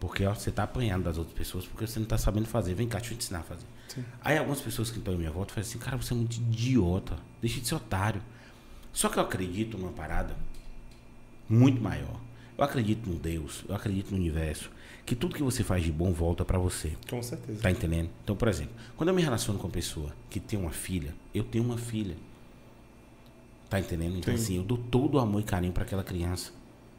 [0.00, 2.74] Porque ó, você tá apanhando das outras pessoas porque você não tá sabendo fazer.
[2.74, 3.66] Vem cá, deixa eu te ensinar a fazer.
[3.92, 4.04] Sim.
[4.22, 7.18] Aí algumas pessoas que estão em minha volta falam assim, cara, você é muito idiota,
[7.40, 8.22] deixa de ser otário.
[8.92, 10.34] Só que eu acredito numa parada
[11.48, 12.20] muito maior.
[12.56, 14.70] Eu acredito num Deus, eu acredito no universo,
[15.04, 16.96] que tudo que você faz de bom volta pra você.
[17.08, 17.60] Com certeza.
[17.60, 18.08] Tá entendendo?
[18.22, 21.44] Então, por exemplo, quando eu me relaciono com uma pessoa que tem uma filha, eu
[21.44, 22.16] tenho uma filha.
[23.68, 24.16] Tá entendendo?
[24.16, 24.42] Então, Sim.
[24.42, 26.52] assim, eu dou todo o amor e carinho para aquela criança.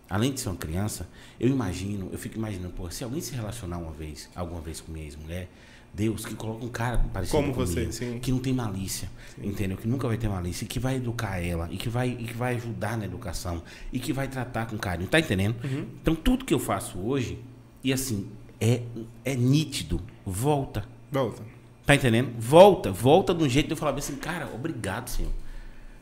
[0.09, 1.07] Além de ser uma criança,
[1.39, 4.91] eu imagino, eu fico imaginando, pô, se alguém se relacionar uma vez, alguma vez com
[4.91, 5.49] minha ex-mulher,
[5.93, 8.19] Deus que coloca um cara parecido Como você, comigo, sim.
[8.19, 9.77] que não tem malícia, entendeu?
[9.77, 12.33] Que nunca vai ter malícia, e que vai educar ela, e que vai, e que
[12.33, 15.55] vai ajudar na educação, e que vai tratar com carinho, tá entendendo?
[15.63, 15.85] Uhum.
[16.01, 17.37] Então, tudo que eu faço hoje,
[17.83, 18.27] e assim,
[18.59, 18.81] é,
[19.23, 20.83] é nítido, volta.
[21.11, 21.43] Volta.
[21.85, 22.31] Tá entendendo?
[22.39, 25.31] Volta, volta de um jeito de eu falar assim, cara, obrigado, senhor.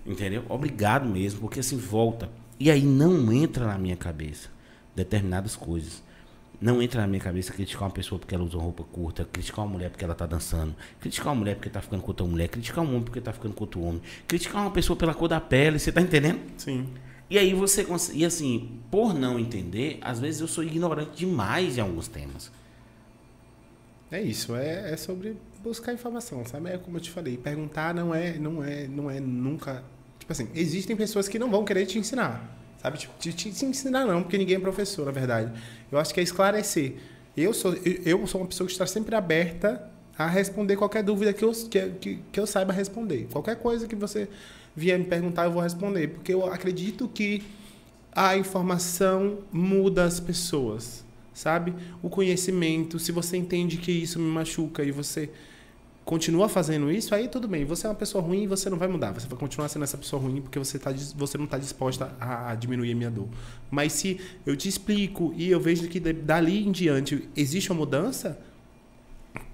[0.05, 0.45] Entendeu?
[0.47, 2.29] Obrigado mesmo, porque assim, volta.
[2.59, 4.49] E aí não entra na minha cabeça
[4.95, 6.03] determinadas coisas.
[6.61, 9.71] Não entra na minha cabeça criticar uma pessoa porque ela usa roupa curta, criticar uma
[9.71, 12.83] mulher porque ela tá dançando, criticar uma mulher porque tá ficando com outra mulher, criticar
[12.83, 15.79] um homem porque tá ficando com outro homem, criticar uma pessoa pela cor da pele,
[15.79, 16.39] você tá entendendo?
[16.57, 16.87] Sim.
[17.31, 21.81] E aí você e assim, por não entender, às vezes eu sou ignorante demais em
[21.81, 22.51] alguns temas.
[24.11, 26.69] É isso, é, é sobre buscar informação, sabe?
[26.69, 29.83] É como eu te falei, perguntar não é, não é, não é nunca.
[30.19, 32.97] Tipo assim, existem pessoas que não vão querer te ensinar, sabe?
[32.97, 35.51] Tipo, te, te, ensinar não, porque ninguém é professor, na verdade.
[35.91, 36.95] Eu acho que é esclarecer.
[37.37, 41.31] Eu sou, eu, eu sou uma pessoa que está sempre aberta a responder qualquer dúvida
[41.33, 43.27] que eu, que, que, que eu saiba responder.
[43.31, 44.27] Qualquer coisa que você
[44.75, 47.43] vier me perguntar, eu vou responder, porque eu acredito que
[48.13, 51.73] a informação muda as pessoas, sabe?
[52.01, 55.29] O conhecimento, se você entende que isso me machuca e você
[56.03, 57.63] continua fazendo isso, aí tudo bem.
[57.65, 59.11] Você é uma pessoa ruim e você não vai mudar.
[59.11, 62.53] Você vai continuar sendo essa pessoa ruim porque você, tá, você não está disposta a,
[62.55, 63.27] diminuir a minha dor.
[63.69, 67.79] Mas se eu te explico e eu vejo que da- dali em diante existe uma
[67.79, 68.39] mudança,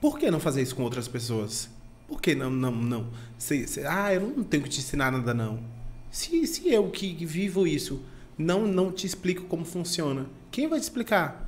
[0.01, 1.69] por que não fazer isso com outras pessoas?
[2.07, 3.07] Por que não, não, não?
[3.37, 5.59] Se- se- ah, eu não tenho que te ensinar nada, não.
[6.09, 8.01] Se, se eu que vivo isso
[8.37, 11.45] não, não te explico como funciona, quem vai te explicar?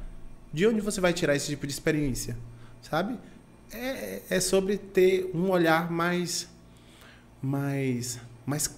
[0.51, 2.35] De onde você vai tirar esse tipo de experiência?
[2.81, 3.17] Sabe?
[3.71, 6.49] É, é sobre ter um olhar mais,
[7.41, 8.75] mais, mais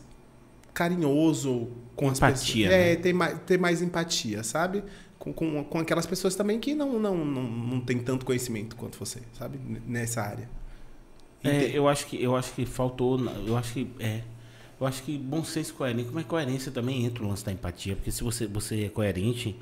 [0.73, 2.85] carinhoso com as Empatia, pessoas.
[2.85, 2.95] É, né?
[2.95, 4.83] ter mais, ter mais empatia, sabe?
[5.17, 8.97] Com, com, com aquelas pessoas também que não, não, não, não tem tanto conhecimento quanto
[8.97, 9.59] você, sabe?
[9.87, 10.49] Nessa área.
[11.43, 14.21] É, eu acho que eu acho que faltou, eu acho que é,
[14.79, 17.51] eu acho que bom senso e coerência, como é coerência também entra o lance da
[17.51, 19.55] empatia, porque se você você é coerente,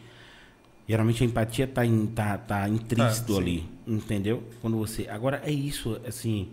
[0.89, 4.43] geralmente a empatia tá em, tá, tá intrínseco Ah, ali, entendeu?
[4.59, 6.49] Quando você, agora é isso, assim,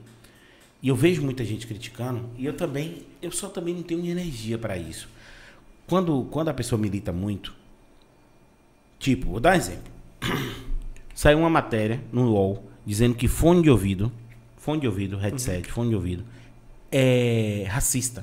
[0.82, 4.58] e eu vejo muita gente criticando, e eu também, eu só também não tenho energia
[4.58, 5.08] para isso.
[5.86, 7.54] Quando quando a pessoa milita muito,
[8.98, 9.90] tipo, vou dar um exemplo.
[11.14, 14.12] Saiu uma matéria no UOL dizendo que fone de ouvido,
[14.58, 16.24] fone de ouvido, headset, fone de ouvido,
[16.92, 18.22] é racista.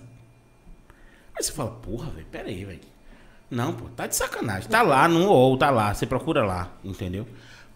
[1.35, 2.92] Aí você fala, porra, velho, pera aí, velho.
[3.53, 4.67] Não, pô, tá de sacanagem.
[4.67, 7.27] Tá lá no UOL, tá lá, você procura lá, entendeu?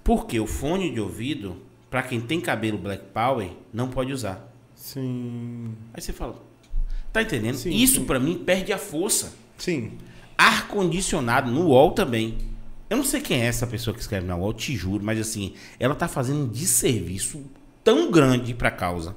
[0.03, 4.51] Porque o fone de ouvido, pra quem tem cabelo Black Power, não pode usar.
[4.73, 5.75] Sim.
[5.93, 6.41] Aí você fala,
[7.13, 7.55] tá entendendo?
[7.55, 9.33] Sim, Isso pra mim perde a força.
[9.57, 9.97] Sim.
[10.35, 12.37] Ar-condicionado no UOL também.
[12.89, 15.53] Eu não sei quem é essa pessoa que escreve na UOL, te juro, mas assim,
[15.79, 17.43] ela tá fazendo um desserviço
[17.83, 19.15] tão grande pra causa.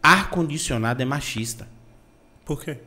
[0.00, 1.66] Ar-condicionado é machista.
[2.44, 2.78] Por quê?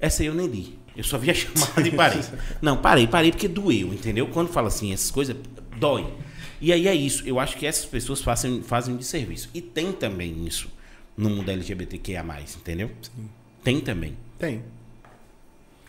[0.00, 0.78] Essa aí eu nem li.
[0.96, 2.20] Eu só vi a chamada e parei.
[2.60, 4.26] Não, parei, parei porque doeu, entendeu?
[4.28, 5.36] Quando fala assim, essas coisas,
[5.78, 6.12] dói.
[6.60, 7.26] E aí é isso.
[7.26, 9.48] Eu acho que essas pessoas fazem, fazem um desserviço.
[9.54, 10.68] E tem também isso
[11.16, 12.24] no mundo LGBTQIA,
[12.56, 12.90] entendeu?
[13.02, 13.28] Sim.
[13.62, 14.16] Tem também.
[14.38, 14.62] Tem.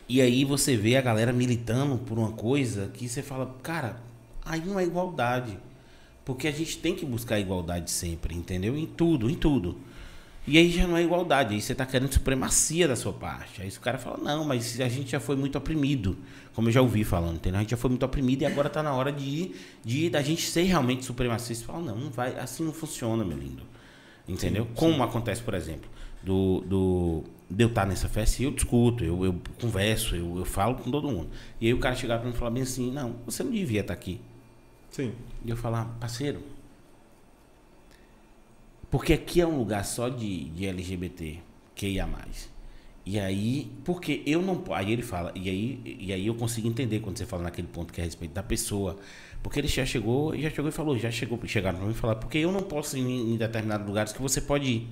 [0.08, 4.02] E aí você vê a galera militando por uma coisa que você fala, cara,
[4.44, 5.58] aí não é igualdade.
[6.26, 8.78] Porque a gente tem que buscar igualdade sempre, entendeu?
[8.78, 9.78] Em tudo, em tudo.
[10.48, 13.62] E aí já não é igualdade, aí você tá querendo supremacia da sua parte.
[13.62, 16.18] Aí o cara fala, não, mas a gente já foi muito oprimido.
[16.54, 17.60] Como eu já ouvi falando, entendeu?
[17.60, 19.52] A gente já foi muito oprimido e agora tá na hora de,
[19.86, 21.66] de da gente ser realmente supremacista.
[21.66, 23.64] Você fala, não, não vai, assim não funciona, meu lindo.
[24.28, 24.68] Entendeu?
[24.76, 25.90] Como acontece, por exemplo,
[26.24, 30.46] do, do, de eu estar nessa festa e eu discuto, eu, eu converso, eu, eu
[30.46, 31.30] falo com todo mundo.
[31.60, 33.82] E aí o cara chegar pra mim e falar bem assim, não, você não devia
[33.82, 34.20] estar aqui.
[34.90, 35.14] Sim.
[35.46, 36.42] E eu falar, parceiro,
[38.92, 41.40] porque aqui é um lugar só de, de LGBT,
[41.74, 42.52] que ia mais.
[43.04, 47.00] E aí, porque eu não Aí ele fala, e aí, e aí eu consigo entender
[47.00, 48.98] quando você fala naquele ponto que é a respeito da pessoa.
[49.42, 52.20] Porque ele já chegou, já chegou e falou, já chegou, chegaram pra mim e falaram,
[52.20, 54.88] porque eu não posso ir em, em determinados lugares que você pode ir.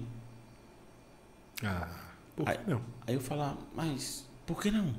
[1.63, 1.87] Ah,
[2.35, 2.81] por que Aí- não?
[3.05, 4.93] Aí eu falar, mas por que não?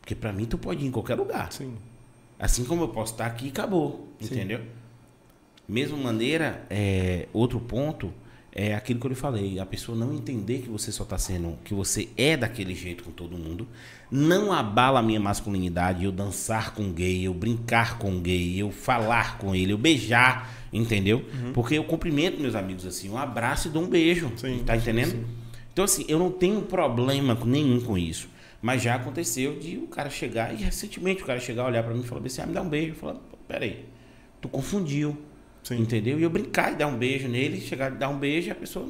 [0.00, 1.52] Porque pra mim tu pode ir em qualquer lugar.
[1.52, 1.76] Sim.
[2.38, 4.08] Assim como eu posso estar aqui, acabou.
[4.18, 4.34] Sim.
[4.34, 4.64] Entendeu?
[5.68, 8.12] Mesma maneira, é, outro ponto
[8.52, 9.58] é aquilo que eu lhe falei.
[9.58, 11.58] A pessoa não entender que você só está sendo.
[11.64, 13.66] que você é daquele jeito com todo mundo.
[14.10, 19.36] Não abala a minha masculinidade, eu dançar com gay, eu brincar com gay, eu falar
[19.38, 21.24] com ele, eu beijar, entendeu?
[21.42, 21.52] Uhum.
[21.52, 24.32] Porque eu cumprimento meus amigos assim, um abraço e dou um beijo.
[24.36, 25.10] Sim, tá entendendo?
[25.10, 25.24] sim.
[25.72, 28.28] Então, assim, eu não tenho problema nenhum com isso.
[28.62, 32.00] Mas já aconteceu de o cara chegar, e recentemente o cara chegar, olhar pra mim
[32.00, 32.94] e falar assim, ah, me dá um beijo.
[33.02, 33.84] Eu "Pô, peraí,
[34.40, 35.18] tu confundiu.
[35.66, 35.80] Sim.
[35.80, 36.20] Entendeu?
[36.20, 38.54] E eu brincar e dar um beijo nele, chegar e dar um beijo, e a
[38.54, 38.88] pessoa,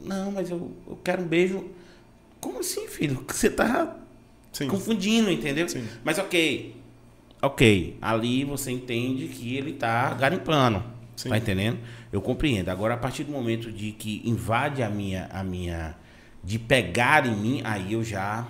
[0.00, 1.64] não, mas eu, eu quero um beijo.
[2.40, 3.24] Como assim, filho?
[3.30, 3.96] Você tá
[4.50, 4.66] Sim.
[4.66, 5.68] confundindo, entendeu?
[5.68, 5.86] Sim.
[6.02, 6.74] Mas ok.
[7.40, 7.96] Ok.
[8.02, 10.82] Ali você entende que ele tá garimpando.
[11.14, 11.28] Sim.
[11.28, 11.78] Tá entendendo?
[12.12, 12.70] Eu compreendo.
[12.70, 15.28] Agora, a partir do momento de que invade a minha.
[15.30, 15.94] A minha
[16.42, 18.48] de pegar em mim, aí eu já.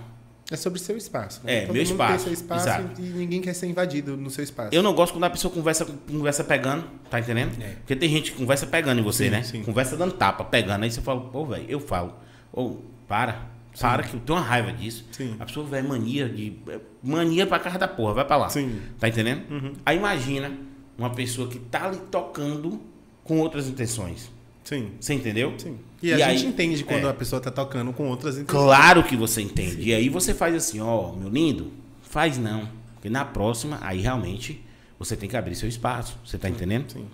[0.50, 1.40] É sobre seu espaço.
[1.44, 3.00] É, Todo meu espaço, seu espaço exato.
[3.00, 4.70] e ninguém quer ser invadido no seu espaço.
[4.72, 7.60] Eu não gosto quando a pessoa conversa, conversa pegando, tá entendendo?
[7.60, 7.70] É.
[7.70, 9.42] Porque tem gente que conversa pegando em você, Sim, né?
[9.42, 9.62] sim.
[9.64, 10.84] Conversa dando tapa, pegando.
[10.84, 12.14] Aí você fala, pô, velho, eu falo.
[12.52, 13.46] Ou, para,
[13.80, 15.04] para, que eu tenho uma raiva disso.
[15.10, 15.34] Sim.
[15.40, 16.56] A pessoa, velho, mania de.
[17.02, 18.48] Mania pra casa da porra, vai pra lá.
[18.48, 18.66] Sim.
[18.66, 18.80] Uhum.
[19.00, 19.76] Tá entendendo?
[19.84, 20.52] Aí imagina
[20.96, 22.80] uma pessoa que tá ali tocando
[23.24, 24.30] com outras intenções.
[24.66, 24.90] Sim.
[25.00, 25.54] Você entendeu?
[25.56, 25.78] Sim.
[26.02, 27.10] E a aí- gente entende quando é.
[27.10, 28.64] a pessoa tá tocando com outras intenções.
[28.64, 29.80] Claro que você entende.
[29.80, 31.70] E aí você faz assim, ó, meu lindo,
[32.02, 32.68] faz não.
[32.94, 34.60] Porque na próxima, aí realmente
[34.98, 36.18] você tem que abrir seu espaço.
[36.24, 36.90] Você tá entendendo?
[36.92, 37.06] Sim.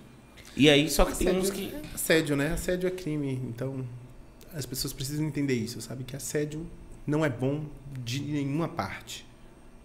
[0.57, 1.73] E aí, só que tem Assédio, uns que.
[1.73, 2.53] é assédio, né?
[2.53, 3.39] Assédio é crime.
[3.47, 3.85] Então,
[4.53, 6.03] as pessoas precisam entender isso, sabe?
[6.03, 6.65] Que assédio
[7.05, 7.65] não é bom
[8.03, 9.25] de nenhuma parte.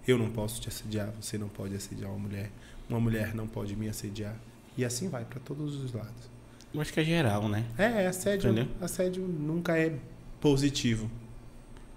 [0.07, 2.51] Eu não posso te assediar, você não pode assediar uma mulher.
[2.89, 4.35] Uma mulher não pode me assediar.
[4.77, 6.31] E assim vai para todos os lados.
[6.73, 7.65] Eu acho que é geral, né?
[7.79, 8.69] É, assédio, Entendeu?
[8.81, 9.97] assédio nunca é
[10.41, 11.11] positivo.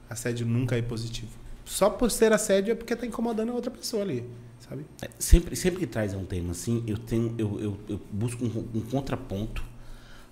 [0.09, 1.31] Assédio nunca é positivo.
[1.65, 4.25] Só por ser assédio é porque tá incomodando a outra pessoa ali,
[4.59, 4.85] sabe?
[5.01, 8.67] É, Sempre, sempre que traz um tema assim, eu tenho, eu, eu, eu busco um,
[8.77, 9.63] um contraponto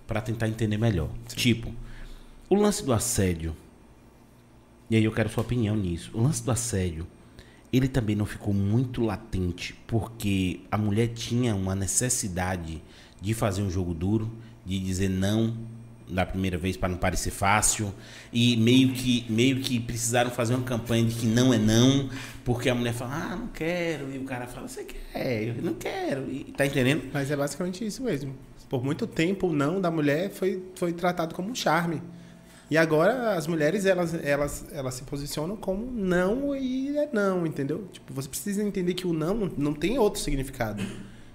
[0.08, 1.10] para tentar entender melhor.
[1.36, 1.74] Tipo,
[2.50, 3.56] o lance do assédio.
[4.90, 6.10] E aí eu quero sua opinião nisso.
[6.14, 7.06] O lance do assédio,
[7.72, 12.82] ele também não ficou muito latente porque a mulher tinha uma necessidade
[13.22, 14.30] de fazer um jogo duro,
[14.66, 15.56] de dizer não
[16.10, 17.94] da primeira vez para não parecer fácil
[18.34, 22.10] e meio que meio que precisaram fazer uma campanha de que não é não,
[22.44, 25.56] porque a mulher fala: "Ah, não quero", e o cara fala: "Você quer?".
[25.56, 26.30] Eu não quero.
[26.32, 27.04] E tá entendendo?
[27.14, 28.36] Mas é basicamente isso mesmo.
[28.68, 32.02] Por muito tempo, o não da mulher foi, foi tratado como um charme.
[32.72, 37.88] E agora as mulheres, elas, elas, elas se posicionam como não e é não, entendeu?
[37.92, 40.84] Tipo, você precisa entender que o não não- não tem outro significado.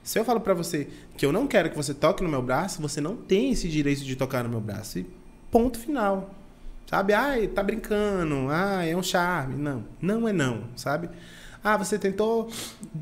[0.05, 0.87] Se eu falo pra você
[1.17, 4.05] que eu não quero que você toque no meu braço, você não tem esse direito
[4.05, 4.99] de tocar no meu braço.
[4.99, 5.07] E
[5.51, 6.35] ponto final.
[6.87, 7.15] Sabe?
[7.15, 8.49] Ai, tá brincando.
[8.51, 9.57] Ah, é um charme.
[9.57, 9.83] Não.
[10.01, 11.09] Não é não, sabe?
[11.63, 12.51] Ah, você tentou,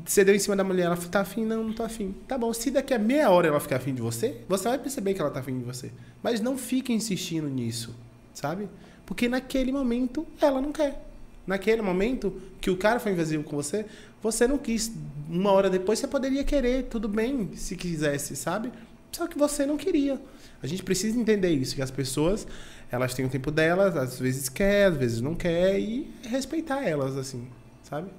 [0.05, 1.43] você deu em cima da mulher, ela tá afim?
[1.43, 2.15] Não, não tô afim.
[2.25, 5.13] Tá bom, se daqui a meia hora ela ficar afim de você, você vai perceber
[5.13, 5.91] que ela tá afim de você.
[6.23, 7.93] Mas não fique insistindo nisso,
[8.33, 8.69] sabe?
[9.05, 11.05] Porque naquele momento ela não quer.
[11.45, 13.85] Naquele momento que o cara foi invasivo com você,
[14.21, 14.93] você não quis.
[15.33, 18.71] Uma hora depois você poderia querer, tudo bem, se quisesse, sabe?
[19.11, 20.21] Só que você não queria.
[20.61, 22.45] A gente precisa entender isso, que as pessoas,
[22.91, 27.17] elas têm o tempo delas, às vezes quer, às vezes não quer, e respeitar elas,
[27.17, 27.47] assim,
[27.81, 28.09] sabe?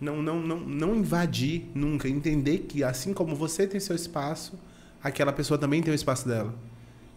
[0.00, 2.08] Não, não, não, não invadir nunca.
[2.08, 4.58] Entender que assim como você tem seu espaço,
[5.02, 6.54] aquela pessoa também tem o espaço dela.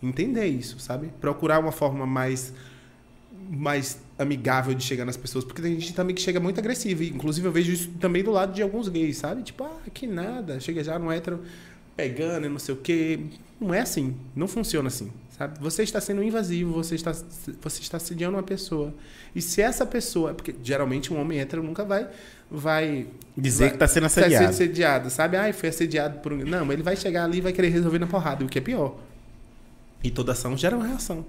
[0.04, 1.08] Entender isso, sabe?
[1.22, 2.54] Procurar uma forma mais
[3.50, 7.10] mais amigável de chegar nas pessoas, porque tem gente também que chega muito agressiva, e,
[7.10, 9.44] inclusive eu vejo isso também do lado de alguns gays, sabe?
[9.44, 11.42] Tipo, ah, que nada, chega já no hétero
[11.96, 13.20] pegando e não sei o quê.
[13.60, 15.60] Não é assim, não funciona assim, sabe?
[15.60, 18.94] Você está sendo invasivo, você está você está assediando uma pessoa.
[19.36, 22.08] E se essa pessoa, porque geralmente um homem hétero nunca vai
[22.50, 24.46] vai Dizer vai- que tá sendo assediado.
[24.50, 25.38] assediado, sabe?
[25.38, 26.38] Ai, foi assediado por um...
[26.46, 28.98] Não, ele vai chegar ali e vai querer resolver na porrada, o que é pior.
[30.04, 31.26] E toda ação gera uma reação.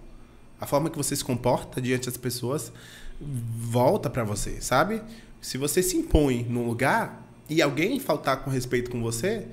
[0.61, 2.73] A forma que você se comporta diante das pessoas
[3.21, 5.03] volta pra você, sabe?
[5.41, 9.47] Se você se impõe num lugar e alguém faltar com respeito com você,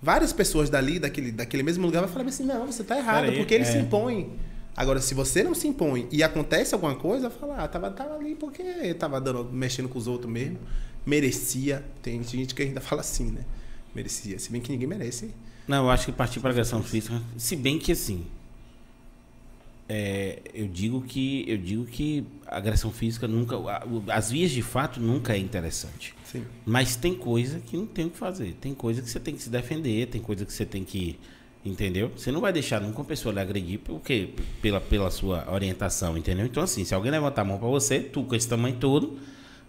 [0.00, 3.54] várias pessoas dali, daquele, daquele mesmo lugar, vai falar assim: não, você tá errado, porque
[3.54, 3.66] ele é.
[3.66, 4.38] se impõe.
[4.74, 8.34] Agora, se você não se impõe e acontece alguma coisa, fala, ah, tava, tava ali
[8.34, 10.58] porque tava dando, mexendo com os outros mesmo,
[11.04, 11.84] merecia.
[12.00, 13.42] Tem gente que ainda fala assim, né?
[13.94, 14.38] Merecia.
[14.38, 15.30] Se bem que ninguém merece.
[15.68, 18.26] Não, eu acho que partir para agressão física, se bem que assim,
[19.94, 23.56] é, eu digo que eu digo que agressão física nunca,
[24.08, 26.14] as vias de fato nunca é interessante.
[26.24, 26.46] Sim.
[26.64, 28.54] Mas tem coisa que não tem o que fazer.
[28.58, 31.18] Tem coisa que você tem que se defender, tem coisa que você tem que.
[31.62, 32.10] Entendeu?
[32.16, 34.30] Você não vai deixar nunca uma pessoa lhe agredir porque,
[34.62, 36.46] pela, pela sua orientação, entendeu?
[36.46, 39.18] Então, assim, se alguém levantar a mão pra você, tu com esse tamanho todo,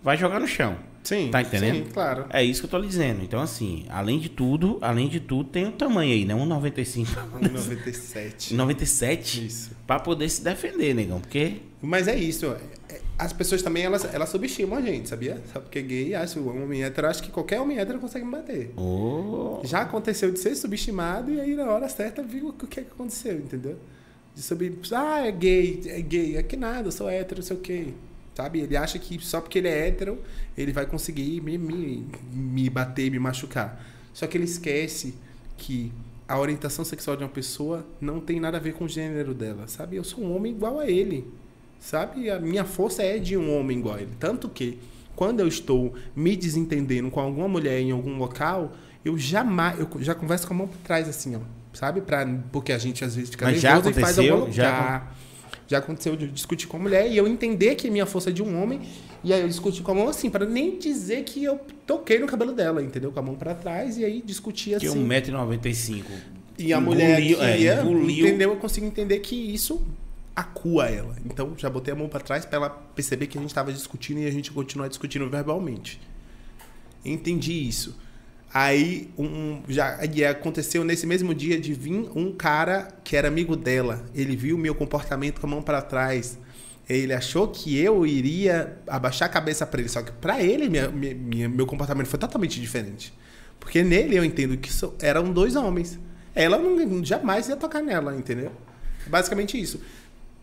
[0.03, 0.77] vai jogar no chão.
[1.03, 1.30] Sim.
[1.31, 1.85] Tá entendendo?
[1.85, 2.25] Sim, claro.
[2.30, 3.21] É isso que eu tô lhe dizendo.
[3.23, 6.34] Então, assim, além de tudo, além de tudo, tem o tamanho aí, né?
[6.34, 7.07] 1,95.
[7.51, 8.53] 97.
[8.53, 9.71] 97 Isso.
[9.85, 11.19] pra poder se defender, negão.
[11.19, 11.57] Porque.
[11.81, 12.45] Mas é isso.
[12.89, 15.41] é- As pessoas também, elas, elas subestimam a gente, sabia?
[15.51, 18.71] Só porque gay, acha o homem hétero, acha que qualquer homem hétero consegue me bater.
[18.77, 22.84] Ô, Já aconteceu de ser subestimado e aí na hora certa viu o que, é
[22.84, 23.77] que aconteceu, entendeu?
[24.34, 27.57] De subir, ah, é gay, é gay, é que nada, eu sou hétero, não sei
[27.57, 27.88] o quê.
[28.35, 28.61] Sabe?
[28.61, 30.19] Ele acha que só porque ele é hétero,
[30.57, 33.84] ele vai conseguir me, me, me bater, me machucar.
[34.14, 35.14] Só que ele esquece
[35.57, 35.91] que
[36.27, 39.68] a orientação sexual de uma pessoa não tem nada a ver com o gênero dela,
[39.68, 39.97] sabe?
[39.97, 41.27] Eu sou um homem igual a ele,
[41.80, 42.30] sabe?
[42.30, 44.11] A minha força é de um homem igual a ele.
[44.19, 44.80] Tanto que,
[45.15, 48.73] quando eu estou me desentendendo com alguma mulher em algum local,
[49.05, 51.39] eu jamais, eu já converso com a mão por trás assim, ó,
[51.73, 52.01] sabe?
[52.01, 54.51] Pra, porque a gente às vezes fica Mas já nervoso e faz aconteceu?
[54.51, 55.07] Já
[55.68, 58.30] já, aconteceu de eu discutir com a mulher e eu entender que a minha força
[58.30, 58.81] é de um homem.
[59.23, 62.27] E aí eu discuti com a mão assim, para nem dizer que eu toquei no
[62.27, 63.11] cabelo dela, entendeu?
[63.11, 64.85] Com a mão para trás e aí discuti assim.
[64.85, 66.03] Que é 1,95m.
[66.60, 68.27] E a mulher Engoliu- que é, engoliu.
[68.27, 68.49] entendeu?
[68.52, 69.81] Eu consigo entender que isso
[70.35, 71.15] acua ela.
[71.26, 74.19] Então já botei a mão pra trás pra ela perceber que a gente tava discutindo
[74.19, 75.99] e a gente continuar discutindo verbalmente.
[77.06, 77.95] Entendi isso.
[78.53, 83.55] Aí um, já e aconteceu nesse mesmo dia de vir um cara que era amigo
[83.55, 84.05] dela.
[84.13, 86.38] Ele viu meu comportamento com a mão pra trás.
[86.88, 90.89] Ele achou que eu iria abaixar a cabeça pra ele, só que pra ele minha-
[90.89, 93.13] minha- meu comportamento foi totalmente diferente.
[93.59, 94.69] Porque nele eu entendo que
[95.01, 95.97] eram dois homens.
[96.35, 98.51] Ela não, jamais ia tocar nela, entendeu?
[99.07, 99.81] Basicamente isso.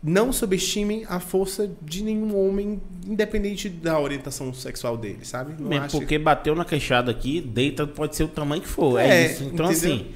[0.02, 5.54] Não subestimem a força de nenhum homem, independente da orientação sexual dele, sabe?
[5.60, 8.98] Não Mesmo acho- porque bateu na queixada aqui, deita pode ser o tamanho que for.
[8.98, 9.44] É, É, isso.
[9.44, 9.70] Então, entendeu?
[9.94, 10.06] assim,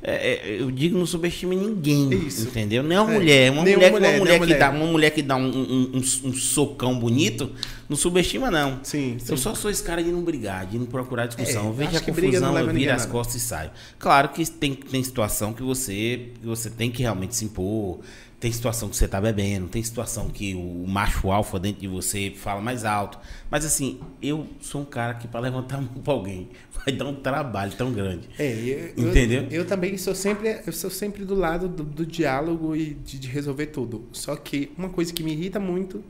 [0.00, 0.12] é,
[0.54, 2.08] é, eu digo não subestime ninguém.
[2.28, 2.46] Isso.
[2.46, 2.84] Entendeu?
[2.84, 3.50] Nem uma É, mulher.
[3.50, 4.58] Uma mulher, mulher, uma mulher, que mulher.
[4.60, 7.50] dá, uma mulher que dá um, um- um- um socão bonito,
[7.88, 8.78] não subestima, não.
[8.84, 9.32] Sim, sim.
[9.32, 11.64] Eu só sou esse cara de não brigar, de não procurar discussão.
[11.64, 13.72] É, eu vejo a que briga não confusão, eu viro a as costas e saio.
[13.98, 17.98] Claro que tem, tem situação que você, que você tem que realmente se impor.
[18.38, 22.32] Tem situação que você tá bebendo, tem situação que o macho alfa dentro de você
[22.36, 23.18] fala mais alto.
[23.50, 26.50] Mas assim, eu sou um cara que para levantar a mão pra alguém
[26.84, 28.28] vai dar um trabalho tão grande.
[28.38, 29.44] É, eu, Entendeu?
[29.44, 33.18] Eu, eu também sou sempre, eu sou sempre do lado do, do diálogo e de,
[33.18, 34.04] de resolver tudo.
[34.12, 36.04] Só que uma coisa que me irrita muito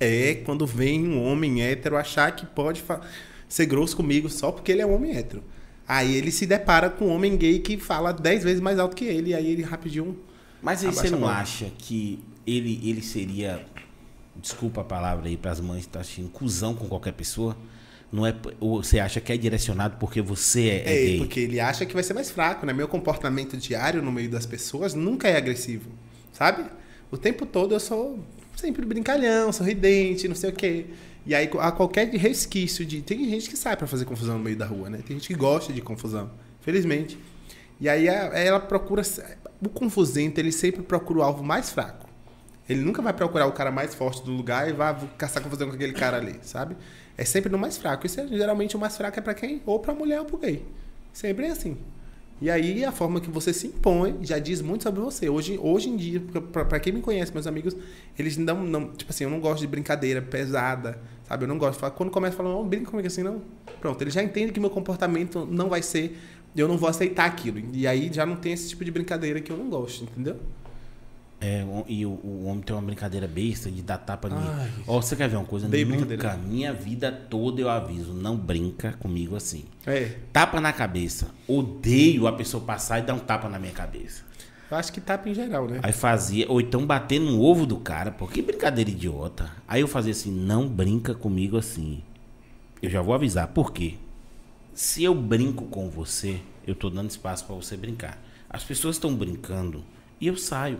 [0.00, 2.82] é quando vem um homem hétero achar que pode
[3.48, 5.42] ser grosso comigo só porque ele é um homem hétero.
[5.86, 9.06] Aí ele se depara com um homem gay que fala dez vezes mais alto que
[9.06, 10.16] ele, e aí ele rapidinho.
[10.62, 13.64] Mas aí Abaixa você não acha que ele, ele seria,
[14.36, 17.56] desculpa a palavra aí para as mães que estão assistindo, cuzão com qualquer pessoa?
[18.10, 21.18] Não é, ou você acha que é direcionado porque você é, é É, gay?
[21.18, 22.72] porque ele acha que vai ser mais fraco, né?
[22.72, 25.90] Meu comportamento diário no meio das pessoas nunca é agressivo,
[26.32, 26.64] sabe?
[27.10, 28.18] O tempo todo eu sou
[28.56, 30.86] sempre brincalhão, sorridente, não sei o quê.
[31.26, 33.02] E aí a qualquer resquício de.
[33.02, 35.00] Tem gente que sai pra fazer confusão no meio da rua, né?
[35.06, 36.30] Tem gente que gosta de confusão,
[36.62, 37.18] felizmente.
[37.78, 39.02] E aí ela procura.
[39.60, 42.06] O confusento, ele sempre procura o alvo mais fraco.
[42.68, 45.74] Ele nunca vai procurar o cara mais forte do lugar e vai caçar confusão com
[45.74, 46.76] aquele cara ali, sabe?
[47.16, 48.06] É sempre no mais fraco.
[48.06, 49.62] Isso é, geralmente o mais fraco é pra quem?
[49.64, 50.64] Ou pra mulher ou pro gay.
[51.12, 51.76] Sempre é assim.
[52.40, 55.28] E aí a forma que você se impõe já diz muito sobre você.
[55.28, 56.22] Hoje, hoje em dia,
[56.52, 57.74] pra quem me conhece, meus amigos,
[58.16, 58.92] eles não, não.
[58.92, 61.44] Tipo assim, eu não gosto de brincadeira pesada, sabe?
[61.44, 61.90] Eu não gosto.
[61.92, 63.42] Quando começa a falar, não, brinca comigo assim, não.
[63.80, 66.16] Pronto, ele já entende que meu comportamento não vai ser.
[66.56, 67.60] Eu não vou aceitar aquilo.
[67.72, 70.36] E aí já não tem esse tipo de brincadeira que eu não gosto, entendeu?
[71.40, 74.28] É, e o, o homem tem uma brincadeira besta de dar tapa.
[74.32, 74.70] Ai.
[74.88, 75.66] Ó, você quer ver uma coisa?
[75.66, 79.64] Odeio Nunca, minha vida toda eu aviso, não brinca comigo assim.
[79.86, 80.16] É.
[80.32, 81.28] Tapa na cabeça.
[81.46, 84.24] Odeio a pessoa passar e dar um tapa na minha cabeça.
[84.68, 85.78] Eu acho que tapa em geral, né?
[85.82, 89.50] Aí fazia, ou então bater no ovo do cara, pô, que brincadeira idiota.
[89.66, 92.02] Aí eu fazia assim, não brinca comigo assim.
[92.82, 93.94] Eu já vou avisar, por quê?
[94.78, 98.16] Se eu brinco com você, eu tô dando espaço pra você brincar.
[98.48, 99.82] As pessoas estão brincando
[100.20, 100.78] e eu saio.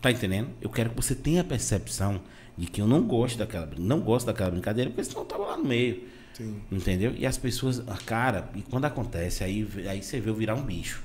[0.00, 0.50] Tá entendendo?
[0.60, 2.20] Eu quero que você tenha a percepção
[2.56, 5.56] de que eu não gosto daquela, não gosto daquela brincadeira, porque senão eu tava lá
[5.56, 6.04] no meio.
[6.34, 6.62] Sim.
[6.70, 7.12] Entendeu?
[7.18, 11.02] E as pessoas, cara, e quando acontece, aí, aí você vê eu virar um bicho.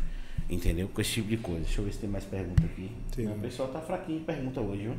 [0.48, 0.88] Entendeu?
[0.88, 1.62] Com esse tipo de coisa.
[1.62, 2.92] Deixa eu ver se tem mais pergunta aqui.
[3.16, 3.28] Tem.
[3.28, 4.96] O pessoal tá fraquinho de pergunta hoje, viu?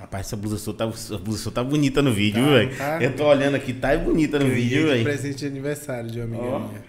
[0.00, 2.76] Rapaz, essa blusa sua tá, essa blusa sua tá bonita no vídeo, Tá, velho.
[2.76, 3.02] tá.
[3.02, 5.04] Eu tô olhando aqui, tá bonita no Ganhei vídeo, de velho.
[5.04, 6.58] presente de aniversário de uma amiga Ó.
[6.60, 6.82] minha.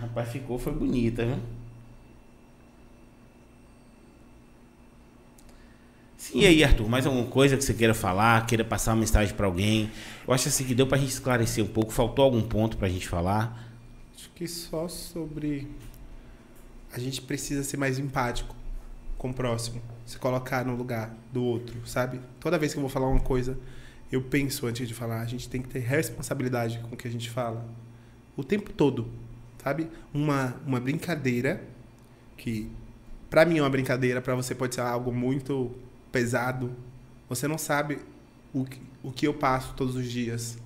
[0.00, 1.38] Rapaz, ficou, foi bonita, viu?
[6.16, 9.34] Sim, e aí, Arthur, mais alguma coisa que você queira falar, queira passar uma mensagem
[9.34, 9.90] pra alguém?
[10.26, 11.92] Eu acho assim que deu pra gente esclarecer um pouco.
[11.92, 13.70] Faltou algum ponto pra gente falar?
[14.14, 15.68] Acho que só sobre.
[16.92, 18.54] A gente precisa ser mais empático
[19.18, 19.82] com o próximo.
[20.04, 22.20] Se colocar no lugar do outro, sabe?
[22.38, 23.58] Toda vez que eu vou falar uma coisa,
[24.12, 25.20] eu penso antes de falar.
[25.20, 27.66] A gente tem que ter responsabilidade com o que a gente fala.
[28.36, 29.08] O tempo todo,
[29.62, 29.88] sabe?
[30.12, 31.62] Uma, uma brincadeira
[32.36, 32.70] que,
[33.30, 35.74] pra mim, é uma brincadeira, pra você pode ser algo muito
[36.12, 36.72] pesado.
[37.28, 37.98] Você não sabe
[38.52, 40.58] o que, o que eu passo todos os dias.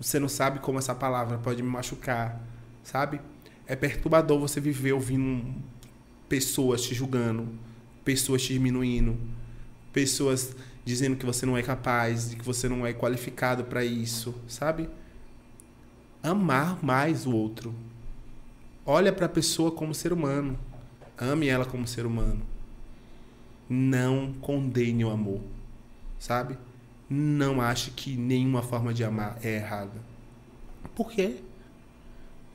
[0.00, 2.40] Você não sabe como essa palavra pode me machucar,
[2.82, 3.20] sabe?
[3.66, 5.54] É perturbador você viver ouvindo
[6.28, 7.48] pessoas te julgando,
[8.08, 9.18] pessoas te diminuindo,
[9.92, 14.34] pessoas dizendo que você não é capaz, de que você não é qualificado para isso,
[14.48, 14.88] sabe?
[16.22, 17.74] Amar mais o outro.
[18.86, 20.58] Olha para a pessoa como ser humano.
[21.18, 22.40] Ame ela como ser humano.
[23.68, 25.42] Não condene o amor,
[26.18, 26.56] sabe?
[27.10, 30.00] Não ache que nenhuma forma de amar é errada.
[30.94, 31.42] Por quê?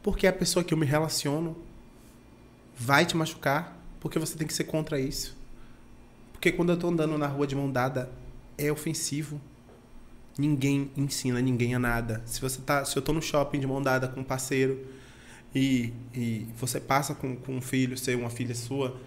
[0.03, 1.55] porque a pessoa que eu me relaciono
[2.75, 5.35] vai te machucar, porque você tem que ser contra isso.
[6.43, 8.11] Porque quando eu tô andando na rua de mão dada,
[8.57, 9.39] é ofensivo.
[10.37, 12.21] Ninguém ensina ninguém a nada.
[12.25, 14.85] Se você tá, se eu tô no shopping de mão dada com um parceiro
[15.55, 18.99] e, e você passa com, com um filho, ser uma filha sua,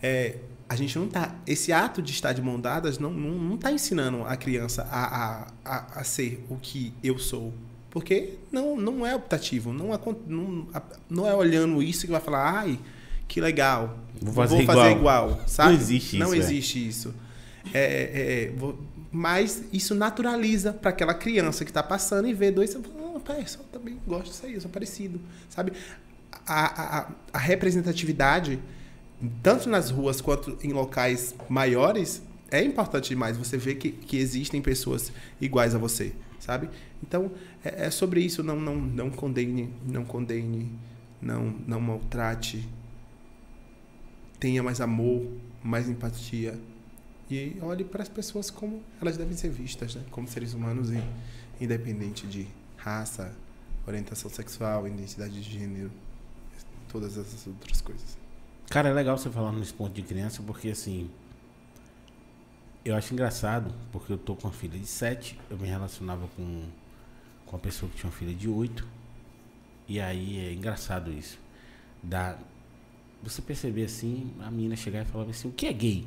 [0.00, 0.36] é,
[0.68, 1.34] a gente não tá.
[1.44, 5.40] Esse ato de estar de mão dadas não, não, não tá ensinando a criança a,
[5.40, 7.52] a, a, a ser o que eu sou.
[7.90, 9.72] Porque não, não é optativo.
[9.72, 10.68] Não é, não,
[11.10, 12.78] não é olhando isso que vai falar, ai,
[13.28, 13.98] que legal.
[14.20, 14.76] Vou fazer, vou igual.
[14.78, 15.40] fazer igual.
[15.46, 15.72] sabe?
[15.72, 16.38] Não existe Não isso, é.
[16.38, 17.14] existe isso.
[17.74, 18.78] É, é, é, vou-
[19.12, 22.76] mas isso naturaliza para aquela criança que está passando e vê dois.
[22.98, 25.20] Oh, pai, eu também gosto disso aí, eu sou parecido.
[25.48, 25.72] Sabe?
[26.46, 28.58] A, a, a representatividade,
[29.42, 33.36] tanto nas ruas quanto em locais maiores, é importante demais.
[33.36, 36.68] Você vê que, que existem pessoas iguais a você, sabe?
[37.02, 37.30] Então,
[37.64, 38.42] é, é sobre isso.
[38.42, 40.70] Não, não, não condene, não condene,
[41.22, 42.68] não, não maltrate.
[44.46, 45.26] Tenha mais amor,
[45.60, 46.56] mais empatia.
[47.28, 50.04] E olhe para as pessoas como elas devem ser vistas, né?
[50.08, 51.02] Como seres humanos, e,
[51.60, 52.46] independente de
[52.76, 53.34] raça,
[53.84, 55.90] orientação sexual, identidade de gênero,
[56.88, 58.16] todas essas outras coisas.
[58.70, 61.10] Cara, é legal você falar nesse ponto de criança, porque assim.
[62.84, 66.62] Eu acho engraçado, porque eu tô com uma filha de 7, eu me relacionava com,
[67.46, 68.86] com uma pessoa que tinha uma filha de 8.
[69.88, 71.36] E aí é engraçado isso.
[72.00, 72.38] Da,
[73.28, 76.04] você perceber assim, a menina chegar e falar assim, o que é gay?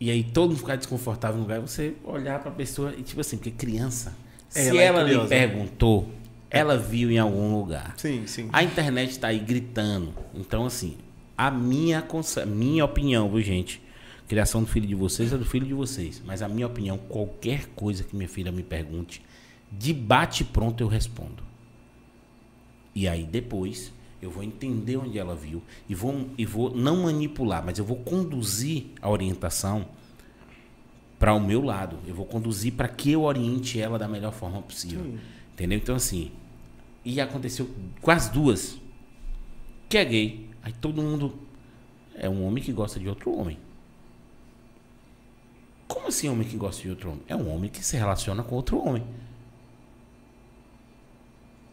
[0.00, 3.36] E aí todo mundo ficar desconfortável no lugar, você olhar pra pessoa e tipo assim,
[3.36, 4.16] porque criança,
[4.48, 5.28] se Ela é lhe curiosa.
[5.28, 6.08] perguntou,
[6.50, 7.94] ela viu em algum lugar.
[7.96, 8.48] Sim, sim.
[8.52, 10.12] A internet está aí gritando.
[10.34, 10.96] Então, assim,
[11.36, 12.04] a minha,
[12.46, 13.80] minha opinião, viu, gente?
[14.28, 16.20] Criação do filho de vocês é do filho de vocês.
[16.24, 19.22] Mas a minha opinião, qualquer coisa que minha filha me pergunte,
[19.70, 21.42] de bate pronto eu respondo.
[22.94, 27.64] E aí depois eu vou entender onde ela viu e vou, e vou não manipular,
[27.64, 29.84] mas eu vou conduzir a orientação
[31.18, 31.98] para o meu lado.
[32.06, 35.02] Eu vou conduzir para que eu oriente ela da melhor forma possível.
[35.02, 35.18] Sim.
[35.52, 35.76] Entendeu?
[35.76, 36.30] Então, assim,
[37.04, 37.68] e aconteceu
[38.00, 38.78] com as duas.
[39.88, 40.48] Que é gay.
[40.62, 41.34] Aí todo mundo.
[42.14, 43.58] É um homem que gosta de outro homem.
[45.88, 47.22] Como assim homem que gosta de outro homem?
[47.26, 49.02] É um homem que se relaciona com outro homem.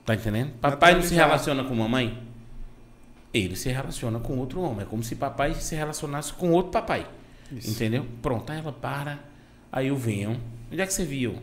[0.05, 0.53] Tá entendendo?
[0.59, 2.28] Papai não se relaciona com mamãe?
[3.33, 4.81] Ele se relaciona com outro homem.
[4.81, 7.07] É como se papai se relacionasse com outro papai.
[7.51, 7.71] Isso.
[7.71, 8.05] Entendeu?
[8.21, 9.19] Pronto, aí ela para.
[9.71, 10.39] Aí eu venho.
[10.71, 11.37] Onde é que você viu?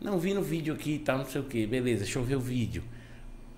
[0.00, 1.66] Não, vi no vídeo aqui e tal, não sei o que.
[1.66, 2.82] Beleza, deixa eu ver o vídeo.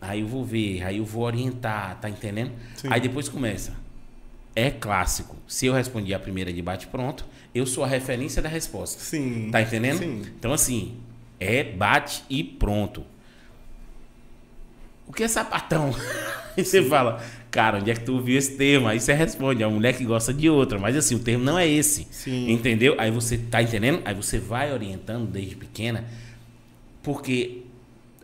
[0.01, 2.53] Aí eu vou ver, aí eu vou orientar, tá entendendo?
[2.77, 2.89] Sim.
[2.91, 3.75] Aí depois começa.
[4.55, 5.37] É clássico.
[5.47, 9.01] Se eu respondi a primeira de bate pronto, eu sou a referência da resposta.
[9.01, 9.51] Sim.
[9.51, 9.99] Tá entendendo?
[9.99, 10.23] Sim.
[10.39, 10.97] Então assim,
[11.41, 13.05] é bate e pronto.
[15.07, 15.91] O que é sapatão?
[16.57, 18.87] Aí você fala, cara, onde é que tu ouviu esse termo?
[18.89, 20.79] Aí você responde, é uma mulher que gosta de outra.
[20.79, 22.07] Mas assim, o termo não é esse.
[22.11, 22.51] Sim.
[22.51, 22.95] Entendeu?
[22.99, 24.01] Aí você tá entendendo?
[24.05, 26.05] Aí você vai orientando desde pequena,
[27.03, 27.63] porque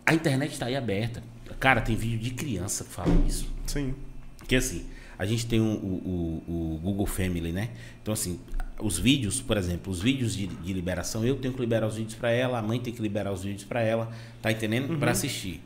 [0.05, 1.23] a internet tá aí aberta.
[1.61, 3.49] Cara, tem vídeo de criança que fala isso.
[3.67, 3.95] Sim.
[4.39, 4.85] Porque assim,
[5.19, 7.69] a gente tem o, o- o- Google Family, né?
[8.03, 8.41] Então, assim,
[8.81, 12.15] os vídeos, por exemplo, os vídeos de, de liberação, eu tenho que liberar os vídeos
[12.17, 14.99] pra ela, a mãe tem que liberar os vídeos pra ela, tá entendendo?
[14.99, 15.63] Pra assistir.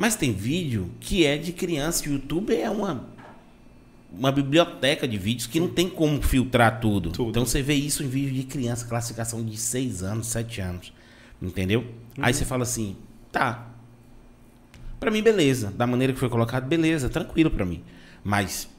[0.00, 2.08] Mas tem vídeo que é de criança.
[2.08, 3.06] O YouTube é uma,
[4.10, 7.10] uma biblioteca de vídeos que não tem como filtrar tudo.
[7.10, 7.28] Tudo.
[7.28, 10.92] Então você vê isso em vídeo de criança, classificação de 6 anos, 7 anos.
[11.42, 11.84] Entendeu?
[12.18, 12.96] Aí você fala assim,
[13.30, 13.72] tá.
[14.98, 15.70] Pra mim, beleza.
[15.70, 17.84] Da maneira que foi colocado, beleza, tranquilo pra mim.
[18.24, 18.70] Mas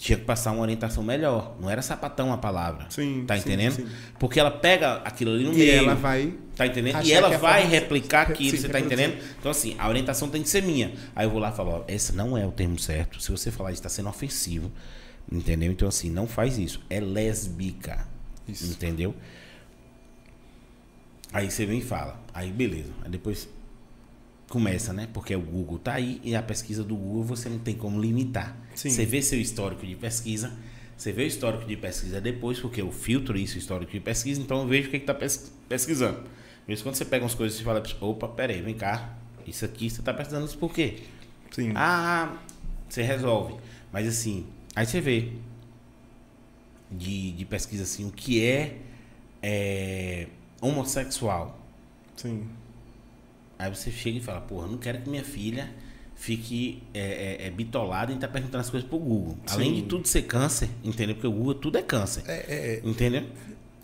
[0.00, 1.56] tinha que passar uma orientação melhor.
[1.60, 2.86] Não era sapatão a palavra.
[2.90, 3.74] Sim, Tá sim, entendendo?
[3.74, 3.86] sim.
[4.18, 5.72] Porque ela pega aquilo ali no E meio.
[5.78, 6.34] ela vai.
[6.56, 7.04] Tá entendendo?
[7.04, 9.06] E ela é vai de- replicar aquilo, Sim, você tá reproduzir.
[9.08, 9.34] entendendo?
[9.38, 10.92] Então, assim, a orientação tem que ser minha.
[11.14, 13.20] Aí eu vou lá e falo, ó, esse não é o termo certo.
[13.22, 14.70] Se você falar isso, tá sendo ofensivo.
[15.30, 15.70] Entendeu?
[15.70, 16.80] Então, assim, não faz isso.
[16.90, 18.06] É lésbica.
[18.48, 18.72] Isso.
[18.72, 19.14] Entendeu?
[21.32, 22.20] Aí você vem e fala.
[22.34, 22.90] Aí, beleza.
[23.04, 23.48] Aí depois
[24.50, 25.08] começa, né?
[25.14, 28.56] Porque o Google tá aí e a pesquisa do Google você não tem como limitar.
[28.74, 28.90] Sim.
[28.90, 30.52] Você vê seu histórico de pesquisa,
[30.96, 34.40] você vê o histórico de pesquisa depois, porque eu filtro isso, o histórico de pesquisa,
[34.42, 36.24] então eu vejo o que está pesquisando.
[36.66, 39.16] Mesmo quando você pega umas coisas e fala, opa, peraí, vem cá,
[39.46, 40.98] isso aqui você está pesquisando isso por quê?
[41.52, 41.72] Sim.
[41.76, 42.36] Ah,
[42.88, 43.54] você resolve.
[43.92, 45.32] Mas assim, aí você vê
[46.90, 48.78] de, de pesquisa assim, o que é,
[49.40, 50.26] é
[50.60, 51.56] homossexual.
[52.16, 52.48] Sim.
[53.60, 55.68] Aí você chega e fala, porra, não quero que minha filha
[56.16, 59.38] fique é, é, é bitolada e tá perguntando as coisas pro Google.
[59.48, 59.74] Além Sim.
[59.76, 61.14] de tudo ser câncer, entendeu?
[61.14, 62.22] Porque o Google tudo é câncer.
[62.26, 63.24] É, é, Entendeu?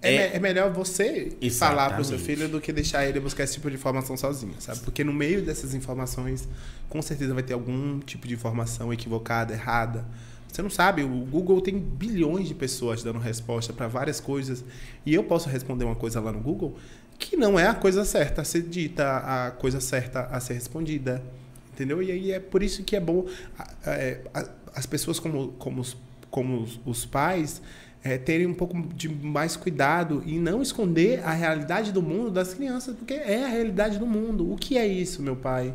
[0.02, 1.58] É, É- me- é melhor você Exatamente.
[1.58, 4.80] falar pro seu filho do que deixar ele buscar esse tipo de informação sozinho, sabe?
[4.80, 6.46] Porque no meio dessas informações,
[6.88, 10.04] com certeza vai ter algum tipo de informação equivocada, errada.
[10.46, 14.62] Você não sabe, o Google tem bilhões de pessoas dando resposta para várias coisas
[15.04, 16.76] e eu posso responder uma coisa lá no Google
[17.16, 21.22] que não é a coisa certa a ser dita, a coisa certa a ser respondida,
[21.72, 22.02] entendeu?
[22.02, 23.26] E aí é por isso que é bom
[23.84, 24.20] é,
[24.74, 25.96] as pessoas como, como, os,
[26.30, 27.62] como os pais
[28.04, 32.54] é, terem um pouco de mais cuidado e não esconder a realidade do mundo das
[32.54, 34.52] crianças, porque é a realidade do mundo.
[34.52, 35.74] O que é isso, meu pai?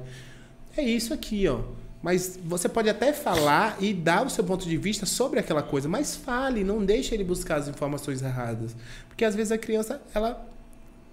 [0.77, 1.59] É isso aqui, ó.
[2.01, 5.87] Mas você pode até falar e dar o seu ponto de vista sobre aquela coisa,
[5.87, 8.75] mas fale, não deixe ele buscar as informações erradas.
[9.07, 10.50] Porque às vezes a criança, ela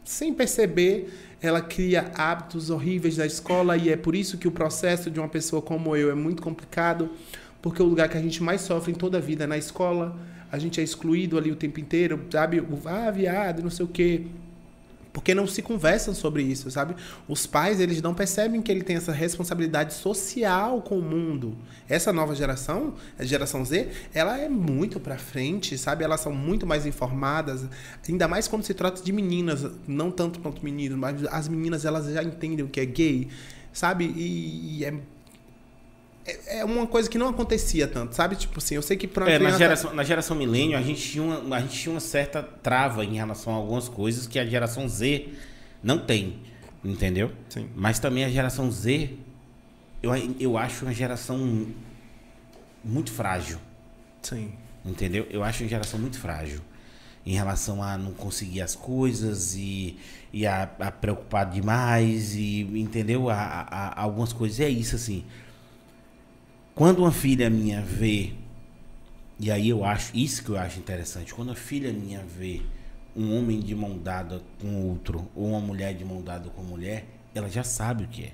[0.09, 5.11] sem perceber, ela cria hábitos horríveis da escola e é por isso que o processo
[5.11, 7.11] de uma pessoa como eu é muito complicado,
[7.61, 10.19] porque o lugar que a gente mais sofre em toda a vida é na escola,
[10.51, 12.65] a gente é excluído ali o tempo inteiro, sabe?
[12.87, 14.23] Ah, viado, não sei o quê.
[15.19, 16.95] Porque não se conversam sobre isso, sabe?
[17.27, 21.59] Os pais, eles não percebem que ele tem essa responsabilidade social com o mundo.
[21.89, 26.05] Essa nova geração, a geração Z, ela é muito pra frente, sabe?
[26.05, 27.67] Elas são muito mais informadas,
[28.09, 32.07] ainda mais quando se trata de meninas, não tanto quanto meninos, mas as meninas, elas
[32.07, 33.27] já entendem o que é gay,
[33.73, 34.05] sabe?
[34.17, 34.95] E, e é
[36.33, 38.37] é- é uma coisa que não acontecia tanto, sabe?
[38.37, 39.59] Tipo assim, eu sei que pra uma É, na criança...
[39.59, 43.15] geração, na geração milênio, a gente, tinha uma, a gente tinha uma certa trava em
[43.17, 45.29] relação a algumas coisas que a geração Z
[45.83, 46.39] não tem.
[46.85, 47.33] Entendeu?
[47.49, 47.69] Sim.
[47.75, 49.11] Mas também a geração Z,
[50.03, 51.67] eu, eu acho uma geração
[52.85, 53.59] muito frágil.
[54.23, 54.53] Sim.
[54.85, 55.27] Entendeu?
[55.31, 56.61] Eu acho uma geração muito frágil.
[57.27, 59.99] Em relação a não conseguir as coisas e,
[60.33, 63.29] e a, a preocupar demais e, entendeu?
[63.29, 64.61] A, a- a- algumas coisas.
[64.61, 65.25] É isso, assim.
[66.79, 68.31] Quando uma filha minha vê,
[69.41, 72.63] e aí eu acho, isso que eu acho interessante, quando a filha minha vê
[73.17, 77.05] um homem de mão dada com outro, ou uma mulher de mão dada com mulher,
[77.35, 78.33] ela já sabe o que é.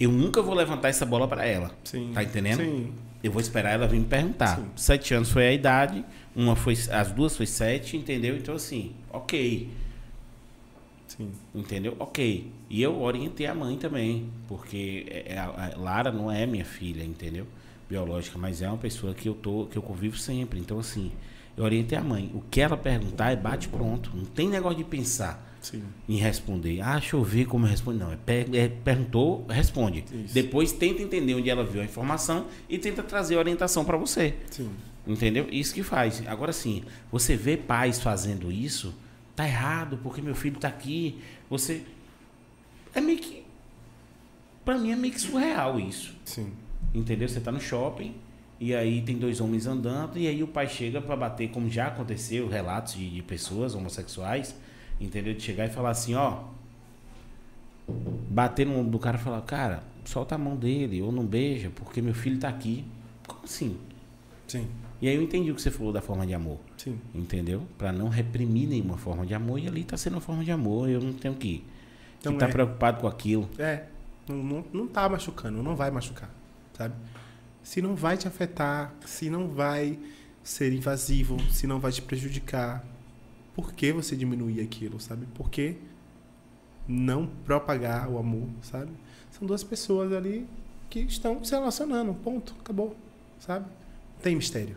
[0.00, 1.70] Eu nunca vou levantar essa bola pra ela.
[1.84, 2.10] Sim.
[2.14, 2.62] Tá entendendo?
[2.62, 2.90] Sim.
[3.22, 4.56] Eu vou esperar ela vir me perguntar.
[4.56, 4.70] Sim.
[4.74, 6.02] Sete anos foi a idade,
[6.34, 8.34] uma foi, as duas foi sete, entendeu?
[8.34, 9.68] Então assim, ok,
[11.18, 11.30] Sim.
[11.54, 11.94] entendeu?
[11.98, 12.50] Ok.
[12.70, 16.64] E eu orientei a mãe também, porque é- é a, a Lara não é minha
[16.64, 17.46] filha, entendeu?
[17.90, 20.60] Biológica, mas é uma pessoa que eu tô, que eu convivo sempre.
[20.60, 21.10] Então assim,
[21.56, 22.30] eu orientei a mãe.
[22.34, 24.10] O que ela perguntar é bate pronto.
[24.14, 25.82] Não tem negócio de pensar Sim.
[26.08, 26.80] em responder.
[26.82, 27.98] Ah, deixa eu ver como eu respondo.
[27.98, 30.04] Não, é, per- é perguntou, responde.
[30.24, 30.34] Isso.
[30.34, 34.34] Depois tenta entender onde ela viu a informação e tenta trazer a orientação para você.
[34.50, 34.70] Sim.
[35.06, 35.48] Entendeu?
[35.50, 36.22] Isso que faz.
[36.28, 38.94] Agora sim, você vê pais fazendo isso,
[39.38, 41.22] tá errado, porque meu filho tá aqui.
[41.48, 41.84] Você.
[42.92, 43.44] É meio que.
[44.64, 46.16] Pra mim é meio que surreal isso.
[46.24, 46.52] Sim.
[46.92, 47.28] Entendeu?
[47.28, 48.16] Você tá no shopping
[48.58, 51.86] e aí tem dois homens andando e aí o pai chega pra bater, como já
[51.86, 54.56] aconteceu, relatos de, de pessoas homossexuais,
[55.00, 55.32] entendeu?
[55.34, 56.42] De chegar e falar assim, ó.
[58.28, 61.70] Bater no ombro do cara e falar, cara, solta a mão dele ou não beija,
[61.70, 62.84] porque meu filho tá aqui.
[63.24, 63.78] Como assim?
[64.48, 64.66] Sim.
[65.00, 66.58] E aí eu entendi o que você falou da forma de amor.
[66.78, 66.98] Sim.
[67.14, 67.66] Entendeu?
[67.76, 69.58] Pra não reprimir nenhuma forma de amor.
[69.58, 70.88] E ali tá sendo uma forma de amor.
[70.88, 71.64] Eu não tenho que
[72.20, 72.52] Então estar é.
[72.52, 73.48] preocupado com aquilo.
[73.58, 73.84] É.
[74.28, 76.30] Não, não, não tá machucando, não vai machucar,
[76.74, 76.94] sabe?
[77.62, 79.98] Se não vai te afetar, se não vai
[80.42, 82.84] ser invasivo, se não vai te prejudicar,
[83.54, 85.26] por que você diminuir aquilo, sabe?
[85.34, 85.76] Por que
[86.86, 88.90] não propagar o amor, sabe?
[89.30, 90.46] São duas pessoas ali
[90.88, 92.96] que estão se relacionando, ponto, acabou,
[93.38, 93.66] sabe?
[94.22, 94.76] Tem mistério.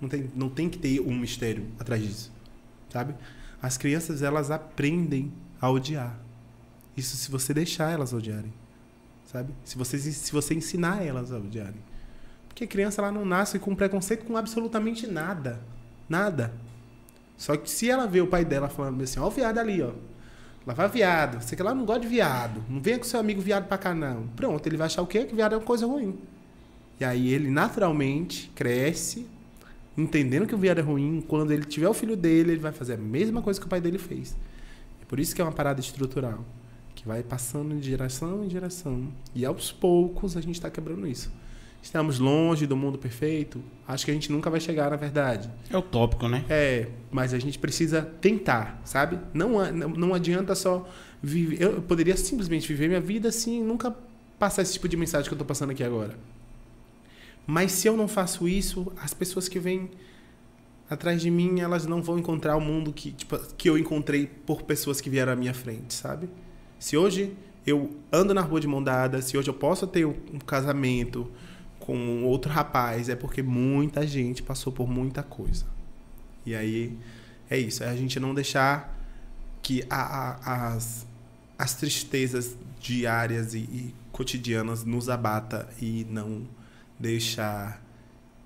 [0.00, 2.32] Não tem, não tem que ter um mistério atrás disso,
[2.88, 3.14] sabe?
[3.60, 6.18] As crianças, elas aprendem a odiar.
[6.96, 8.52] Isso se você deixar elas odiarem,
[9.24, 9.52] sabe?
[9.64, 11.80] Se você, se você ensinar elas a odiarem.
[12.48, 15.60] Porque a criança ela não nasce com preconceito com absolutamente nada.
[16.08, 16.52] Nada.
[17.36, 19.92] Só que se ela vê o pai dela falando assim, ó o viado ali, ó.
[20.66, 21.40] Lá vai viado.
[21.40, 22.64] Você que lá não gosta de viado.
[22.68, 24.26] Não venha com seu amigo viado pra cá, não.
[24.28, 25.24] Pronto, ele vai achar o quê?
[25.24, 26.18] Que viado é uma coisa ruim.
[27.00, 29.26] E aí ele naturalmente cresce,
[29.98, 31.22] entendendo que o viado é ruim.
[31.26, 33.80] Quando ele tiver o filho dele, ele vai fazer a mesma coisa que o pai
[33.80, 34.36] dele fez.
[35.02, 36.44] É por isso que é uma parada estrutural.
[36.94, 39.08] Que vai passando de geração em geração.
[39.34, 41.30] E aos poucos a gente está quebrando isso.
[41.80, 43.62] Estamos longe do mundo perfeito.
[43.86, 45.48] Acho que a gente nunca vai chegar, na verdade.
[45.70, 46.44] É utópico, né?
[46.48, 49.18] É, mas a gente precisa tentar, sabe?
[49.32, 50.88] Não, não, adianta só
[51.22, 51.62] viver.
[51.62, 53.94] Eu poderia simplesmente viver minha vida assim e nunca
[54.38, 56.16] passar esse tipo de mensagem que eu tô passando aqui agora.
[57.50, 59.90] Mas se eu não faço isso, as pessoas que vêm
[60.90, 64.64] atrás de mim, elas não vão encontrar o mundo que, tipo, que eu encontrei por
[64.64, 66.28] pessoas que vieram à minha frente, sabe?
[66.78, 67.34] Se hoje
[67.66, 71.32] eu ando na rua de mão dada, se hoje eu posso ter um casamento
[71.80, 75.64] com outro rapaz, é porque muita gente passou por muita coisa.
[76.44, 76.98] E aí
[77.48, 78.94] é isso, é a gente não deixar
[79.62, 81.06] que a, a, as,
[81.58, 86.46] as tristezas diárias e, e cotidianas nos abata e não
[86.98, 87.82] deixar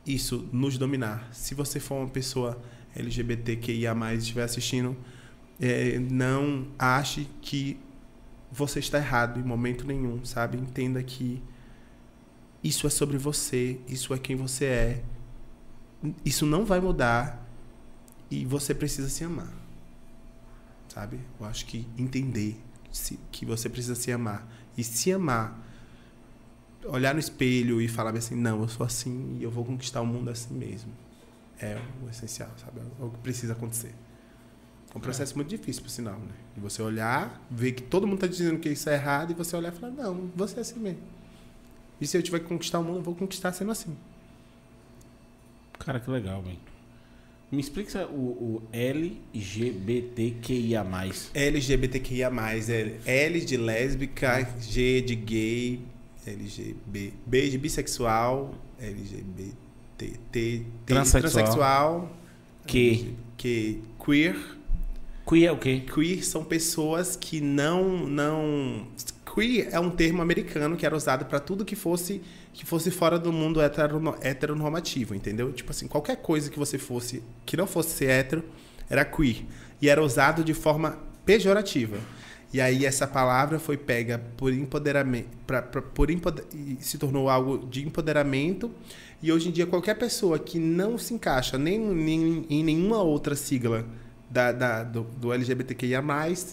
[0.06, 1.28] isso nos dominar.
[1.32, 2.60] Se você for uma pessoa
[2.94, 4.96] LGBTQIA+, estiver assistindo,
[5.60, 7.78] é, não ache que
[8.50, 10.58] você está errado em momento nenhum, sabe?
[10.58, 11.42] Entenda que
[12.62, 15.04] isso é sobre você, isso é quem você é.
[16.24, 17.48] Isso não vai mudar
[18.30, 19.52] e você precisa se amar.
[20.88, 21.20] Sabe?
[21.40, 22.60] Eu acho que entender
[23.30, 24.46] que você precisa se amar
[24.76, 25.58] e se amar
[26.84, 30.06] olhar no espelho e falar assim, não, eu sou assim e eu vou conquistar o
[30.06, 30.90] mundo assim mesmo.
[31.60, 32.80] É o essencial, sabe?
[32.80, 33.94] É o que precisa acontecer.
[34.94, 35.36] É um processo é.
[35.36, 36.34] muito difícil, por sinal, né?
[36.54, 39.56] De você olhar, ver que todo mundo está dizendo que isso é errado e você
[39.56, 41.00] olhar e falar, não, você é assim mesmo.
[42.00, 43.96] E se eu tiver que conquistar o mundo, eu vou conquistar sendo assim.
[45.78, 46.58] Cara, que legal, velho.
[47.50, 49.76] Me explica o, o LGBTQIA+.
[51.34, 52.30] LGBTQIA+,
[53.06, 55.80] é L de lésbica, G de gay,
[56.26, 62.16] LGB, B de bissexual, LGBT, T, transexual, transexual
[62.66, 64.36] que, que queer.
[65.28, 65.80] Queer é o quê?
[65.80, 68.86] Queer são pessoas que não não
[69.34, 72.20] queer é um termo americano que era usado para tudo que fosse
[72.52, 75.52] que fosse fora do mundo heteronormativo, entendeu?
[75.52, 78.44] Tipo assim, qualquer coisa que você fosse que não fosse ser hétero
[78.90, 79.44] era queer
[79.80, 81.98] e era usado de forma pejorativa.
[82.52, 86.44] E aí essa palavra foi pega por empoderamento, pra, pra, por empoder,
[86.80, 88.70] se tornou algo de empoderamento.
[89.22, 93.34] E hoje em dia qualquer pessoa que não se encaixa nem, nem em nenhuma outra
[93.34, 93.86] sigla
[94.28, 96.02] da, da, do, do LGBTQIA+,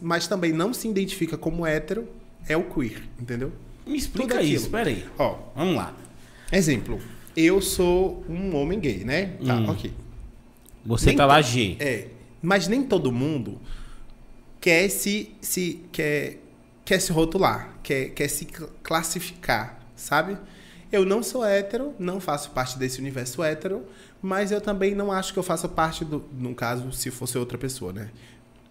[0.02, 2.08] mas também não se identifica como hétero,
[2.48, 3.52] é o queer, entendeu?
[3.86, 5.06] Me explica isso, peraí.
[5.18, 5.96] Ó, vamos lá.
[6.52, 7.00] Exemplo,
[7.36, 9.34] eu sou um homem gay, né?
[9.46, 9.70] Tá, hum.
[9.70, 9.92] ok.
[10.86, 11.76] Você nem tá lá G.
[11.80, 12.08] É,
[12.42, 13.60] mas nem todo mundo
[14.60, 16.38] quer se, se quer,
[16.86, 18.48] quer se rotular, quer, quer se
[18.84, 20.38] classificar, sabe?
[20.92, 23.86] Eu não sou hétero, não faço parte desse universo hétero,
[24.22, 26.26] mas eu também não acho que eu faça parte do.
[26.34, 28.10] No caso, se fosse outra pessoa, né?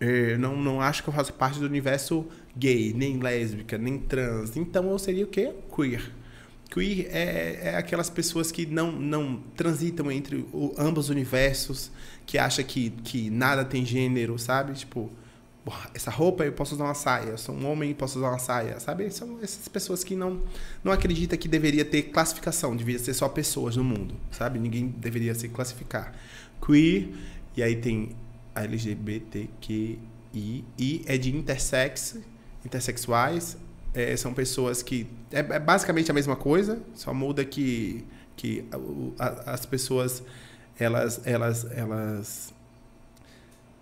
[0.00, 4.56] Eu não, não acho que eu faça parte do universo gay, nem lésbica, nem trans.
[4.56, 5.52] Então eu seria o quê?
[5.74, 6.12] Queer.
[6.70, 11.90] Queer é, é aquelas pessoas que não, não transitam entre o, ambos universos,
[12.26, 14.74] que acha que, que nada tem gênero, sabe?
[14.74, 15.10] Tipo,
[15.94, 18.38] essa roupa eu posso usar uma saia, eu sou um homem e posso usar uma
[18.38, 19.10] saia, sabe?
[19.10, 20.42] São essas pessoas que não
[20.82, 24.58] não acreditam que deveria ter classificação, deveria ser só pessoas no mundo, sabe?
[24.58, 26.14] Ninguém deveria se classificar.
[26.64, 27.08] Queer,
[27.56, 28.10] e aí tem
[28.54, 29.98] a LGBTQI,
[30.78, 32.18] I é de intersex,
[32.64, 33.56] intersexuais,
[33.94, 38.04] é, são pessoas que é, é, basicamente a mesma coisa, só muda que
[38.36, 38.64] que
[39.18, 40.22] a, as pessoas
[40.78, 42.54] elas elas elas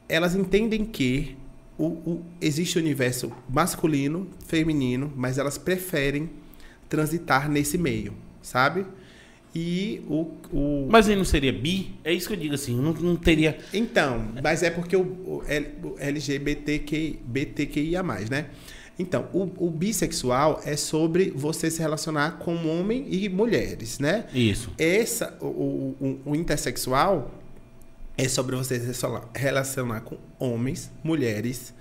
[0.08, 1.36] elas entendem que
[1.78, 6.30] o, o, existe o universo masculino, feminino, mas elas preferem
[6.88, 8.86] transitar nesse meio, sabe?
[9.54, 10.88] E o, o...
[10.90, 11.94] Mas ele não seria bi?
[12.04, 13.58] É isso que eu digo assim, não, não teria...
[13.72, 15.42] Então, mas é porque o, o
[15.98, 18.50] LGBTQIA+, né?
[18.98, 24.24] Então, o, o, bissexual é sobre você se relacionar com homem e mulheres, né?
[24.32, 24.70] Isso.
[24.78, 27.30] Essa, o, o, o intersexual
[28.16, 31.74] é sobre você se relacionar com homens, mulheres,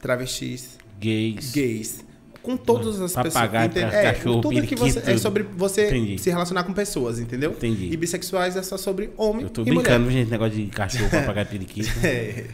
[0.00, 2.04] travestis, gays, gays
[2.44, 3.94] com todas as Papagaio, pessoas.
[3.94, 6.18] É, cachorro, tudo que você é sobre você Entendi.
[6.18, 7.52] se relacionar com pessoas, entendeu?
[7.52, 7.88] Entendi.
[7.90, 10.20] E bissexuais é só sobre homem Eu tô e brincando, mulher.
[10.20, 11.88] gente, negócio de cachorro, papagaio, periquito.
[12.04, 12.44] É.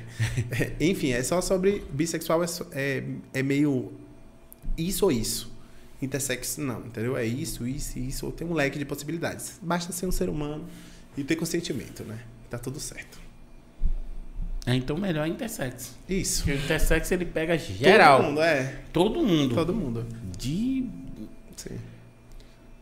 [0.81, 3.05] Enfim, é só sobre bissexual é, é,
[3.35, 3.93] é meio
[4.79, 5.51] isso ou isso.
[6.01, 7.17] Intersex não, entendeu?
[7.17, 8.31] É isso, isso, isso.
[8.31, 9.59] Tem um leque de possibilidades.
[9.61, 10.65] Basta ser um ser humano
[11.17, 12.21] e ter consentimento, né?
[12.49, 13.20] Tá tudo certo.
[14.67, 15.95] É, então melhor intersex.
[16.09, 16.45] Isso.
[16.45, 18.19] Porque o intersex ele pega geral.
[18.19, 18.75] Todo mundo, é.
[18.93, 19.55] Todo mundo.
[19.55, 20.07] Todo mundo.
[20.39, 20.89] De.
[21.57, 21.79] Sim.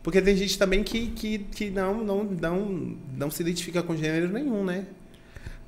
[0.03, 4.29] Porque tem gente também que, que, que não, não, não, não se identifica com gênero
[4.29, 4.85] nenhum, né?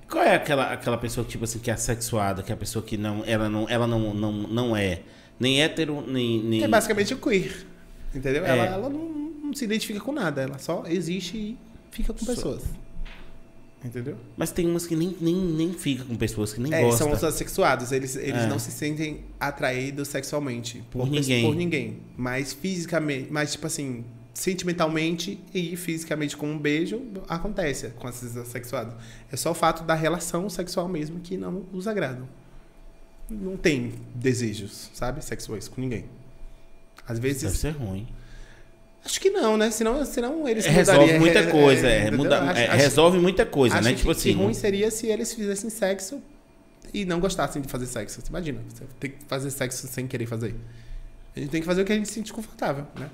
[0.09, 2.97] Qual é aquela, aquela pessoa tipo assim, que é assexuada, que é a pessoa que
[2.97, 3.23] não.
[3.25, 5.01] Ela não, ela não, não, não é
[5.39, 6.43] nem hétero, nem.
[6.43, 6.63] nem...
[6.63, 7.65] É basicamente o queer.
[8.13, 8.45] Entendeu?
[8.45, 8.49] É.
[8.49, 9.09] Ela, ela não,
[9.45, 11.57] não se identifica com nada, ela só existe e
[11.91, 12.63] fica com Só- pessoas.
[13.83, 14.15] Entendeu?
[14.37, 17.07] Mas tem umas que nem, nem, nem fica com pessoas que nem É, gostam.
[17.07, 18.47] são os assexuados, eles, eles É.
[18.47, 21.43] não se sentem atraídos sexualmente Por pe- ninguém.
[21.45, 24.05] por ninguém, mas fisicamente, mas tipo assim,
[24.35, 28.93] sentimentalmente e fisicamente com um beijo acontece com esses assexuados.
[29.31, 32.27] É só o fato da relação sexual mesmo que não os agradam.
[33.29, 36.05] Não tem desejos, sabe, sexuais com ninguém.
[37.07, 38.07] Às vezes Deve ser ruim.
[39.03, 39.71] Acho que não, né?
[39.71, 43.75] Senão, senão eles resolve muita coisa, é, é, muda- Acho- é, acho- resolve muita coisa,
[43.75, 43.91] acho né?
[43.91, 44.31] que, Tipo que assim.
[44.33, 46.21] ruim seria se eles fizessem sexo
[46.93, 48.21] e não gostassem de fazer sexo.
[48.21, 50.55] Você imagina, você tem que fazer sexo sem querer fazer.
[51.35, 53.09] A gente tem que fazer o que a gente se sente confortável, né?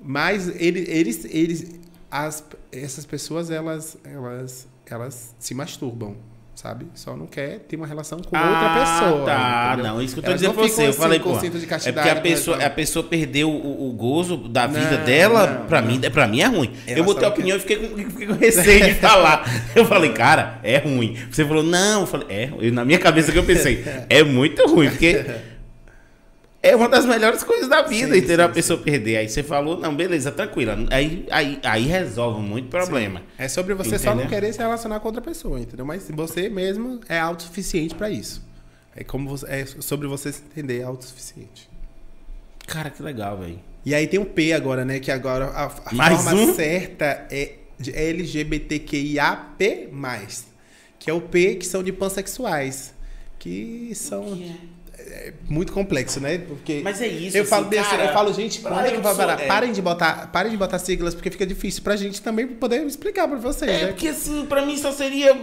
[0.00, 1.70] Mas ele, eles, eles,
[2.10, 6.16] as, essas pessoas, elas, elas, elas se masturbam,
[6.62, 6.86] sabe?
[6.94, 9.26] Só não quer ter uma relação com outra Ah, pessoa.
[9.26, 9.92] Tá, entendeu?
[9.92, 10.82] não, isso que eu tô Elas dizendo pra você.
[10.84, 11.36] Eu assim, falei, pô.
[11.36, 12.64] É porque a pessoa, né?
[12.66, 15.88] a pessoa perdeu o, o gozo da vida Não, dela, não, pra, não.
[15.88, 16.72] Mim, pra mim é ruim.
[16.86, 19.42] Ela eu botei a que- opinião e fiquei com, fiquei com receio de falar.
[19.74, 21.16] Eu falei, cara, é ruim.
[21.30, 22.50] Você falou, não, eu falei, é.
[22.60, 25.24] Eu, na minha cabeça que eu pensei, é muito ruim, porque
[26.62, 28.36] é uma das melhores coisas da vida, Sim, entendeu?
[28.46, 29.16] sim, a pessoa perder.
[29.16, 30.78] Aí você falou, não, beleza, tranquila.
[30.90, 33.22] Aí, aí, aí resolve muito problema.
[33.36, 34.30] É sobre você só não Entendeu?
[34.30, 35.84] querer se relacionar com outra pessoa, entendeu?
[35.84, 38.42] Mas você mesmo é autossuficiente pra isso.
[38.94, 41.68] É como você, é sobre você se entender autossuficiente.
[42.66, 43.58] Cara, que legal, velho.
[43.84, 45.00] E aí tem o P agora, né?
[45.00, 46.54] Que agora a, a Mais forma um?
[46.54, 49.88] certa é de LGBTQIAP+,
[50.98, 52.94] que é o P que são de pansexuais,
[53.38, 54.54] que são é
[55.48, 56.38] muito complexo, né?
[56.38, 59.14] Porque Mas é isso, eu assim, falo cara, eu falo, gente, quando é que vai
[59.14, 59.40] parar?
[59.40, 59.46] é.
[59.46, 63.26] Parem de botar, parem de botar siglas porque fica difícil pra gente também poder explicar
[63.28, 63.86] pra vocês, É, né?
[63.88, 65.36] porque assim, pra mim só seria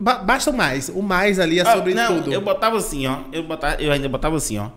[0.00, 2.32] Ba- Basta o mais, o mais ali é Ah, sobre não, tudo.
[2.32, 3.18] eu botava assim, ó.
[3.32, 4.70] Eu, botava, eu ainda botava assim, ó.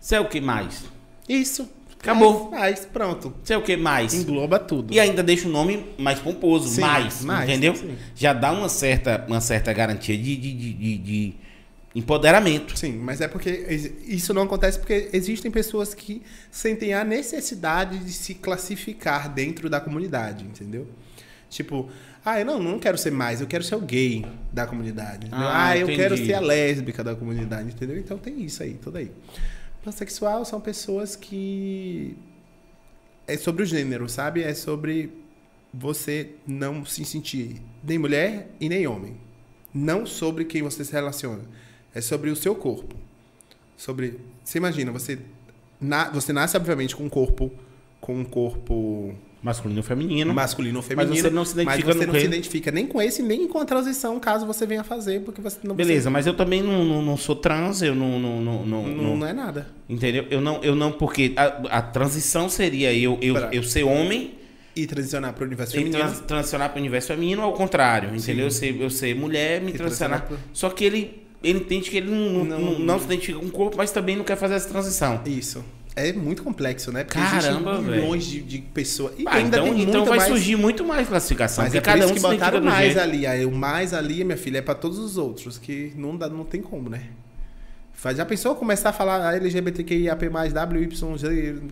[0.00, 0.82] Você é o que mais?
[1.28, 1.68] Isso.
[2.00, 2.50] Acabou.
[2.50, 3.32] Mais, mais, pronto.
[3.42, 4.12] Você é o que mais?
[4.12, 4.92] Engloba tudo.
[4.92, 7.74] E ainda deixa o nome mais pomposo, Sim, mais, mais, entendeu?
[7.76, 7.96] sim.
[8.16, 11.34] Já dá uma certa, uma certa garantia de, de, de- de
[11.94, 12.76] empoderamento.
[12.78, 13.50] Sim, mas é porque
[14.06, 19.80] isso não acontece porque existem pessoas que sentem a necessidade de se classificar dentro da
[19.80, 20.88] comunidade, entendeu?
[21.48, 21.88] Tipo,
[22.24, 25.28] ah, eu não, não quero ser mais, eu quero ser o gay da comunidade.
[25.30, 25.98] Ah, Ah, eu entendi.
[25.98, 27.96] quero ser a lésbica da comunidade, entendeu?
[27.96, 29.10] Então tem isso aí, tudo aí.
[29.84, 32.16] Pansexual são pessoas que.
[33.26, 34.42] É sobre o gênero, sabe?
[34.42, 35.10] É sobre
[35.72, 39.16] você não se sentir nem mulher e nem homem.
[39.72, 41.42] Não sobre quem você se relaciona.
[41.94, 42.94] É sobre o seu corpo.
[43.76, 44.18] Sobre.
[44.42, 45.18] Você imagina, você,
[45.80, 47.50] na, você nasce, obviamente, com um corpo.
[48.00, 50.32] Com um corpo Masculino e feminino.
[50.34, 51.16] masculino ou Mas feminino.
[51.22, 53.64] você não se identifica mas você não se identifica nem com esse, nem com a
[53.66, 57.16] transição, caso você venha fazer, porque você não Beleza, mas eu também não, não, não
[57.16, 58.18] sou trans, eu não.
[58.18, 59.68] não, não, não, Não, não- é nada.
[59.88, 60.26] entendeu?
[60.30, 64.34] Eu não, eu não, porque a, a transição seria eu, eu, Pra- eu ser homem
[64.76, 65.98] E transicionar para o universo e feminino.
[65.98, 68.46] trans, transicionar para o universo feminino ou ao contrário, entendeu?
[68.46, 70.20] Eu ser, eu ser mulher, me E transicionar.
[70.26, 73.46] transicionar Só que ele, ele entende que ele não, não, Não- não, se identifica com
[73.46, 75.20] o corpo, mas também não quer fazer essa transição.
[75.26, 75.64] Isso.
[75.96, 77.04] É muito complexo, né?
[77.04, 79.14] Porque Caramba, existem milhões de, de pessoas.
[79.16, 80.28] E Ah, ainda então, tem então vai mais...
[80.28, 81.62] surgir muito mais classificação.
[81.62, 83.26] Mas é porque por cada isso um que botaram mais ali.
[83.26, 86.44] Aí o mais ali, minha filha, é para todos os outros, que não, dá, não
[86.44, 87.04] tem como, né?
[88.16, 91.02] Já pensou começar a falar LGBTQIAP+, WYZ,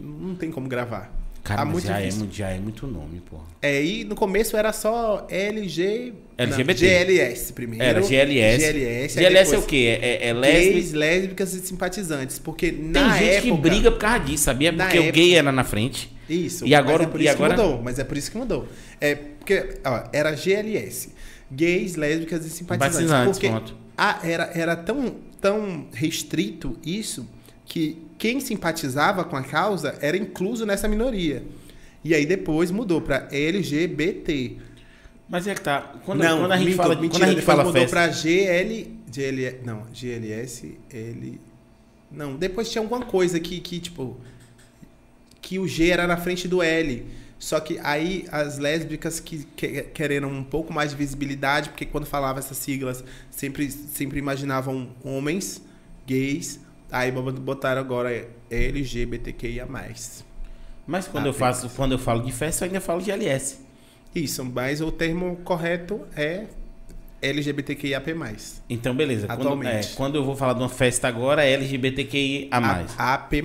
[0.00, 1.12] não tem como gravar.
[1.42, 3.36] Cara, Tá mas já, é, já é muito nome, pô.
[3.60, 6.12] É, e no começo era só LG...
[6.38, 6.84] LGBT.
[6.84, 7.84] Não, GLS primeiro.
[7.84, 8.58] Era GLS.
[8.72, 9.18] GLS.
[9.18, 9.98] GLS é o quê?
[10.00, 10.40] É, é Gays,
[10.92, 10.98] lésbica.
[10.98, 12.38] lésbicas e simpatizantes.
[12.38, 13.42] Porque Tem na gente época...
[13.56, 14.72] que briga por causa disso, sabia?
[14.72, 16.14] Porque o época- gay era na frente.
[16.28, 16.64] Isso.
[16.66, 17.82] E agora- mas é por e isso agora- que mudou.
[17.82, 18.68] Mas é por isso que mudou.
[19.00, 21.10] É porque, ó, era GLS.
[21.50, 22.98] Gays, lésbicas e simpatizantes.
[22.98, 27.28] Simpatizantes, porque a- era, era tão, tão restrito isso
[27.64, 31.42] que quem simpatizava com a causa era incluso nessa minoria.
[32.04, 34.56] E aí depois mudou para LGBT.
[35.28, 35.94] Mas é que tá.
[36.04, 38.10] Quando, não, quando a gente minto, fala, mentira, quando a gente depois fala mudou para
[38.10, 41.40] GL, GL, não, GLS, L
[42.10, 44.18] Não, depois tinha alguma coisa que que tipo
[45.40, 47.06] que o G era na frente do L.
[47.38, 52.06] Só que aí as lésbicas que, que querendo um pouco mais de visibilidade, porque quando
[52.06, 55.60] falava essas siglas, sempre, sempre imaginavam homens,
[56.06, 56.60] gays,
[56.92, 59.66] aí botaram agora LGBTQIA+.
[60.86, 63.58] Mas quando Ah, eu faço, quando eu falo de festa, eu ainda falo de LS.
[64.14, 66.44] Isso, mas o termo correto é
[67.22, 68.12] LGBTQIAP+.
[68.68, 69.26] Então, beleza.
[69.28, 69.92] Quando, Atualmente.
[69.92, 72.58] é, quando eu vou falar de uma festa agora, é LGBTQI a
[73.14, 73.42] AP+.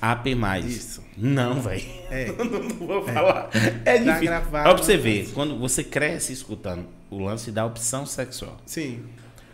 [0.00, 0.28] AP.
[0.64, 1.04] Isso.
[1.16, 1.84] Não, velho.
[2.10, 2.32] É.
[2.42, 3.50] não vou falar.
[3.84, 4.22] É Tá difícil.
[4.22, 8.56] gravado, ver, quando você cresce escutando o lance da opção sexual.
[8.64, 9.04] Sim.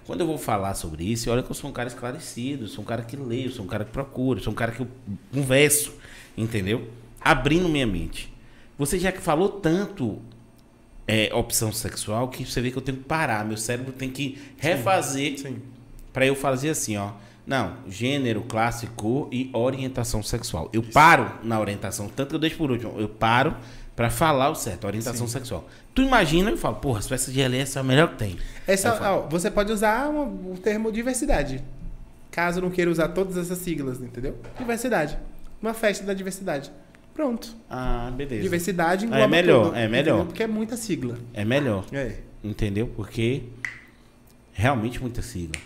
[0.06, 2.86] Quando eu vou falar sobre isso, olha que eu sou um cara esclarecido, sou um
[2.86, 4.88] cara que lê, sou um cara que procura, sou um cara que eu
[5.32, 5.94] converso,
[6.36, 6.90] entendeu?
[7.20, 8.32] Abrindo minha mente.
[8.76, 10.20] Você já que falou tanto
[11.06, 14.38] é, opção sexual que você vê que eu tenho que parar, meu cérebro tem que
[14.58, 15.56] refazer Sim.
[16.12, 17.12] para eu fazer assim, ó.
[17.46, 20.70] Não, gênero, classe, cor e orientação sexual.
[20.72, 22.98] Eu paro na orientação, tanto que eu deixo por último.
[22.98, 23.54] Eu paro
[23.94, 25.68] para falar o certo, orientação sexual.
[25.94, 28.36] Tu imagina, eu falo, porra, as festas de LS é a melhor que tem.
[28.66, 31.62] Essa, falo, ó, você pode usar o termo diversidade.
[32.32, 34.36] Caso não queira usar todas essas siglas, entendeu?
[34.58, 35.16] Diversidade.
[35.62, 36.72] Uma festa da diversidade.
[37.14, 37.54] Pronto.
[37.70, 38.42] ah, beleza.
[38.42, 40.00] Diversidade Ah, engloba é melhor, tudo, é melhor.
[40.14, 40.26] entendeu?
[40.26, 41.16] Porque é muita sigla.
[41.32, 42.16] É melhor, É.
[42.42, 42.88] entendeu?
[42.88, 43.44] Porque
[44.56, 45.60] Realmente muita sigla.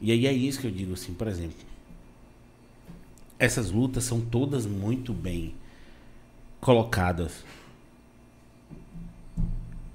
[0.00, 1.56] E aí é isso que eu digo assim, por exemplo.
[3.38, 5.54] Essas lutas são todas muito bem
[6.60, 7.44] colocadas.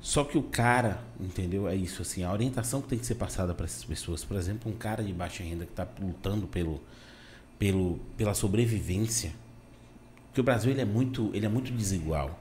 [0.08, 1.68] Só que o cara, entendeu?
[1.68, 4.72] É isso assim, a orientação que tem que ser passada para essas pessoas, por exemplo,
[4.72, 6.82] um cara de baixa renda que está lutando pelo,
[7.60, 9.34] pelo, pela sobrevivência,
[10.28, 12.40] porque o Brasil ele é muito, ele é muito desigual.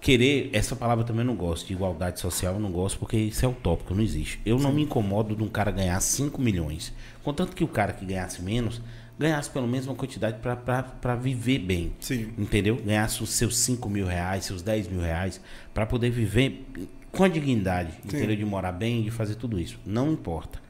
[0.00, 3.44] Querer, essa palavra também eu não gosto, de igualdade social eu não gosto, porque isso
[3.44, 4.40] é utópico, não existe.
[4.42, 4.64] Eu Sim.
[4.64, 6.90] não me incomodo de um cara ganhar 5 milhões.
[7.22, 8.80] Contanto que o cara que ganhasse menos,
[9.22, 11.92] ganhasse pelo menos uma quantidade para viver bem.
[12.00, 12.32] Sim.
[12.36, 12.76] Entendeu?
[12.76, 15.40] Ganhasse os seus 5 mil reais, seus 10 mil reais,
[15.72, 16.66] para poder viver
[17.10, 18.16] com a dignidade, Sim.
[18.16, 18.36] entendeu?
[18.36, 19.78] De morar bem, de fazer tudo isso.
[19.86, 20.60] Não importa.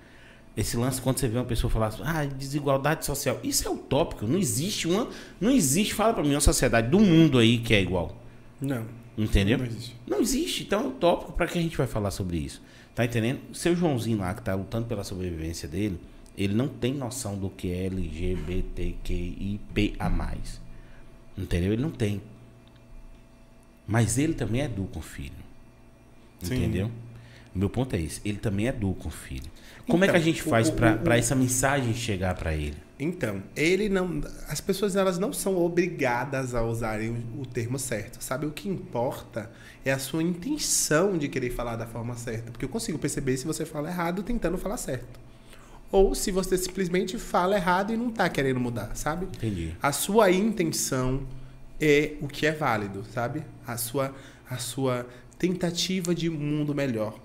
[0.57, 4.27] Esse lance, quando você vê uma pessoa falar assim, ah, desigualdade social, isso é utópico.
[4.27, 5.09] Não existe uma.
[5.41, 8.20] Não existe, fala para mim, uma sociedade do mundo aí que é igual.
[8.61, 8.85] Não.
[9.16, 9.59] Entendeu?
[9.59, 9.97] Não existe.
[10.07, 10.62] Não existe.
[10.65, 11.33] Então é utópico.
[11.33, 12.61] Para que a gente vai falar sobre isso?
[12.95, 13.41] Tá entendendo?
[13.55, 15.99] Seu Joãozinho lá, que tá lutando pela sobrevivência dele,
[16.37, 19.59] ele não tem noção do que é LGBTQIPA.
[21.37, 21.73] Entendeu?
[21.73, 22.23] Ele não tem.
[23.87, 25.33] Mas ele também é com o filho.
[26.41, 26.57] Sim.
[26.57, 26.91] Entendeu?
[27.55, 28.21] Meu ponto é esse.
[28.25, 29.51] Ele também é com o filho.
[29.87, 32.77] Como então, é que a então, gente faz para essa mensagem chegar para ele?
[32.99, 34.23] Então, ele não.
[34.49, 38.23] As pessoas elas não são obrigadas a usarem o, o, termo certo.
[38.23, 38.47] Sabe?
[38.47, 39.51] O que importa
[39.85, 42.51] é a sua intenção de querer falar da forma certa.
[42.53, 45.21] Porque eu consigo perceber se você fala errado tentando falar certo.
[45.93, 49.27] Ou se você simplesmente fala errado e não está querendo mudar, sabe?
[49.27, 49.77] Entendi.
[49.81, 51.23] A sua intenção
[51.81, 53.44] é o que é válido, sabe?
[53.64, 54.12] A sua,
[54.51, 55.06] a sua
[55.39, 57.20] tentativa de mundo melhor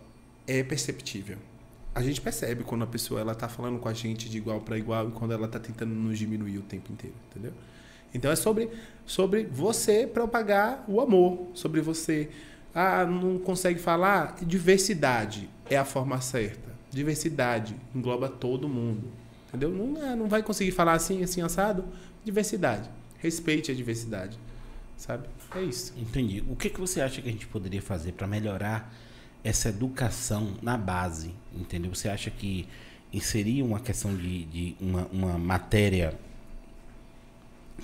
[0.45, 1.37] é perceptível
[1.97, 4.77] a gente percebe quando a pessoa ela tá falando com a gente de igual para
[4.77, 7.51] igual e quando ela tá tentando nos diminuir o tempo inteiro, entendeu?
[8.13, 8.69] Então é sobre
[9.03, 12.29] sobre você propagar o amor, sobre você
[12.75, 16.76] ah, não consegue falar, diversidade é a forma certa.
[16.97, 19.07] Diversidade engloba todo mundo,
[19.47, 19.69] entendeu?
[19.69, 21.85] Não, é, não vai conseguir falar assim, assim assado.
[22.25, 24.39] Diversidade, respeite a diversidade,
[24.97, 25.27] sabe?
[25.55, 25.93] É isso.
[25.95, 26.43] Entendi.
[26.49, 28.91] O que que você acha que a gente poderia fazer para melhorar
[29.43, 31.93] essa educação na base, entendeu?
[31.93, 32.67] Você acha que
[33.13, 36.19] inserir uma questão de, de uma, uma matéria,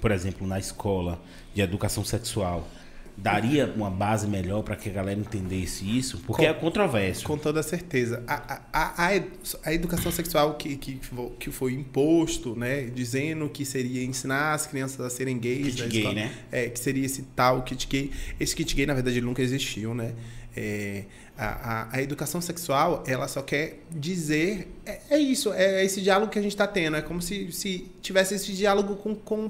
[0.01, 1.21] por exemplo, na escola
[1.53, 2.67] de educação sexual,
[3.15, 6.19] daria uma base melhor para que a galera entendesse isso?
[6.19, 7.23] Porque com, é controverso.
[7.25, 8.23] Com toda certeza.
[8.27, 9.23] A, a, a,
[9.65, 10.99] a educação sexual que, que,
[11.39, 12.83] que foi imposto, né?
[12.83, 15.75] Dizendo que seria ensinar as crianças a serem gays.
[15.75, 16.31] Kit gay, né?
[16.51, 18.11] É, que seria esse tal kit gay.
[18.39, 20.13] Esse kit gay, na verdade, nunca existiu, né?
[20.55, 21.05] É,
[21.37, 24.67] a, a, a, educação sexual, ela só quer dizer.
[24.85, 26.95] É, é isso, é esse diálogo que a gente está tendo.
[26.95, 29.49] É como se, se tivesse esse diálogo com, com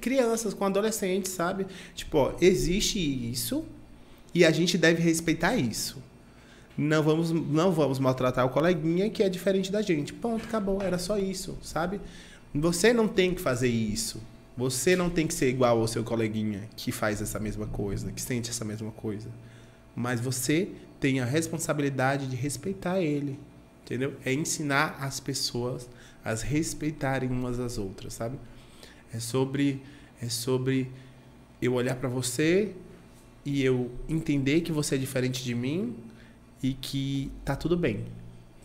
[0.00, 1.66] crianças, com adolescentes, sabe?
[1.94, 3.64] Tipo, ó, existe isso
[4.34, 6.02] e a gente deve respeitar isso.
[6.78, 10.12] Não vamos, não vamos maltratar o coleguinha que é diferente da gente.
[10.12, 10.82] Ponto, acabou.
[10.82, 12.00] Era só isso, sabe?
[12.54, 14.20] Você não tem que fazer isso.
[14.56, 18.20] Você não tem que ser igual ao seu coleguinha que faz essa mesma coisa, que
[18.20, 19.28] sente essa mesma coisa.
[19.94, 20.68] Mas você
[21.00, 23.38] tem a responsabilidade de respeitar ele,
[23.84, 24.14] entendeu?
[24.24, 25.88] É ensinar as pessoas
[26.24, 28.38] a respeitarem umas às outras, sabe?
[29.12, 29.82] É sobre
[30.20, 30.90] é sobre
[31.60, 32.74] eu olhar para você
[33.44, 35.96] e eu entender que você é diferente de mim
[36.62, 38.04] e que tá tudo bem.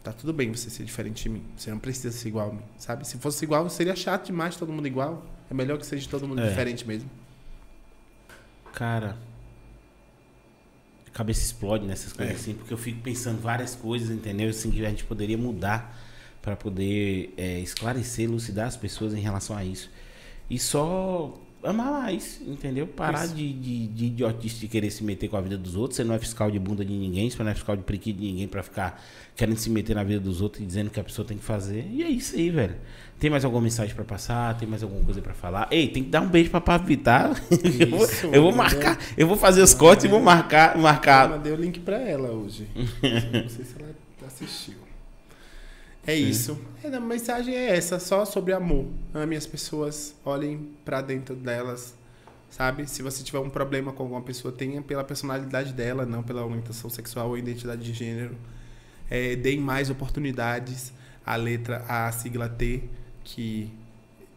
[0.03, 1.43] Tá tudo bem você ser diferente de mim.
[1.55, 3.07] Você não precisa ser igual a mim, sabe?
[3.07, 5.23] Se fosse igual, seria chato demais todo mundo igual.
[5.49, 6.49] É melhor que seja todo mundo é.
[6.49, 7.09] diferente mesmo.
[8.73, 9.17] Cara,
[11.21, 12.37] cabeça explode nessas coisas é.
[12.37, 14.49] assim, porque eu fico pensando várias coisas, entendeu?
[14.49, 15.95] Assim, que a gente poderia mudar
[16.41, 19.89] para poder é, esclarecer, elucidar as pessoas em relação a isso.
[20.49, 22.87] E só amar mais, entendeu?
[22.87, 25.97] Parar de, de, de idiotice de querer se meter com a vida dos outros.
[25.97, 28.25] Você não é fiscal de bunda de ninguém, você não é fiscal de priquito de
[28.25, 29.01] ninguém para ficar
[29.35, 31.87] querendo se meter na vida dos outros e dizendo que a pessoa tem que fazer.
[31.91, 32.75] E é isso aí, velho.
[33.19, 34.57] Tem mais alguma mensagem para passar?
[34.57, 35.67] Tem mais alguma coisa para falar?
[35.69, 37.31] Ei, tem que dar um beijo pra Pablo Vittar.
[37.79, 40.77] eu, vou, eu vou marcar, eu vou fazer os cortes e vou marcar.
[40.77, 41.25] marcar.
[41.29, 42.67] Eu mandei o link para ela hoje.
[42.75, 43.89] não sei se ela
[44.25, 44.80] assistiu.
[46.05, 46.29] É Sim.
[46.29, 46.59] isso.
[46.83, 48.87] É, a mensagem é essa, só sobre amor.
[49.13, 51.93] Ame as pessoas, olhem para dentro delas,
[52.49, 52.89] sabe?
[52.89, 56.89] Se você tiver um problema com alguma pessoa, tenha pela personalidade dela, não pela orientação
[56.89, 58.35] sexual ou identidade de gênero.
[59.09, 60.91] É, deem mais oportunidades
[61.25, 62.83] à letra, à sigla T,
[63.23, 63.71] que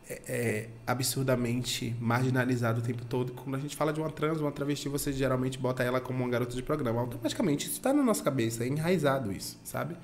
[0.08, 3.32] é, é absurdamente marginalizado o tempo todo.
[3.32, 6.28] Quando a gente fala de uma trans, uma travesti, você geralmente bota ela como uma
[6.28, 7.00] garota de programa.
[7.00, 9.96] Automaticamente isso está na nossa cabeça, é enraizado isso, sabe?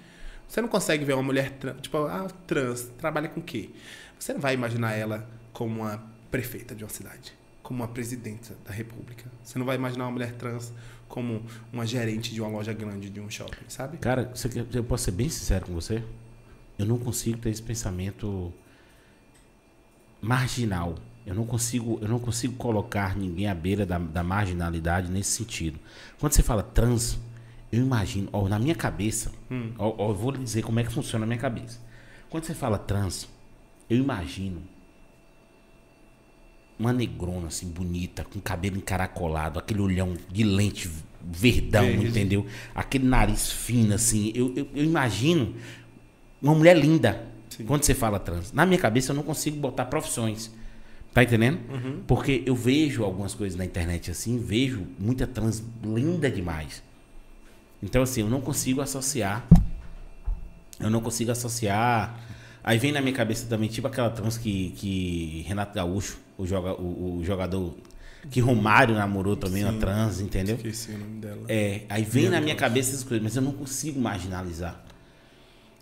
[0.51, 3.71] Você não consegue ver uma mulher trans, tipo, ah, trans, trabalha com o quê?
[4.19, 7.41] Você não vai imaginar ela como uma prefeita de uma cidade
[7.71, 9.31] como uma presidenta da república.
[9.45, 10.73] Você não vai imaginar uma mulher trans
[11.07, 11.41] como
[11.73, 13.97] uma gerente de uma loja grande de um shopping, sabe?
[13.99, 14.33] Cara,
[14.75, 16.03] eu posso ser bem sincero com você?
[16.77, 18.53] Eu não consigo ter esse pensamento
[20.21, 20.97] marginal.
[21.25, 25.79] Eu não consigo, eu não consigo colocar ninguém à beira da, da marginalidade nesse sentido.
[26.19, 27.21] Quando você fala trans,
[27.73, 29.31] eu imagino, ó, na minha cabeça,
[29.79, 31.79] ó, ó, eu vou lhe dizer como é que funciona na minha cabeça.
[32.29, 33.29] Quando você fala trans,
[33.89, 34.63] eu imagino
[36.79, 40.91] uma negrona assim, bonita, com cabelo encaracolado, aquele olhão de lente
[41.23, 42.09] verdão, Verde.
[42.09, 42.47] entendeu?
[42.75, 44.33] Aquele nariz fino, assim.
[44.35, 45.55] Eu, eu, eu imagino
[46.41, 47.29] uma mulher linda
[47.67, 48.53] quando você fala trans.
[48.53, 50.51] Na minha cabeça eu não consigo botar profissões.
[51.13, 51.59] Tá entendendo?
[52.07, 56.83] Porque eu vejo algumas coisas na internet assim, vejo muita trans linda demais.
[57.83, 59.47] Então, assim, eu não consigo associar.
[60.79, 62.19] Eu não consigo associar.
[62.63, 66.73] Aí vem na minha cabeça também, tipo aquela trans que, que Renato Gaúcho, o, joga,
[66.75, 67.75] o, o jogador.
[68.31, 69.79] Que Romário namorou também uma Sim.
[69.79, 70.57] trans, entendeu?
[70.57, 71.41] Esqueci o nome dela.
[71.49, 72.61] É, aí vem Meu na minha Deus.
[72.61, 74.79] cabeça essas coisas, mas eu não consigo marginalizar.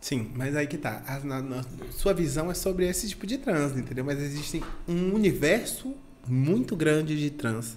[0.01, 1.03] Sim, mas aí que tá.
[1.09, 4.05] A, na- na- sua visão é sobre esse tipo de trans, entendeu?
[4.05, 5.93] Mas existe um universo
[6.29, 7.77] muito grande de trans.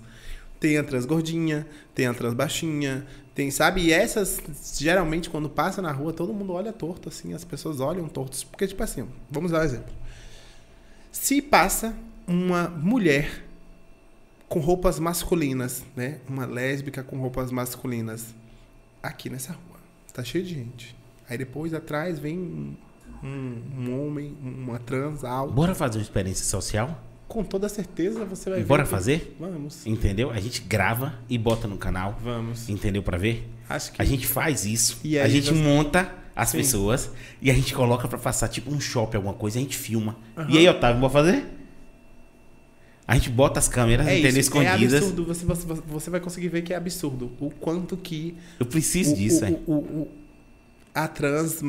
[0.60, 1.66] Tem a trans gordinha,
[1.96, 3.82] tem a trans baixinha, tem, sabe?
[3.82, 4.42] E essas,
[4.78, 8.44] geralmente, quando passa na rua, todo mundo olha torto, assim, as pessoas olham tortos.
[8.44, 9.94] Porque, tipo assim, vamos dar um exemplo.
[11.12, 11.96] Se passa
[12.28, 13.44] uma mulher
[14.48, 16.20] com roupas masculinas, né?
[16.28, 18.34] Uma lésbica com roupas masculinas
[19.02, 19.80] aqui nessa rua.
[20.14, 20.96] Tá cheio de gente.
[21.30, 22.76] Aí depois atrás vem um,
[23.24, 25.54] um- homem, uma trans alta.
[25.54, 27.02] Bora fazer uma experiência social?
[27.32, 28.66] Com toda certeza você vai ver.
[28.66, 29.38] Bora fazer?
[29.40, 29.86] Vamos.
[29.88, 30.32] Entendeu?
[30.32, 32.20] A gente grava e bota no canal.
[32.22, 32.68] Vamos.
[32.68, 33.02] Entendeu?
[33.02, 33.48] Pra ver?
[33.70, 35.00] Acho que A gente faz isso.
[35.02, 36.58] E a gente você- monta as Sim.
[36.58, 37.10] pessoas
[37.42, 40.18] e a gente coloca pra passar tipo um shopping, alguma coisa, e a gente filma.
[40.50, 41.46] E aí, Otávio, bora fazer?
[43.08, 44.30] A gente bota as câmeras, é entendeu?
[44.42, 44.58] isso.
[44.58, 44.94] É Escondidas.
[44.96, 45.26] absurdo.
[45.26, 49.16] Você, você, você vai conseguir ver que é absurdo o quanto que Eu preciso o-
[49.16, 49.52] disso, o, é.
[49.68, 50.12] o- o-
[50.94, 51.62] a trans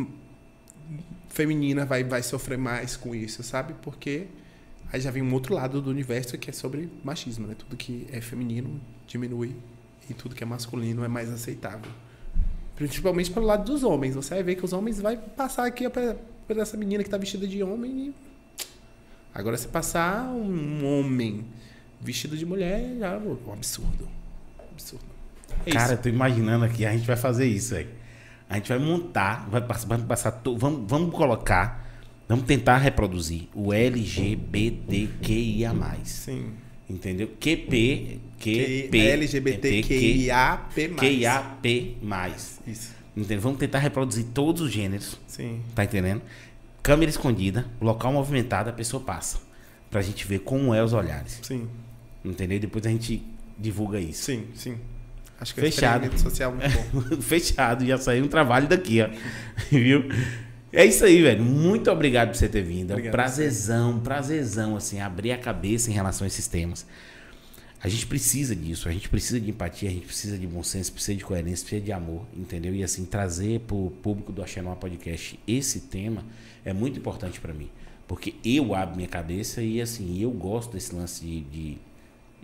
[1.29, 3.75] feminina vai, vai sofrer mais com isso, sabe?
[3.81, 4.27] Porque
[4.93, 7.55] aí já vem um outro lado do universo que é sobre machismo, né?
[7.57, 9.57] Tudo que é feminino diminui
[10.09, 11.91] e tudo que é masculino é mais aceitável.
[12.77, 14.15] Principalmente pelo lado dos homens.
[14.15, 17.47] Você vai ver que os homens vai passar aqui por essa menina que tá vestida
[17.47, 18.15] de homem e
[19.35, 21.47] agora se passar um homem
[22.01, 24.09] vestido de mulher, já é um absurdo.
[24.73, 25.05] Absurdo.
[25.65, 25.79] É isso.
[25.79, 27.89] Cara, eu tô imaginando aqui, a gente vai fazer isso aí.
[28.49, 31.87] A gente vai montar, vai passar, vamos, vamos colocar,
[32.29, 35.73] vamos tentar reproduzir o LGBTQIA+.
[36.05, 36.53] Sim.
[36.89, 37.29] Entendeu?
[37.41, 40.89] QP, QP, LGBTQIAP+.
[40.97, 41.97] QIAP+.
[42.67, 42.93] Isso.
[43.17, 43.41] Entendeu?
[43.41, 45.61] Vamos tentar reproduzir todos os gêneros, Sim.
[45.75, 46.23] tá entendendo?
[46.83, 49.39] Câmera escondida, local movimentado, a pessoa passa.
[49.91, 51.39] Pra gente ver como é os olhares.
[51.43, 51.69] Sim.
[52.25, 52.59] Entendeu?
[52.59, 53.23] Depois a gente
[53.59, 54.25] divulga isso.
[54.25, 54.77] Sim, sim.
[55.39, 56.07] Acho que Fechado.
[56.07, 57.17] é um social muito bom.
[57.21, 59.09] Fechado, já saiu um trabalho daqui, ó.
[59.71, 60.05] Viu?
[60.73, 61.45] É isso aí, velho.
[61.45, 62.91] Muito obrigado por você ter vindo.
[62.91, 63.13] É Obrigado.
[63.13, 66.87] prazerzão, prazerzão, assim, abrir a cabeça em relação a esses temas.
[67.83, 70.93] A gente precisa disso, a gente precisa de empatia, a gente precisa de bom senso,
[70.93, 72.73] precisa de coerência, precisa de amor, entendeu?
[72.73, 76.25] E assim, trazer pro público do Axenoa Podcast esse tema
[76.65, 77.69] é muito importante pra mim.
[78.07, 81.79] Porque eu abro minha cabeça e assim, eu gosto desse lance de, de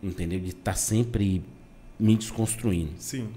[0.03, 0.41] entendeu?
[0.41, 1.43] De estar sempre
[1.99, 3.29] me desconstruindo Sim.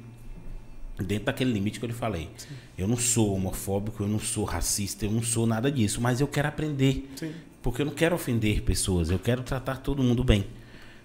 [1.04, 2.30] Dentro daquele limite que eu lhe falei.
[2.78, 6.28] Eu não sou homofóbico, eu não sou racista, eu não sou nada disso, mas eu
[6.28, 7.10] quero aprender.
[7.16, 7.32] Sim.
[7.62, 10.46] Porque eu não quero ofender pessoas, eu quero tratar todo mundo bem.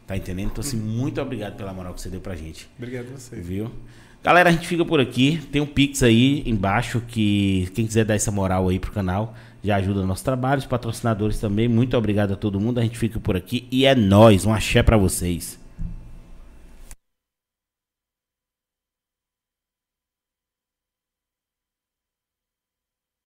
[0.06, 0.50] Tá entendendo?
[0.52, 2.68] Então, assim, muito obrigado pela moral que você deu pra gente.
[2.78, 3.36] Obrigado a você.
[3.36, 3.70] Viu?
[4.22, 5.40] Galera, a gente fica por aqui.
[5.50, 9.76] Tem um Pix aí embaixo que quem quiser dar essa moral aí pro canal já
[9.76, 10.60] ajuda no nosso trabalho.
[10.60, 11.68] Os patrocinadores também.
[11.68, 12.78] Muito obrigado a todo mundo.
[12.78, 14.46] A gente fica por aqui e é nóis.
[14.46, 15.58] Um axé pra vocês.